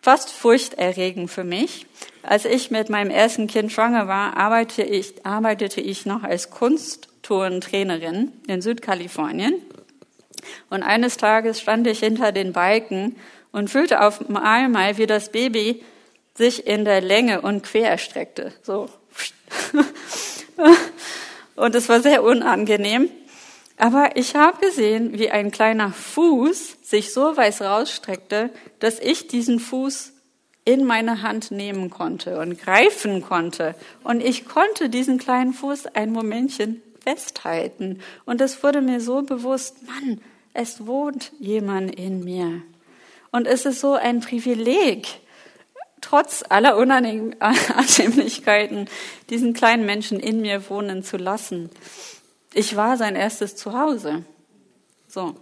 fast 0.00 0.30
furchterregend 0.30 1.28
für 1.28 1.42
mich. 1.42 1.86
Als 2.22 2.44
ich 2.44 2.70
mit 2.70 2.88
meinem 2.88 3.10
ersten 3.10 3.48
Kind 3.48 3.72
schwanger 3.72 4.06
war, 4.06 4.36
arbeitete 4.36 4.84
ich, 4.84 5.26
arbeitete 5.26 5.80
ich 5.80 6.06
noch 6.06 6.22
als 6.22 6.50
Kunsttourentrainerin 6.50 8.30
in 8.46 8.62
Südkalifornien. 8.62 9.54
Und 10.70 10.84
eines 10.84 11.16
Tages 11.16 11.60
stand 11.60 11.88
ich 11.88 11.98
hinter 11.98 12.30
den 12.30 12.52
Balken 12.52 13.16
und 13.50 13.70
fühlte 13.70 14.02
auf 14.02 14.20
einmal, 14.30 14.98
wie 14.98 15.06
das 15.08 15.32
Baby 15.32 15.82
sich 16.34 16.64
in 16.68 16.84
der 16.84 17.00
Länge 17.00 17.40
und 17.40 17.64
quer 17.64 17.90
erstreckte. 17.90 18.52
So. 18.62 18.88
Und 21.56 21.74
es 21.74 21.88
war 21.88 22.00
sehr 22.00 22.22
unangenehm. 22.22 23.08
Aber 23.78 24.16
ich 24.16 24.34
habe 24.34 24.64
gesehen, 24.64 25.18
wie 25.18 25.30
ein 25.30 25.50
kleiner 25.50 25.92
Fuß 25.92 26.78
sich 26.82 27.12
so 27.12 27.36
weit 27.36 27.60
rausstreckte, 27.60 28.50
dass 28.78 28.98
ich 29.00 29.28
diesen 29.28 29.60
Fuß 29.60 30.12
in 30.64 30.84
meine 30.84 31.22
Hand 31.22 31.50
nehmen 31.50 31.90
konnte 31.90 32.38
und 32.38 32.60
greifen 32.60 33.22
konnte. 33.22 33.74
Und 34.02 34.22
ich 34.22 34.46
konnte 34.46 34.88
diesen 34.88 35.18
kleinen 35.18 35.52
Fuß 35.52 35.86
ein 35.94 36.10
Momentchen 36.12 36.82
festhalten. 37.04 38.00
Und 38.24 38.40
es 38.40 38.62
wurde 38.62 38.80
mir 38.80 39.00
so 39.00 39.22
bewusst, 39.22 39.76
Mann, 39.86 40.20
es 40.54 40.86
wohnt 40.86 41.32
jemand 41.38 41.94
in 41.94 42.24
mir. 42.24 42.62
Und 43.30 43.46
es 43.46 43.66
ist 43.66 43.80
so 43.80 43.92
ein 43.92 44.20
Privileg, 44.20 45.06
trotz 46.08 46.44
aller 46.48 46.76
Unannehmlichkeiten, 46.76 48.88
diesen 49.30 49.54
kleinen 49.54 49.86
Menschen 49.86 50.20
in 50.20 50.40
mir 50.40 50.70
wohnen 50.70 51.02
zu 51.02 51.16
lassen. 51.16 51.70
Ich 52.54 52.76
war 52.76 52.96
sein 52.96 53.16
erstes 53.16 53.56
Zuhause. 53.56 54.24
So. 55.08 55.34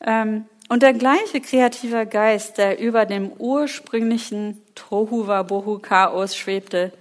Ähm, 0.00 0.44
und 0.68 0.82
der 0.82 0.92
gleiche 0.92 1.40
kreative 1.40 2.06
Geist, 2.06 2.58
der 2.58 2.78
über 2.78 3.06
dem 3.06 3.32
ursprünglichen 3.32 4.60
Tohuwa 4.74 5.42
Bohu 5.42 5.78
Chaos 5.78 6.36
schwebte, 6.36 6.92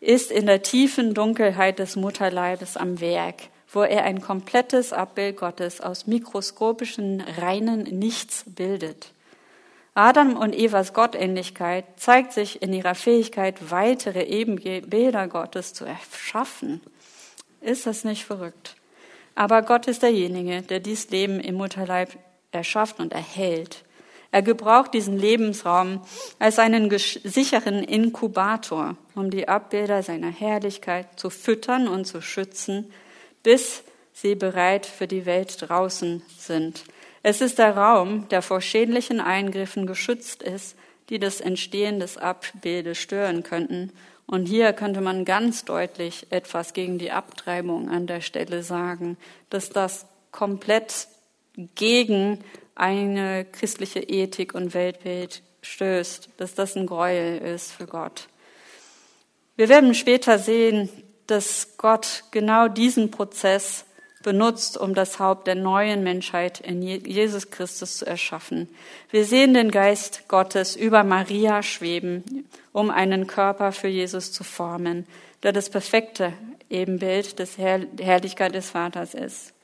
ist 0.00 0.30
in 0.30 0.46
der 0.46 0.62
tiefen 0.62 1.14
Dunkelheit 1.14 1.78
des 1.78 1.96
Mutterleibes 1.96 2.76
am 2.76 3.00
Werk, 3.00 3.34
wo 3.72 3.82
er 3.82 4.04
ein 4.04 4.20
komplettes 4.20 4.92
Abbild 4.92 5.36
Gottes 5.36 5.80
aus 5.80 6.06
mikroskopischen 6.06 7.20
reinen 7.20 7.82
Nichts 7.82 8.44
bildet. 8.46 9.12
Adam 9.98 10.36
und 10.36 10.54
Evas 10.54 10.92
Gottähnlichkeit 10.92 11.84
zeigt 11.96 12.32
sich 12.32 12.62
in 12.62 12.72
ihrer 12.72 12.94
Fähigkeit, 12.94 13.72
weitere 13.72 14.22
Ebenbilder 14.22 15.26
Gottes 15.26 15.74
zu 15.74 15.84
erschaffen. 15.84 16.80
Ist 17.60 17.84
das 17.84 18.04
nicht 18.04 18.24
verrückt? 18.24 18.76
Aber 19.34 19.60
Gott 19.62 19.88
ist 19.88 20.04
derjenige, 20.04 20.62
der 20.62 20.78
dies 20.78 21.10
Leben 21.10 21.40
im 21.40 21.56
Mutterleib 21.56 22.16
erschafft 22.52 23.00
und 23.00 23.12
erhält. 23.12 23.82
Er 24.30 24.42
gebraucht 24.42 24.94
diesen 24.94 25.18
Lebensraum 25.18 26.00
als 26.38 26.60
einen 26.60 26.96
sicheren 26.96 27.82
Inkubator, 27.82 28.96
um 29.16 29.32
die 29.32 29.48
Abbilder 29.48 30.04
seiner 30.04 30.30
Herrlichkeit 30.30 31.18
zu 31.18 31.28
füttern 31.28 31.88
und 31.88 32.04
zu 32.04 32.22
schützen, 32.22 32.92
bis 33.42 33.82
sie 34.12 34.36
bereit 34.36 34.86
für 34.86 35.08
die 35.08 35.26
Welt 35.26 35.56
draußen 35.68 36.22
sind. 36.38 36.84
Es 37.30 37.42
ist 37.42 37.58
der 37.58 37.76
Raum, 37.76 38.26
der 38.30 38.40
vor 38.40 38.62
schädlichen 38.62 39.20
Eingriffen 39.20 39.86
geschützt 39.86 40.42
ist, 40.42 40.78
die 41.10 41.18
das 41.18 41.42
Entstehen 41.42 42.00
des 42.00 42.16
Abbildes 42.16 42.96
stören 42.96 43.42
könnten. 43.42 43.92
Und 44.26 44.46
hier 44.46 44.72
könnte 44.72 45.02
man 45.02 45.26
ganz 45.26 45.66
deutlich 45.66 46.28
etwas 46.30 46.72
gegen 46.72 46.96
die 46.96 47.10
Abtreibung 47.10 47.90
an 47.90 48.06
der 48.06 48.22
Stelle 48.22 48.62
sagen, 48.62 49.18
dass 49.50 49.68
das 49.68 50.06
komplett 50.32 51.08
gegen 51.74 52.42
eine 52.74 53.44
christliche 53.44 54.00
Ethik 54.00 54.54
und 54.54 54.72
Weltbild 54.72 55.42
stößt, 55.60 56.30
dass 56.38 56.54
das 56.54 56.76
ein 56.76 56.86
Gräuel 56.86 57.42
ist 57.42 57.72
für 57.72 57.86
Gott. 57.86 58.28
Wir 59.54 59.68
werden 59.68 59.94
später 59.94 60.38
sehen, 60.38 60.88
dass 61.26 61.76
Gott 61.76 62.24
genau 62.30 62.68
diesen 62.68 63.10
Prozess 63.10 63.84
benutzt, 64.28 64.76
um 64.76 64.92
das 64.92 65.18
Haupt 65.18 65.46
der 65.46 65.54
neuen 65.54 66.02
Menschheit 66.02 66.60
in 66.60 66.82
Jesus 66.82 67.50
Christus 67.50 67.96
zu 67.96 68.04
erschaffen. 68.04 68.68
Wir 69.10 69.24
sehen 69.24 69.54
den 69.54 69.70
Geist 69.70 70.28
Gottes 70.28 70.76
über 70.76 71.02
Maria 71.02 71.62
schweben, 71.62 72.46
um 72.74 72.90
einen 72.90 73.26
Körper 73.26 73.72
für 73.72 73.88
Jesus 73.88 74.30
zu 74.30 74.44
formen, 74.44 75.06
der 75.42 75.52
das 75.52 75.70
perfekte 75.70 76.34
Ebenbild 76.68 77.38
des 77.38 77.56
Herr 77.56 77.80
Herrlichkeit 77.98 78.54
des 78.54 78.68
Vaters 78.68 79.14
ist. 79.14 79.54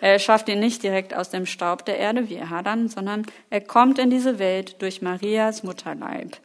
Er 0.00 0.20
schafft 0.20 0.48
ihn 0.48 0.60
nicht 0.60 0.84
direkt 0.84 1.12
aus 1.12 1.30
dem 1.30 1.44
Staub 1.44 1.84
der 1.84 1.98
Erde 1.98 2.30
wie 2.30 2.38
Adam, 2.38 2.86
sondern 2.86 3.26
er 3.50 3.62
kommt 3.62 3.98
in 3.98 4.10
diese 4.10 4.38
Welt 4.38 4.80
durch 4.80 5.02
Marias 5.02 5.64
Mutterleib. 5.64 6.36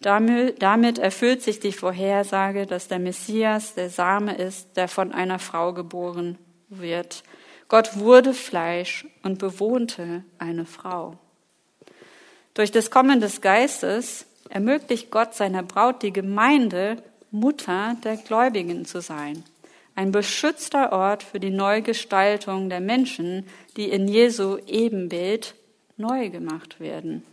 Damit 0.00 0.98
erfüllt 0.98 1.42
sich 1.42 1.60
die 1.60 1.72
Vorhersage, 1.72 2.64
dass 2.64 2.88
der 2.88 2.98
Messias 2.98 3.74
der 3.74 3.90
Same 3.90 4.34
ist, 4.34 4.78
der 4.78 4.88
von 4.88 5.12
einer 5.12 5.38
Frau 5.38 5.74
geboren 5.74 6.38
wird. 6.80 7.22
Gott 7.68 7.98
wurde 7.98 8.34
Fleisch 8.34 9.06
und 9.22 9.38
bewohnte 9.38 10.24
eine 10.38 10.66
Frau. 10.66 11.16
Durch 12.54 12.70
das 12.70 12.90
Kommen 12.90 13.20
des 13.20 13.40
Geistes 13.40 14.26
ermöglicht 14.48 15.10
Gott 15.10 15.34
seiner 15.34 15.62
Braut 15.62 16.02
die 16.02 16.12
Gemeinde, 16.12 17.02
Mutter 17.30 17.96
der 18.04 18.16
Gläubigen 18.16 18.84
zu 18.84 19.00
sein 19.00 19.42
ein 19.94 20.10
beschützter 20.10 20.92
Ort 20.92 21.22
für 21.22 21.40
die 21.40 21.50
Neugestaltung 21.50 22.68
der 22.68 22.80
Menschen, 22.80 23.46
die 23.76 23.90
in 23.90 24.08
Jesu 24.08 24.58
Ebenbild 24.66 25.54
neu 25.96 26.30
gemacht 26.30 26.80
werden. 26.80 27.24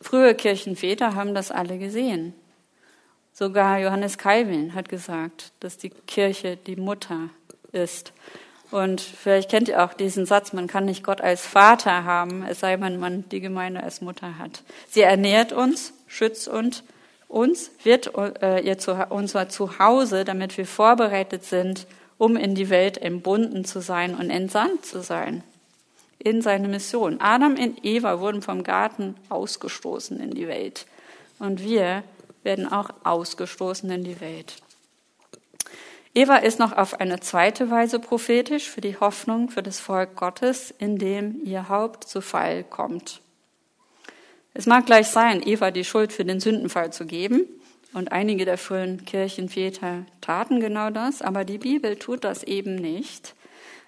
Frühe 0.00 0.34
Kirchenväter 0.34 1.14
haben 1.14 1.34
das 1.34 1.50
alle 1.50 1.78
gesehen. 1.78 2.34
Sogar 3.32 3.80
Johannes 3.80 4.16
Calvin 4.16 4.74
hat 4.74 4.88
gesagt, 4.88 5.52
dass 5.60 5.76
die 5.76 5.90
Kirche 5.90 6.56
die 6.56 6.76
Mutter 6.76 7.30
ist. 7.76 8.12
Und 8.72 9.00
vielleicht 9.00 9.48
kennt 9.48 9.68
ihr 9.68 9.84
auch 9.84 9.94
diesen 9.94 10.26
Satz, 10.26 10.52
man 10.52 10.66
kann 10.66 10.86
nicht 10.86 11.04
Gott 11.04 11.20
als 11.20 11.46
Vater 11.46 12.02
haben, 12.02 12.44
es 12.48 12.60
sei 12.60 12.76
denn, 12.76 12.98
man 12.98 13.28
die 13.28 13.40
Gemeinde 13.40 13.82
als 13.82 14.00
Mutter 14.00 14.38
hat. 14.38 14.64
Sie 14.88 15.02
ernährt 15.02 15.52
uns, 15.52 15.92
schützt 16.08 16.48
uns, 16.48 16.82
uns 17.28 17.70
wird 17.84 18.12
äh, 18.42 18.60
ihr 18.60 18.78
zu, 18.78 19.06
unser 19.10 19.48
Zuhause, 19.48 20.24
damit 20.24 20.58
wir 20.58 20.66
vorbereitet 20.66 21.44
sind, 21.44 21.86
um 22.18 22.36
in 22.36 22.54
die 22.54 22.70
Welt 22.70 22.98
entbunden 22.98 23.64
zu 23.64 23.80
sein 23.80 24.14
und 24.16 24.30
entsandt 24.30 24.84
zu 24.84 25.00
sein 25.00 25.44
in 26.18 26.42
seine 26.42 26.66
Mission. 26.66 27.20
Adam 27.20 27.54
und 27.54 27.84
Eva 27.84 28.20
wurden 28.20 28.42
vom 28.42 28.64
Garten 28.64 29.14
ausgestoßen 29.28 30.18
in 30.18 30.32
die 30.32 30.48
Welt. 30.48 30.86
Und 31.38 31.62
wir 31.62 32.02
werden 32.42 32.70
auch 32.70 32.90
ausgestoßen 33.04 33.88
in 33.90 34.02
die 34.02 34.20
Welt. 34.20 34.56
Eva 36.16 36.36
ist 36.36 36.58
noch 36.58 36.72
auf 36.72 36.98
eine 36.98 37.20
zweite 37.20 37.70
Weise 37.70 38.00
prophetisch 38.00 38.70
für 38.70 38.80
die 38.80 38.98
Hoffnung 38.98 39.50
für 39.50 39.62
das 39.62 39.80
Volk 39.80 40.16
Gottes, 40.16 40.70
in 40.78 40.96
dem 40.96 41.44
ihr 41.44 41.68
Haupt 41.68 42.04
zu 42.04 42.22
Fall 42.22 42.64
kommt. 42.64 43.20
Es 44.54 44.64
mag 44.64 44.86
gleich 44.86 45.08
sein, 45.08 45.46
Eva 45.46 45.70
die 45.70 45.84
Schuld 45.84 46.14
für 46.14 46.24
den 46.24 46.40
Sündenfall 46.40 46.90
zu 46.90 47.04
geben, 47.04 47.44
und 47.92 48.12
einige 48.12 48.46
der 48.46 48.56
frühen 48.56 49.04
Kirchenväter 49.04 50.06
taten 50.22 50.58
genau 50.58 50.88
das, 50.88 51.20
aber 51.20 51.44
die 51.44 51.58
Bibel 51.58 51.96
tut 51.96 52.24
das 52.24 52.42
eben 52.44 52.76
nicht. 52.76 53.34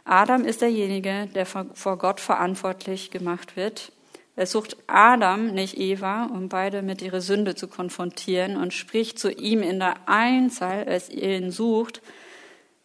Adam 0.04 0.44
ist 0.44 0.60
derjenige, 0.60 1.30
der 1.34 1.46
vor 1.46 1.96
Gott 1.96 2.20
verantwortlich 2.20 3.10
gemacht 3.10 3.56
wird. 3.56 3.90
Er 4.38 4.46
sucht 4.46 4.76
Adam, 4.86 5.48
nicht 5.48 5.78
Eva, 5.78 6.26
um 6.26 6.48
beide 6.48 6.82
mit 6.82 7.02
ihrer 7.02 7.20
Sünde 7.20 7.56
zu 7.56 7.66
konfrontieren 7.66 8.56
und 8.56 8.72
spricht 8.72 9.18
zu 9.18 9.32
ihm 9.32 9.64
in 9.64 9.80
der 9.80 9.96
Einzahl, 10.06 10.84
als 10.84 11.08
ihr 11.10 11.36
ihn 11.36 11.50
sucht. 11.50 12.00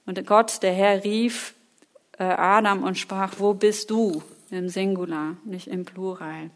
Und 0.07 0.25
Gott, 0.25 0.63
der 0.63 0.73
Herr, 0.73 1.03
rief 1.03 1.53
äh, 2.17 2.23
Adam 2.23 2.81
und 2.81 2.97
sprach, 2.97 3.35
wo 3.37 3.53
bist 3.53 3.91
du? 3.91 4.23
Im 4.49 4.67
Singular, 4.67 5.37
nicht 5.45 5.67
im 5.67 5.85
Plural. 5.85 6.49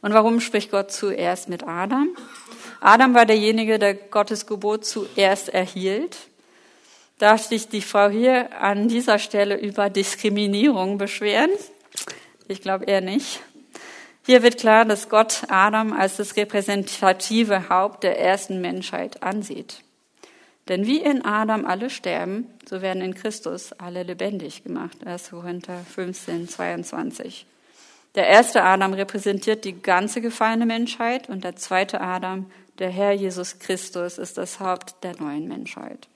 Und 0.00 0.14
warum 0.14 0.40
spricht 0.40 0.70
Gott 0.70 0.90
zuerst 0.90 1.50
mit 1.50 1.62
Adam? 1.68 2.16
Adam 2.80 3.12
war 3.12 3.26
derjenige, 3.26 3.78
der 3.78 3.92
Gottes 3.92 4.46
Gebot 4.46 4.86
zuerst 4.86 5.50
erhielt. 5.50 6.16
Darf 7.18 7.44
sich 7.44 7.68
die 7.68 7.82
Frau 7.82 8.08
hier 8.08 8.58
an 8.58 8.88
dieser 8.88 9.18
Stelle 9.18 9.60
über 9.60 9.90
Diskriminierung 9.90 10.96
beschweren? 10.96 11.50
Ich 12.48 12.62
glaube 12.62 12.86
eher 12.86 13.02
nicht. 13.02 13.42
Hier 14.26 14.42
wird 14.42 14.58
klar, 14.58 14.84
dass 14.84 15.08
Gott 15.08 15.44
Adam 15.48 15.92
als 15.92 16.16
das 16.16 16.36
repräsentative 16.36 17.68
Haupt 17.68 18.04
der 18.04 18.20
ersten 18.20 18.60
Menschheit 18.60 19.22
ansieht. 19.22 19.82
Denn 20.68 20.86
wie 20.86 20.98
in 20.98 21.24
Adam 21.24 21.64
alle 21.64 21.90
sterben, 21.90 22.46
so 22.68 22.82
werden 22.82 23.02
in 23.02 23.14
Christus 23.14 23.72
alle 23.72 24.02
lebendig 24.02 24.62
gemacht. 24.62 25.04
1. 25.04 25.30
Korinther 25.30 25.78
15, 25.94 26.48
22. 26.48 27.46
Der 28.14 28.26
erste 28.26 28.62
Adam 28.62 28.92
repräsentiert 28.92 29.64
die 29.64 29.80
ganze 29.80 30.20
gefallene 30.20 30.66
Menschheit 30.66 31.28
und 31.28 31.42
der 31.42 31.56
zweite 31.56 32.00
Adam, 32.00 32.50
der 32.78 32.90
Herr 32.90 33.12
Jesus 33.12 33.58
Christus, 33.58 34.18
ist 34.18 34.36
das 34.36 34.60
Haupt 34.60 35.02
der 35.02 35.18
neuen 35.18 35.48
Menschheit. 35.48 36.08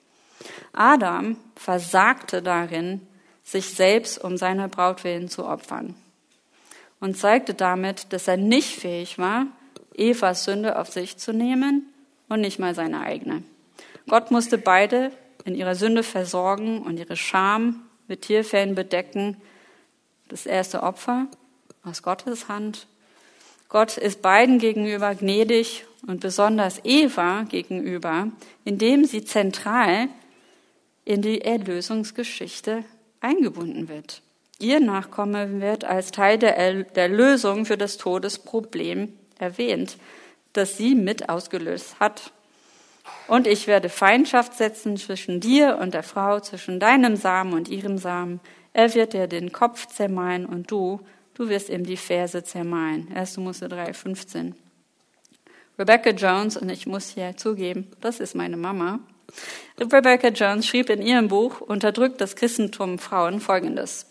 Adam 0.73 1.37
versagte 1.57 2.43
darin, 2.43 3.01
sich 3.45 3.71
selbst 3.71 4.23
um 4.23 4.37
seine 4.37 4.69
Braut 4.69 5.05
willen 5.05 5.29
zu 5.29 5.47
opfern 5.47 5.95
und 7.01 7.16
zeigte 7.16 7.55
damit, 7.55 8.12
dass 8.12 8.28
er 8.28 8.36
nicht 8.36 8.76
fähig 8.76 9.18
war, 9.18 9.47
Evas 9.97 10.45
Sünde 10.45 10.78
auf 10.78 10.90
sich 10.90 11.16
zu 11.16 11.32
nehmen 11.32 11.92
und 12.28 12.40
nicht 12.40 12.59
mal 12.59 12.74
seine 12.74 13.01
eigene. 13.01 13.42
Gott 14.09 14.30
musste 14.30 14.59
beide 14.59 15.12
in 15.45 15.55
ihrer 15.55 15.74
Sünde 15.74 16.03
versorgen 16.03 16.82
und 16.82 16.99
ihre 16.99 17.16
Scham 17.16 17.82
mit 18.09 18.22
Tierfällen 18.22 18.74
bedecken. 18.74 19.36
Das 20.28 20.47
erste 20.47 20.82
Opfer 20.82 21.26
aus 21.84 22.03
Gottes 22.03 22.49
Hand. 22.49 22.86
Gott 23.68 23.97
ist 23.97 24.22
beiden 24.22 24.59
gegenüber 24.59 25.14
gnädig 25.14 25.84
und 26.07 26.20
besonders 26.20 26.80
Eva 26.84 27.42
gegenüber, 27.42 28.28
indem 28.64 29.05
sie 29.05 29.24
zentral 29.24 30.09
in 31.05 31.22
die 31.22 31.40
Erlösungsgeschichte 31.42 32.84
eingebunden 33.20 33.88
wird. 33.88 34.22
Ihr 34.59 34.81
Nachkomme 34.81 35.61
wird 35.61 35.85
als 35.85 36.11
Teil 36.11 36.39
der, 36.39 36.85
der 36.85 37.09
Lösung 37.09 37.67
für 37.67 37.77
das 37.77 37.97
Todesproblem 37.97 39.13
erwähnt, 39.39 39.97
das 40.53 40.77
sie 40.77 40.95
mit 40.95 41.29
ausgelöst 41.29 41.99
hat. 42.01 42.33
Und 43.27 43.47
ich 43.47 43.67
werde 43.67 43.89
Feindschaft 43.89 44.55
setzen 44.55 44.97
zwischen 44.97 45.41
dir 45.41 45.79
und 45.81 45.95
der 45.95 46.03
Frau, 46.03 46.41
zwischen 46.41 46.81
deinem 46.81 47.17
Samen 47.17 47.53
und 47.53 47.69
ihrem 47.69 47.99
Samen. 47.99 48.41
Er 48.73 48.95
wird 48.95 49.13
dir 49.13 49.27
den 49.27 49.53
Kopf 49.53 49.87
zermalen 49.87 50.47
und 50.47 50.71
du 50.71 51.01
Du 51.35 51.49
wirst 51.49 51.69
ihm 51.69 51.85
die 51.85 51.97
Verse 51.97 52.45
zermalen. 52.45 53.09
1. 53.13 53.39
Mose 53.39 53.69
3, 53.69 53.93
15. 53.93 54.55
Rebecca 55.77 56.11
Jones, 56.11 56.57
und 56.57 56.69
ich 56.69 56.87
muss 56.87 57.11
hier 57.11 57.37
zugeben, 57.37 57.91
das 58.01 58.21
ist 58.21 58.37
meine 58.37 58.57
Mama, 58.57 59.01
Rebecca 59.81 60.29
Jones 60.29 60.65
schrieb 60.65 60.91
in 60.91 61.03
ihrem 61.03 61.27
Buch 61.27 61.61
Unterdrückt 61.61 62.21
das 62.21 62.37
Christentum 62.37 63.01
Frauen 63.01 63.41
folgendes. 63.41 64.07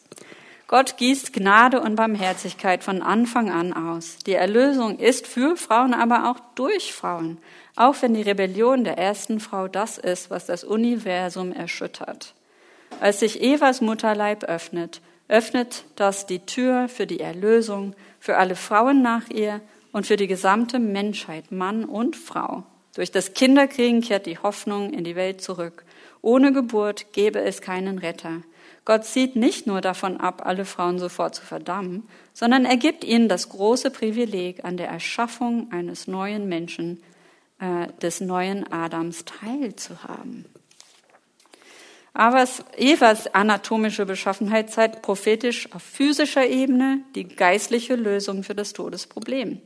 Gott 0.73 0.97
gießt 0.97 1.33
Gnade 1.33 1.81
und 1.81 1.97
Barmherzigkeit 1.97 2.83
von 2.83 3.03
Anfang 3.03 3.51
an 3.51 3.73
aus. 3.73 4.17
Die 4.25 4.33
Erlösung 4.33 4.97
ist 4.97 5.27
für 5.27 5.55
Frauen, 5.55 5.93
aber 5.93 6.31
auch 6.31 6.39
durch 6.55 6.93
Frauen, 6.93 7.37
auch 7.75 7.97
wenn 8.01 8.15
die 8.15 8.23
Rebellion 8.23 8.83
der 8.83 8.97
ersten 8.97 9.39
Frau 9.39 9.67
das 9.67 9.99
ist, 9.99 10.31
was 10.31 10.47
das 10.47 10.63
Universum 10.63 11.53
erschüttert. 11.53 12.33
Als 12.99 13.19
sich 13.19 13.43
Evas 13.43 13.81
Mutterleib 13.81 14.45
öffnet, 14.45 15.01
öffnet 15.27 15.83
das 15.95 16.25
die 16.25 16.39
Tür 16.39 16.89
für 16.89 17.05
die 17.05 17.19
Erlösung, 17.19 17.93
für 18.19 18.37
alle 18.37 18.55
Frauen 18.55 19.03
nach 19.03 19.29
ihr 19.29 19.61
und 19.91 20.07
für 20.07 20.17
die 20.17 20.25
gesamte 20.25 20.79
Menschheit, 20.79 21.51
Mann 21.51 21.85
und 21.85 22.15
Frau. 22.15 22.63
Durch 22.95 23.11
das 23.11 23.35
Kinderkriegen 23.35 24.01
kehrt 24.01 24.25
die 24.25 24.39
Hoffnung 24.39 24.91
in 24.91 25.03
die 25.03 25.15
Welt 25.15 25.39
zurück. 25.39 25.85
Ohne 26.23 26.51
Geburt 26.51 27.13
gäbe 27.13 27.41
es 27.41 27.61
keinen 27.61 27.99
Retter. 27.99 28.41
Gott 28.85 29.05
sieht 29.05 29.35
nicht 29.35 29.65
nur 29.65 29.79
davon 29.79 30.17
ab, 30.17 30.41
alle 30.45 30.65
Frauen 30.65 30.99
sofort 30.99 31.35
zu 31.35 31.43
verdammen, 31.43 32.07
sondern 32.33 32.65
er 32.65 32.77
gibt 32.77 33.03
ihnen 33.03 33.29
das 33.29 33.49
große 33.49 33.91
Privileg, 33.91 34.65
an 34.65 34.75
der 34.75 34.89
Erschaffung 34.89 35.71
eines 35.71 36.07
neuen 36.07 36.49
Menschen, 36.49 37.01
äh, 37.59 37.87
des 38.01 38.19
neuen 38.19 38.69
Adams 38.71 39.23
teilzuhaben. 39.23 40.45
Aber 42.15 42.47
Evas 42.77 43.33
anatomische 43.33 44.05
Beschaffenheit 44.05 44.71
zeigt 44.71 45.01
prophetisch 45.01 45.73
auf 45.73 45.81
physischer 45.81 46.45
Ebene 46.45 46.99
die 47.15 47.27
geistliche 47.27 47.95
Lösung 47.95 48.43
für 48.43 48.53
das 48.53 48.73
Todesproblem. 48.73 49.61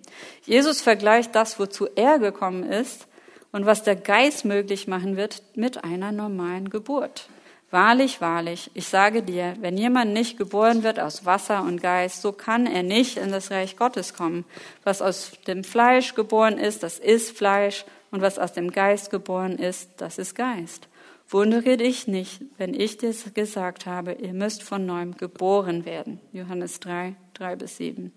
Jesus 0.45 0.79
vergleicht 0.79 1.35
das, 1.35 1.59
wozu 1.59 1.87
er 1.95 2.19
gekommen 2.19 2.63
ist 2.63 3.07
und 3.51 3.65
was 3.65 3.83
der 3.83 3.97
Geist 3.97 4.45
möglich 4.45 4.87
machen 4.87 5.17
wird, 5.17 5.41
mit 5.55 5.83
einer 5.83 6.13
normalen 6.13 6.69
Geburt. 6.69 7.27
Wahrlich, 7.69 8.21
wahrlich, 8.21 8.71
ich 8.75 8.87
sage 8.87 9.23
dir, 9.23 9.57
wenn 9.59 9.77
jemand 9.77 10.13
nicht 10.13 10.37
geboren 10.37 10.83
wird 10.83 11.01
aus 11.01 11.25
Wasser 11.25 11.63
und 11.63 11.81
Geist, 11.81 12.21
so 12.21 12.31
kann 12.31 12.65
er 12.65 12.81
nicht 12.81 13.17
in 13.17 13.31
das 13.31 13.51
Reich 13.51 13.75
Gottes 13.75 14.13
kommen. 14.13 14.45
Was 14.85 15.01
aus 15.01 15.31
dem 15.47 15.65
Fleisch 15.65 16.15
geboren 16.15 16.57
ist, 16.57 16.81
das 16.83 16.97
ist 16.97 17.37
Fleisch, 17.37 17.83
und 18.11 18.21
was 18.21 18.39
aus 18.39 18.53
dem 18.53 18.71
Geist 18.71 19.09
geboren 19.09 19.57
ist, 19.57 19.89
das 19.97 20.17
ist 20.17 20.35
Geist. 20.35 20.87
Wundere 21.29 21.75
dich 21.75 22.07
nicht, 22.07 22.41
wenn 22.57 22.73
ich 22.73 22.97
dir 22.97 23.13
gesagt 23.33 23.85
habe, 23.85 24.13
ihr 24.13 24.33
müsst 24.33 24.63
von 24.63 24.85
neuem 24.85 25.17
geboren 25.17 25.83
werden. 25.83 26.21
Johannes 26.31 26.79
3, 26.79 27.15
3 27.33 27.55
bis 27.57 27.77
7. 27.77 28.13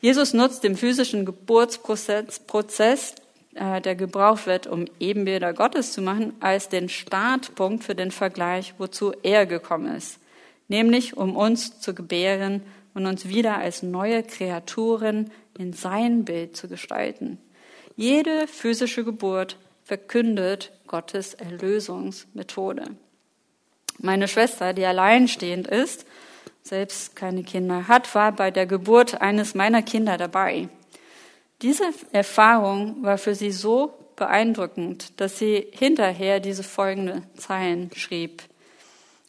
Jesus 0.00 0.34
nutzt 0.34 0.62
den 0.62 0.76
physischen 0.76 1.24
Geburtsprozess, 1.24 2.40
Prozess, 2.40 3.14
äh, 3.54 3.80
der 3.80 3.94
gebraucht 3.94 4.46
wird, 4.46 4.66
um 4.66 4.86
Ebenbilder 5.00 5.52
Gottes 5.52 5.92
zu 5.92 6.02
machen, 6.02 6.34
als 6.40 6.68
den 6.68 6.88
Startpunkt 6.88 7.84
für 7.84 7.94
den 7.94 8.10
Vergleich, 8.10 8.74
wozu 8.78 9.12
er 9.22 9.46
gekommen 9.46 9.94
ist. 9.94 10.18
Nämlich, 10.68 11.16
um 11.16 11.36
uns 11.36 11.80
zu 11.80 11.94
gebären 11.94 12.62
und 12.94 13.06
uns 13.06 13.28
wieder 13.28 13.58
als 13.58 13.82
neue 13.82 14.22
Kreaturen 14.22 15.30
in 15.58 15.72
sein 15.72 16.24
Bild 16.24 16.56
zu 16.56 16.68
gestalten. 16.68 17.38
Jede 17.96 18.46
physische 18.46 19.04
Geburt 19.04 19.56
verkündet 19.84 20.72
Gottes 20.86 21.34
Erlösungsmethode. 21.34 22.86
Meine 23.98 24.26
Schwester, 24.26 24.72
die 24.72 24.84
alleinstehend 24.84 25.68
ist, 25.68 26.06
selbst 26.62 27.14
keine 27.14 27.44
Kinder 27.44 27.86
hat, 27.88 28.14
war 28.14 28.32
bei 28.32 28.50
der 28.50 28.66
Geburt 28.66 29.20
eines 29.20 29.54
meiner 29.54 29.82
Kinder 29.82 30.16
dabei. 30.16 30.68
Diese 31.62 31.84
Erfahrung 32.12 33.02
war 33.02 33.18
für 33.18 33.34
sie 33.34 33.52
so 33.52 33.94
beeindruckend, 34.16 35.20
dass 35.20 35.38
sie 35.38 35.66
hinterher 35.72 36.40
diese 36.40 36.62
folgende 36.62 37.22
Zeilen 37.36 37.90
schrieb. 37.94 38.42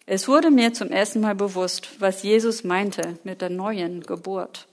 Es 0.05 0.27
wurde 0.27 0.51
mir 0.51 0.73
zum 0.73 0.91
ersten 0.91 1.21
Mal 1.21 1.35
bewusst, 1.35 1.99
was 1.99 2.21
Jesus 2.21 2.63
meinte 2.63 3.17
mit 3.23 3.41
der 3.41 3.49
neuen 3.49 4.01
Geburt. 4.01 4.67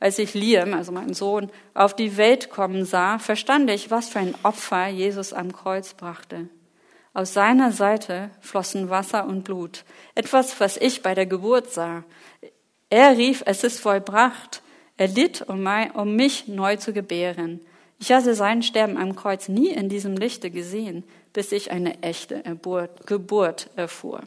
Als 0.00 0.18
ich 0.18 0.34
Liam, 0.34 0.74
also 0.74 0.90
meinen 0.90 1.14
Sohn, 1.14 1.50
auf 1.74 1.94
die 1.94 2.16
Welt 2.16 2.50
kommen 2.50 2.84
sah, 2.84 3.18
verstand 3.18 3.70
ich, 3.70 3.90
was 3.90 4.08
für 4.08 4.18
ein 4.18 4.34
Opfer 4.42 4.88
Jesus 4.88 5.32
am 5.32 5.52
Kreuz 5.52 5.94
brachte. 5.94 6.48
Aus 7.14 7.34
seiner 7.34 7.72
Seite 7.72 8.30
flossen 8.40 8.88
Wasser 8.88 9.26
und 9.26 9.44
Blut, 9.44 9.84
etwas, 10.14 10.58
was 10.60 10.78
ich 10.78 11.02
bei 11.02 11.14
der 11.14 11.26
Geburt 11.26 11.70
sah. 11.70 12.04
Er 12.88 13.16
rief, 13.16 13.42
es 13.46 13.64
ist 13.64 13.80
vollbracht. 13.80 14.62
Er 15.02 15.08
litt, 15.08 15.42
um, 15.48 16.14
mich 16.14 16.46
neu 16.46 16.76
zu 16.76 16.92
gebären. 16.92 17.58
Ich 17.98 18.12
hatte 18.12 18.36
sein 18.36 18.62
Sterben 18.62 18.96
am 18.96 19.16
Kreuz 19.16 19.48
nie 19.48 19.70
in 19.70 19.88
diesem 19.88 20.16
Lichte 20.16 20.48
gesehen, 20.48 21.02
bis 21.32 21.50
ich 21.50 21.72
eine 21.72 22.00
echte 22.04 22.40
Geburt 23.06 23.68
erfuhr. 23.74 24.22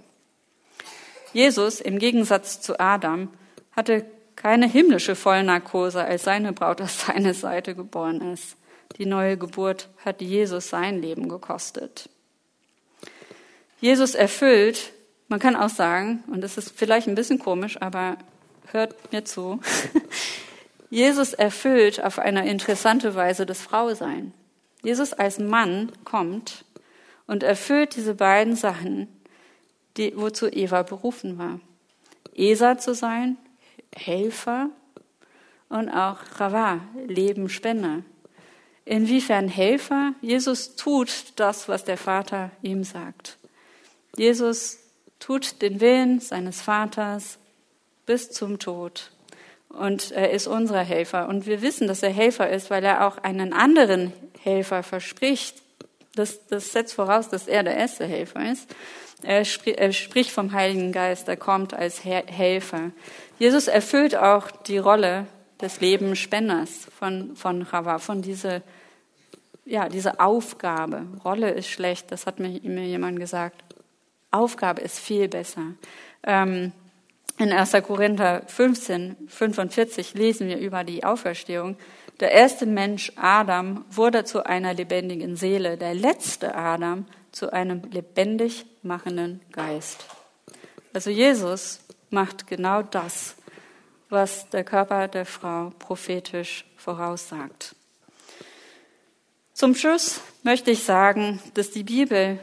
Jesus, 1.31 1.79
im 1.79 1.97
Gegensatz 1.97 2.59
zu 2.59 2.77
Adam, 2.77 3.29
hatte 3.71 4.05
keine 4.35 4.67
himmlische 4.67 5.15
Vollnarkose, 5.15 6.03
als 6.03 6.25
seine 6.25 6.51
Braut 6.51 6.81
aus 6.81 7.05
seiner 7.07 7.33
Seite 7.33 7.73
geboren 7.73 8.33
ist. 8.33 8.57
Die 8.97 9.05
neue 9.05 9.37
Geburt 9.37 9.87
hat 10.03 10.19
Jesus 10.19 10.71
sein 10.71 11.01
Leben 11.01 11.29
gekostet. 11.29 12.09
Jesus 13.79 14.13
erfüllt, 14.13 14.91
man 15.29 15.39
kann 15.39 15.55
auch 15.55 15.69
sagen, 15.69 16.25
und 16.27 16.41
das 16.41 16.57
ist 16.57 16.77
vielleicht 16.77 17.07
ein 17.07 17.15
bisschen 17.15 17.39
komisch, 17.39 17.81
aber 17.81 18.17
hört 18.73 19.13
mir 19.13 19.23
zu, 19.23 19.61
Jesus 20.89 21.33
erfüllt 21.33 22.03
auf 22.03 22.19
eine 22.19 22.49
interessante 22.49 23.15
Weise 23.15 23.45
das 23.45 23.61
Frausein. 23.61 24.33
Jesus 24.83 25.13
als 25.13 25.39
Mann 25.39 25.91
kommt 26.03 26.65
und 27.27 27.43
erfüllt 27.43 27.95
diese 27.95 28.15
beiden 28.15 28.55
Sachen, 28.55 29.07
die, 29.97 30.13
wozu 30.15 30.47
Eva 30.47 30.83
berufen 30.83 31.37
war. 31.37 31.59
Esa 32.35 32.77
zu 32.77 32.93
sein 32.93 33.37
Helfer 33.95 34.69
und 35.69 35.89
auch 35.89 36.19
Rava, 36.37 36.81
Lebenspender. 37.07 38.03
Inwiefern 38.83 39.47
Helfer? 39.47 40.13
Jesus 40.21 40.75
tut 40.75 41.33
das, 41.37 41.67
was 41.67 41.83
der 41.83 41.97
Vater 41.97 42.51
ihm 42.61 42.83
sagt. 42.83 43.37
Jesus 44.15 44.79
tut 45.19 45.61
den 45.61 45.81
Willen 45.81 46.19
seines 46.19 46.61
Vaters 46.61 47.39
bis 48.05 48.29
zum 48.29 48.59
Tod. 48.59 49.11
Und 49.79 50.11
er 50.11 50.31
ist 50.31 50.47
unser 50.47 50.81
Helfer. 50.81 51.27
Und 51.27 51.45
wir 51.45 51.61
wissen, 51.61 51.87
dass 51.87 52.01
er 52.01 52.09
Helfer 52.09 52.49
ist, 52.49 52.69
weil 52.69 52.83
er 52.83 53.05
auch 53.05 53.17
einen 53.17 53.53
anderen 53.53 54.13
Helfer 54.41 54.83
verspricht. 54.83 55.61
Das, 56.15 56.47
das 56.47 56.71
setzt 56.71 56.93
voraus, 56.93 57.29
dass 57.29 57.47
er 57.47 57.63
der 57.63 57.75
erste 57.75 58.05
Helfer 58.05 58.51
ist. 58.51 58.73
Er, 59.21 59.43
spricht 59.43 60.29
vom 60.29 60.51
Heiligen 60.51 60.91
Geist, 60.91 61.27
er 61.27 61.37
kommt 61.37 61.73
als 61.73 62.03
Helfer. 62.03 62.91
Jesus 63.39 63.67
erfüllt 63.67 64.15
auch 64.15 64.51
die 64.51 64.77
Rolle 64.77 65.25
des 65.61 65.81
Lebensspenders 65.81 66.87
von, 66.97 67.35
von 67.35 67.65
Chava, 67.65 67.97
von 67.97 68.21
dieser, 68.21 68.61
ja, 69.65 69.89
diese 69.89 70.19
Aufgabe. 70.19 71.07
Rolle 71.23 71.51
ist 71.51 71.69
schlecht, 71.69 72.11
das 72.11 72.27
hat 72.27 72.39
mir, 72.39 72.49
mir 72.61 72.85
jemand 72.85 73.19
gesagt. 73.19 73.63
Aufgabe 74.31 74.81
ist 74.81 74.99
viel 74.99 75.27
besser. 75.27 75.73
Ähm, 76.23 76.71
in 77.37 77.51
1. 77.51 77.71
Korinther 77.83 78.43
15, 78.47 79.27
45 79.27 80.13
lesen 80.13 80.47
wir 80.47 80.57
über 80.57 80.83
die 80.83 81.03
Auferstehung. 81.03 81.75
Der 82.21 82.31
erste 82.31 82.65
Mensch, 82.65 83.11
Adam, 83.17 83.83
wurde 83.91 84.23
zu 84.23 84.45
einer 84.45 84.73
lebendigen 84.73 85.35
Seele. 85.35 85.77
Der 85.77 85.93
letzte 85.93 86.55
Adam 86.55 87.05
zu 87.31 87.51
einem 87.51 87.81
lebendig 87.91 88.65
machenden 88.83 89.41
Geist. 89.51 90.05
Also 90.93 91.09
Jesus 91.09 91.81
macht 92.09 92.47
genau 92.47 92.81
das, 92.81 93.35
was 94.09 94.49
der 94.49 94.63
Körper 94.63 95.09
der 95.09 95.25
Frau 95.25 95.73
prophetisch 95.77 96.63
voraussagt. 96.77 97.75
Zum 99.53 99.75
Schluss 99.75 100.21
möchte 100.43 100.71
ich 100.71 100.83
sagen, 100.83 101.41
dass 101.53 101.71
die 101.71 101.83
Bibel 101.83 102.39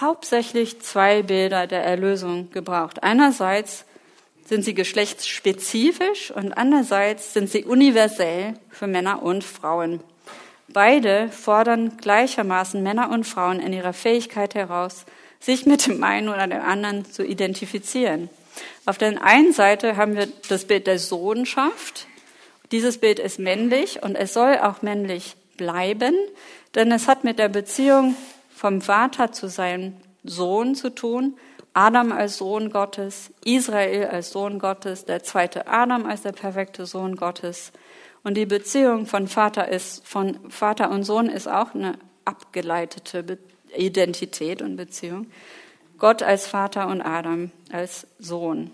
hauptsächlich 0.00 0.80
zwei 0.82 1.22
Bilder 1.22 1.66
der 1.66 1.84
Erlösung 1.84 2.50
gebraucht. 2.50 3.02
Einerseits 3.02 3.84
sind 4.48 4.64
sie 4.64 4.72
geschlechtsspezifisch 4.72 6.30
und 6.30 6.52
andererseits 6.54 7.34
sind 7.34 7.50
sie 7.50 7.64
universell 7.64 8.54
für 8.70 8.86
Männer 8.86 9.22
und 9.22 9.44
Frauen. 9.44 10.00
Beide 10.68 11.28
fordern 11.28 11.98
gleichermaßen 11.98 12.82
Männer 12.82 13.10
und 13.10 13.24
Frauen 13.24 13.60
in 13.60 13.74
ihrer 13.74 13.92
Fähigkeit 13.92 14.54
heraus, 14.54 15.04
sich 15.38 15.66
mit 15.66 15.86
dem 15.86 16.02
einen 16.02 16.30
oder 16.30 16.46
dem 16.46 16.62
anderen 16.62 17.04
zu 17.04 17.24
identifizieren. 17.24 18.30
Auf 18.86 18.96
der 18.96 19.22
einen 19.22 19.52
Seite 19.52 19.96
haben 19.96 20.16
wir 20.16 20.28
das 20.48 20.64
Bild 20.64 20.86
der 20.86 20.98
Sohnschaft. 20.98 22.06
Dieses 22.72 22.98
Bild 22.98 23.18
ist 23.18 23.38
männlich 23.38 24.02
und 24.02 24.16
es 24.16 24.32
soll 24.32 24.58
auch 24.58 24.80
männlich 24.82 25.36
bleiben, 25.56 26.14
denn 26.74 26.90
es 26.90 27.06
hat 27.06 27.22
mit 27.22 27.38
der 27.38 27.48
Beziehung 27.48 28.16
vom 28.54 28.80
Vater 28.80 29.30
zu 29.32 29.48
seinem 29.48 29.94
Sohn 30.24 30.74
zu 30.74 30.90
tun. 30.90 31.36
Adam 31.72 32.12
als 32.12 32.38
Sohn 32.38 32.70
Gottes, 32.70 33.32
Israel 33.44 34.08
als 34.08 34.30
Sohn 34.30 34.58
Gottes, 34.58 35.04
der 35.04 35.22
zweite 35.22 35.68
Adam 35.68 36.06
als 36.06 36.22
der 36.22 36.32
perfekte 36.32 36.86
Sohn 36.86 37.16
Gottes. 37.16 37.72
Und 38.24 38.34
die 38.34 38.46
Beziehung 38.46 39.06
von 39.06 39.28
Vater 39.28 39.68
ist, 39.68 40.06
von 40.06 40.50
Vater 40.50 40.90
und 40.90 41.04
Sohn 41.04 41.28
ist 41.28 41.48
auch 41.48 41.74
eine 41.74 41.98
abgeleitete 42.24 43.38
Identität 43.74 44.60
und 44.60 44.76
Beziehung. 44.76 45.26
Gott 45.98 46.22
als 46.22 46.46
Vater 46.46 46.88
und 46.88 47.00
Adam 47.00 47.50
als 47.72 48.06
Sohn. 48.18 48.70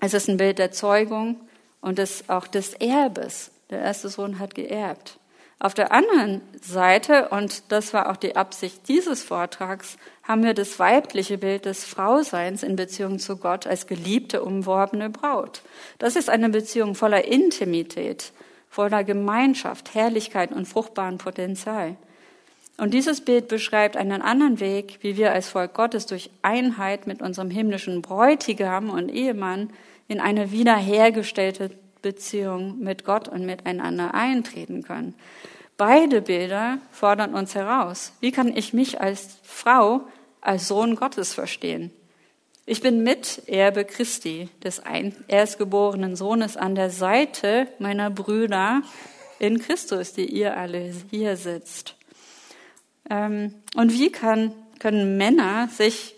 Es 0.00 0.14
ist 0.14 0.28
ein 0.28 0.38
Bild 0.38 0.58
der 0.58 0.72
Zeugung 0.72 1.40
und 1.80 1.98
des, 1.98 2.28
auch 2.28 2.46
des 2.46 2.74
Erbes. 2.74 3.50
Der 3.70 3.80
erste 3.80 4.08
Sohn 4.08 4.38
hat 4.38 4.54
geerbt. 4.54 5.19
Auf 5.62 5.74
der 5.74 5.92
anderen 5.92 6.40
Seite, 6.62 7.28
und 7.28 7.70
das 7.70 7.92
war 7.92 8.10
auch 8.10 8.16
die 8.16 8.34
Absicht 8.34 8.88
dieses 8.88 9.22
Vortrags, 9.22 9.98
haben 10.22 10.42
wir 10.42 10.54
das 10.54 10.78
weibliche 10.78 11.36
Bild 11.36 11.66
des 11.66 11.84
Frauseins 11.84 12.62
in 12.62 12.76
Beziehung 12.76 13.18
zu 13.18 13.36
Gott 13.36 13.66
als 13.66 13.86
geliebte, 13.86 14.42
umworbene 14.42 15.10
Braut. 15.10 15.60
Das 15.98 16.16
ist 16.16 16.30
eine 16.30 16.48
Beziehung 16.48 16.94
voller 16.94 17.26
Intimität, 17.26 18.32
voller 18.70 19.04
Gemeinschaft, 19.04 19.92
Herrlichkeit 19.94 20.50
und 20.50 20.66
fruchtbaren 20.66 21.18
Potenzial. 21.18 21.96
Und 22.78 22.94
dieses 22.94 23.20
Bild 23.20 23.48
beschreibt 23.48 23.98
einen 23.98 24.22
anderen 24.22 24.60
Weg, 24.60 25.00
wie 25.02 25.18
wir 25.18 25.30
als 25.30 25.50
Volk 25.50 25.74
Gottes 25.74 26.06
durch 26.06 26.30
Einheit 26.40 27.06
mit 27.06 27.20
unserem 27.20 27.50
himmlischen 27.50 28.00
Bräutigam 28.00 28.88
und 28.88 29.10
Ehemann 29.10 29.68
in 30.08 30.20
eine 30.20 30.52
wiederhergestellte 30.52 31.70
Beziehung 32.02 32.78
mit 32.78 33.04
Gott 33.04 33.28
und 33.28 33.46
miteinander 33.46 34.14
eintreten 34.14 34.82
können. 34.82 35.14
Beide 35.76 36.20
Bilder 36.20 36.78
fordern 36.90 37.34
uns 37.34 37.54
heraus. 37.54 38.12
Wie 38.20 38.32
kann 38.32 38.54
ich 38.54 38.72
mich 38.72 39.00
als 39.00 39.38
Frau, 39.42 40.02
als 40.40 40.68
Sohn 40.68 40.96
Gottes 40.96 41.32
verstehen? 41.32 41.90
Ich 42.66 42.82
bin 42.82 43.02
Miterbe 43.02 43.84
Christi, 43.84 44.48
des 44.62 44.82
erstgeborenen 45.26 46.16
Sohnes, 46.16 46.56
an 46.56 46.74
der 46.74 46.90
Seite 46.90 47.66
meiner 47.78 48.10
Brüder 48.10 48.82
in 49.38 49.58
Christus, 49.58 50.12
die 50.12 50.26
ihr 50.26 50.56
alle 50.56 50.92
hier 51.10 51.36
sitzt. 51.36 51.96
Ähm, 53.08 53.54
und 53.74 53.92
wie 53.92 54.12
kann, 54.12 54.52
können 54.78 55.16
Männer 55.16 55.68
sich 55.68 56.14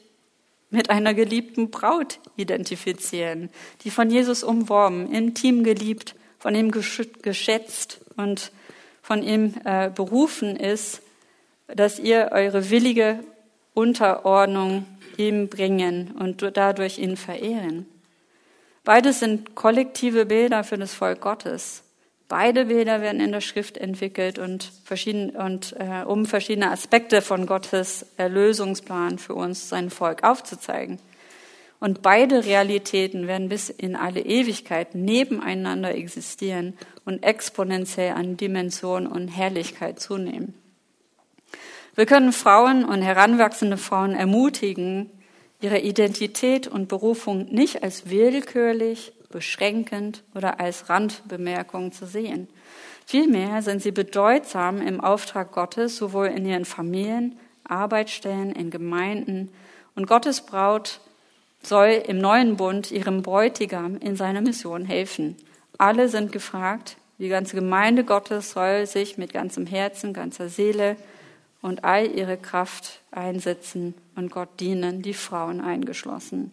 mit 0.73 0.91
einer 0.91 1.15
geliebten 1.15 1.71
Braut 1.71 2.19
identifizieren, 2.37 3.51
die 3.85 3.91
von 3.91 4.11
Jesus 4.11 4.43
umworben, 4.43 5.13
intim 5.13 5.65
geliebt, 5.65 6.15
von 6.39 6.55
ihm 6.55 6.71
geschätzt 6.71 8.01
und 8.17 8.51
von 9.03 9.23
ihm 9.23 9.55
äh, 9.65 9.91
berufen 9.91 10.57
ist, 10.57 11.03
dass 11.69 11.99
ihr 11.99 12.31
eure 12.33 12.71
willige 12.71 13.21
Unterordnung 13.75 14.87
ihm 15.17 15.49
bringen 15.49 16.13
und 16.19 16.45
dadurch 16.57 16.99
ihn 16.99 17.17
verehren. 17.17 17.87
Beides 18.85 19.21
sind 19.21 19.55
kollektive 19.55 20.27
Bilder 20.27 20.65
für 20.65 20.79
das 20.79 20.95
Volk 20.95 21.21
Gottes. 21.21 21.85
Beide 22.33 22.65
Bilder 22.65 23.03
werden 23.03 23.21
in 23.21 23.31
der 23.31 23.43
Schrift 23.43 23.77
entwickelt 23.77 24.39
und, 24.39 24.73
verschieden, 24.85 25.37
und 25.37 25.77
äh, 25.79 26.03
um 26.03 26.25
verschiedene 26.25 26.71
Aspekte 26.71 27.21
von 27.21 27.45
Gottes 27.45 28.07
Erlösungsplan 28.17 29.19
für 29.19 29.35
uns, 29.35 29.69
sein 29.69 29.91
Volk, 29.91 30.25
aufzuzeigen. 30.25 30.99
Und 31.79 32.01
beide 32.01 32.47
Realitäten 32.47 33.27
werden 33.27 33.51
bis 33.51 33.69
in 33.69 33.97
alle 33.97 34.21
Ewigkeit 34.21 34.95
nebeneinander 34.95 35.95
existieren 35.95 36.73
und 37.05 37.23
exponentiell 37.23 38.15
an 38.15 38.39
Dimension 38.39 39.07
und 39.07 39.29
Herrlichkeit 39.29 40.01
zunehmen. 40.01 40.55
Wir 41.95 42.07
können 42.07 42.33
Frauen 42.33 42.87
und 42.87 43.03
heranwachsende 43.03 43.77
Frauen 43.77 44.15
ermutigen, 44.15 45.11
ihre 45.61 45.81
Identität 45.81 46.67
und 46.67 46.89
Berufung 46.89 47.53
nicht 47.53 47.83
als 47.83 48.09
willkürlich, 48.09 49.13
beschränkend 49.33 50.23
oder 50.37 50.61
als 50.61 50.89
Randbemerkung 50.89 51.91
zu 51.91 52.07
sehen. 52.07 52.47
Vielmehr 53.07 53.63
sind 53.63 53.83
sie 53.83 53.91
bedeutsam 53.91 54.81
im 54.81 55.01
Auftrag 55.01 55.51
Gottes, 55.51 55.97
sowohl 55.97 56.29
in 56.29 56.47
ihren 56.47 56.65
Familien, 56.65 57.37
Arbeitsstellen, 57.65 58.53
in 58.53 58.71
Gemeinden. 58.71 59.51
Und 59.97 60.07
Gottes 60.07 60.43
Braut 60.43 61.01
soll 61.63 62.03
im 62.07 62.19
neuen 62.19 62.57
Bund 62.57 62.91
ihrem 62.91 63.23
Bräutigam 63.23 63.97
in 63.97 64.17
seiner 64.17 64.41
Mission 64.41 64.85
helfen. 64.85 65.37
Alle 65.79 66.09
sind 66.09 66.33
gefragt, 66.33 66.97
die 67.19 67.29
ganze 67.29 67.57
Gemeinde 67.57 68.05
Gottes 68.05 68.53
soll 68.53 68.87
sich 68.87 69.19
mit 69.19 69.33
ganzem 69.33 69.67
Herzen, 69.67 70.13
ganzer 70.13 70.49
Seele 70.49 70.97
und 71.61 71.85
all 71.85 72.07
ihre 72.07 72.37
Kraft 72.37 73.01
einsetzen 73.11 73.95
und 74.17 74.31
Gott 74.31 74.49
dienen, 74.59 75.03
die 75.03 75.15
Frauen 75.15 75.61
eingeschlossen. 75.61 76.51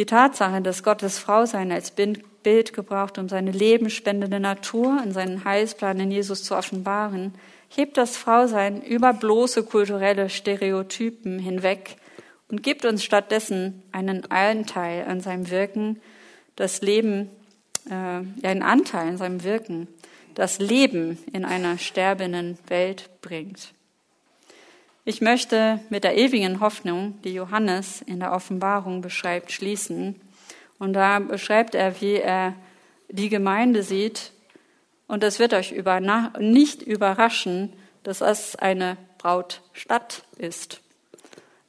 Die 0.00 0.06
Tatsache, 0.06 0.62
dass 0.62 0.82
Gottes 0.82 1.18
Frausein 1.18 1.70
als 1.70 1.90
Bild 1.90 2.72
gebraucht, 2.72 3.18
um 3.18 3.28
seine 3.28 3.50
lebenspendende 3.50 4.40
Natur 4.40 4.98
und 5.04 5.12
seinen 5.12 5.44
Heilsplan 5.44 6.00
in 6.00 6.10
Jesus 6.10 6.42
zu 6.42 6.56
offenbaren, 6.56 7.34
hebt 7.68 7.98
das 7.98 8.16
Frausein 8.16 8.80
über 8.80 9.12
bloße 9.12 9.62
kulturelle 9.62 10.30
Stereotypen 10.30 11.38
hinweg 11.38 11.96
und 12.48 12.62
gibt 12.62 12.86
uns 12.86 13.04
stattdessen 13.04 13.82
einen 13.92 14.24
Anteil 14.30 15.04
an 15.04 15.20
seinem 15.20 15.50
Wirken, 15.50 16.00
das 16.56 16.80
Leben, 16.80 17.28
äh, 17.90 17.92
einen 17.92 18.62
Anteil 18.62 19.06
an 19.06 19.18
seinem 19.18 19.44
Wirken, 19.44 19.86
das 20.34 20.60
Leben 20.60 21.18
in 21.30 21.44
einer 21.44 21.76
sterbenden 21.76 22.56
Welt 22.68 23.10
bringt. 23.20 23.74
Ich 25.06 25.22
möchte 25.22 25.80
mit 25.88 26.04
der 26.04 26.18
ewigen 26.18 26.60
Hoffnung, 26.60 27.18
die 27.22 27.32
Johannes 27.32 28.02
in 28.02 28.20
der 28.20 28.32
Offenbarung 28.32 29.00
beschreibt, 29.00 29.50
schließen. 29.50 30.20
Und 30.78 30.92
da 30.92 31.18
beschreibt 31.20 31.74
er, 31.74 32.02
wie 32.02 32.16
er 32.16 32.54
die 33.08 33.30
Gemeinde 33.30 33.82
sieht. 33.82 34.32
Und 35.08 35.24
es 35.24 35.38
wird 35.38 35.54
euch 35.54 35.72
über, 35.72 36.00
nicht 36.38 36.82
überraschen, 36.82 37.72
dass 38.02 38.20
es 38.20 38.56
eine 38.56 38.98
Brautstadt 39.16 40.22
ist. 40.36 40.82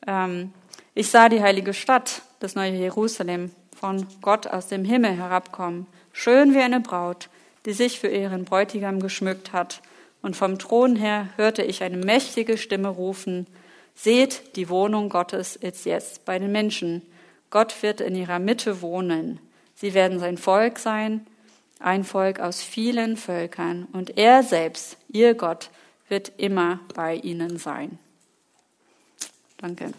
Ähm, 0.06 0.52
ich 0.94 1.10
sah 1.10 1.30
die 1.30 1.42
heilige 1.42 1.74
Stadt, 1.74 2.24
das 2.42 2.56
neue 2.56 2.74
Jerusalem, 2.74 3.52
von 3.80 4.06
Gott 4.22 4.46
aus 4.46 4.68
dem 4.68 4.84
Himmel 4.84 5.14
herabkommen, 5.14 5.88
schön 6.12 6.54
wie 6.54 6.60
eine 6.60 6.82
Braut, 6.82 7.30
die 7.66 7.74
sich 7.74 8.00
für 8.00 8.10
ihren 8.10 8.44
Bräutigam 8.44 9.00
geschmückt 9.00 9.54
hat 9.54 9.82
und 10.22 10.36
vom 10.36 10.60
Thron 10.60 10.96
her 10.96 11.30
hörte 11.36 11.64
ich 11.64 11.84
eine 11.84 11.98
mächtige 11.98 12.58
Stimme 12.58 12.90
rufen, 12.90 13.48
Seht, 13.94 14.56
die 14.56 14.70
Wohnung 14.70 15.10
Gottes 15.10 15.56
ist 15.56 15.86
jetzt 15.86 16.26
bei 16.26 16.40
den 16.40 16.52
Menschen. 16.52 17.02
Gott 17.50 17.84
wird 17.84 18.02
in 18.02 18.16
ihrer 18.16 18.40
Mitte 18.40 18.82
wohnen. 18.82 19.40
Sie 19.76 19.94
werden 19.94 20.20
sein 20.20 20.38
Volk 20.38 20.80
sein, 20.80 21.28
ein 21.80 22.04
Volk 22.04 22.40
aus 22.40 22.62
vielen 22.62 23.18
Völkern, 23.18 23.88
und 23.92 24.18
er 24.18 24.44
selbst, 24.44 24.98
ihr 25.08 25.34
Gott, 25.34 25.70
wird 26.08 26.32
immer 26.38 26.80
bei 26.96 27.16
ihnen 27.16 27.58
sein. 27.58 28.00
Danke. 29.58 29.92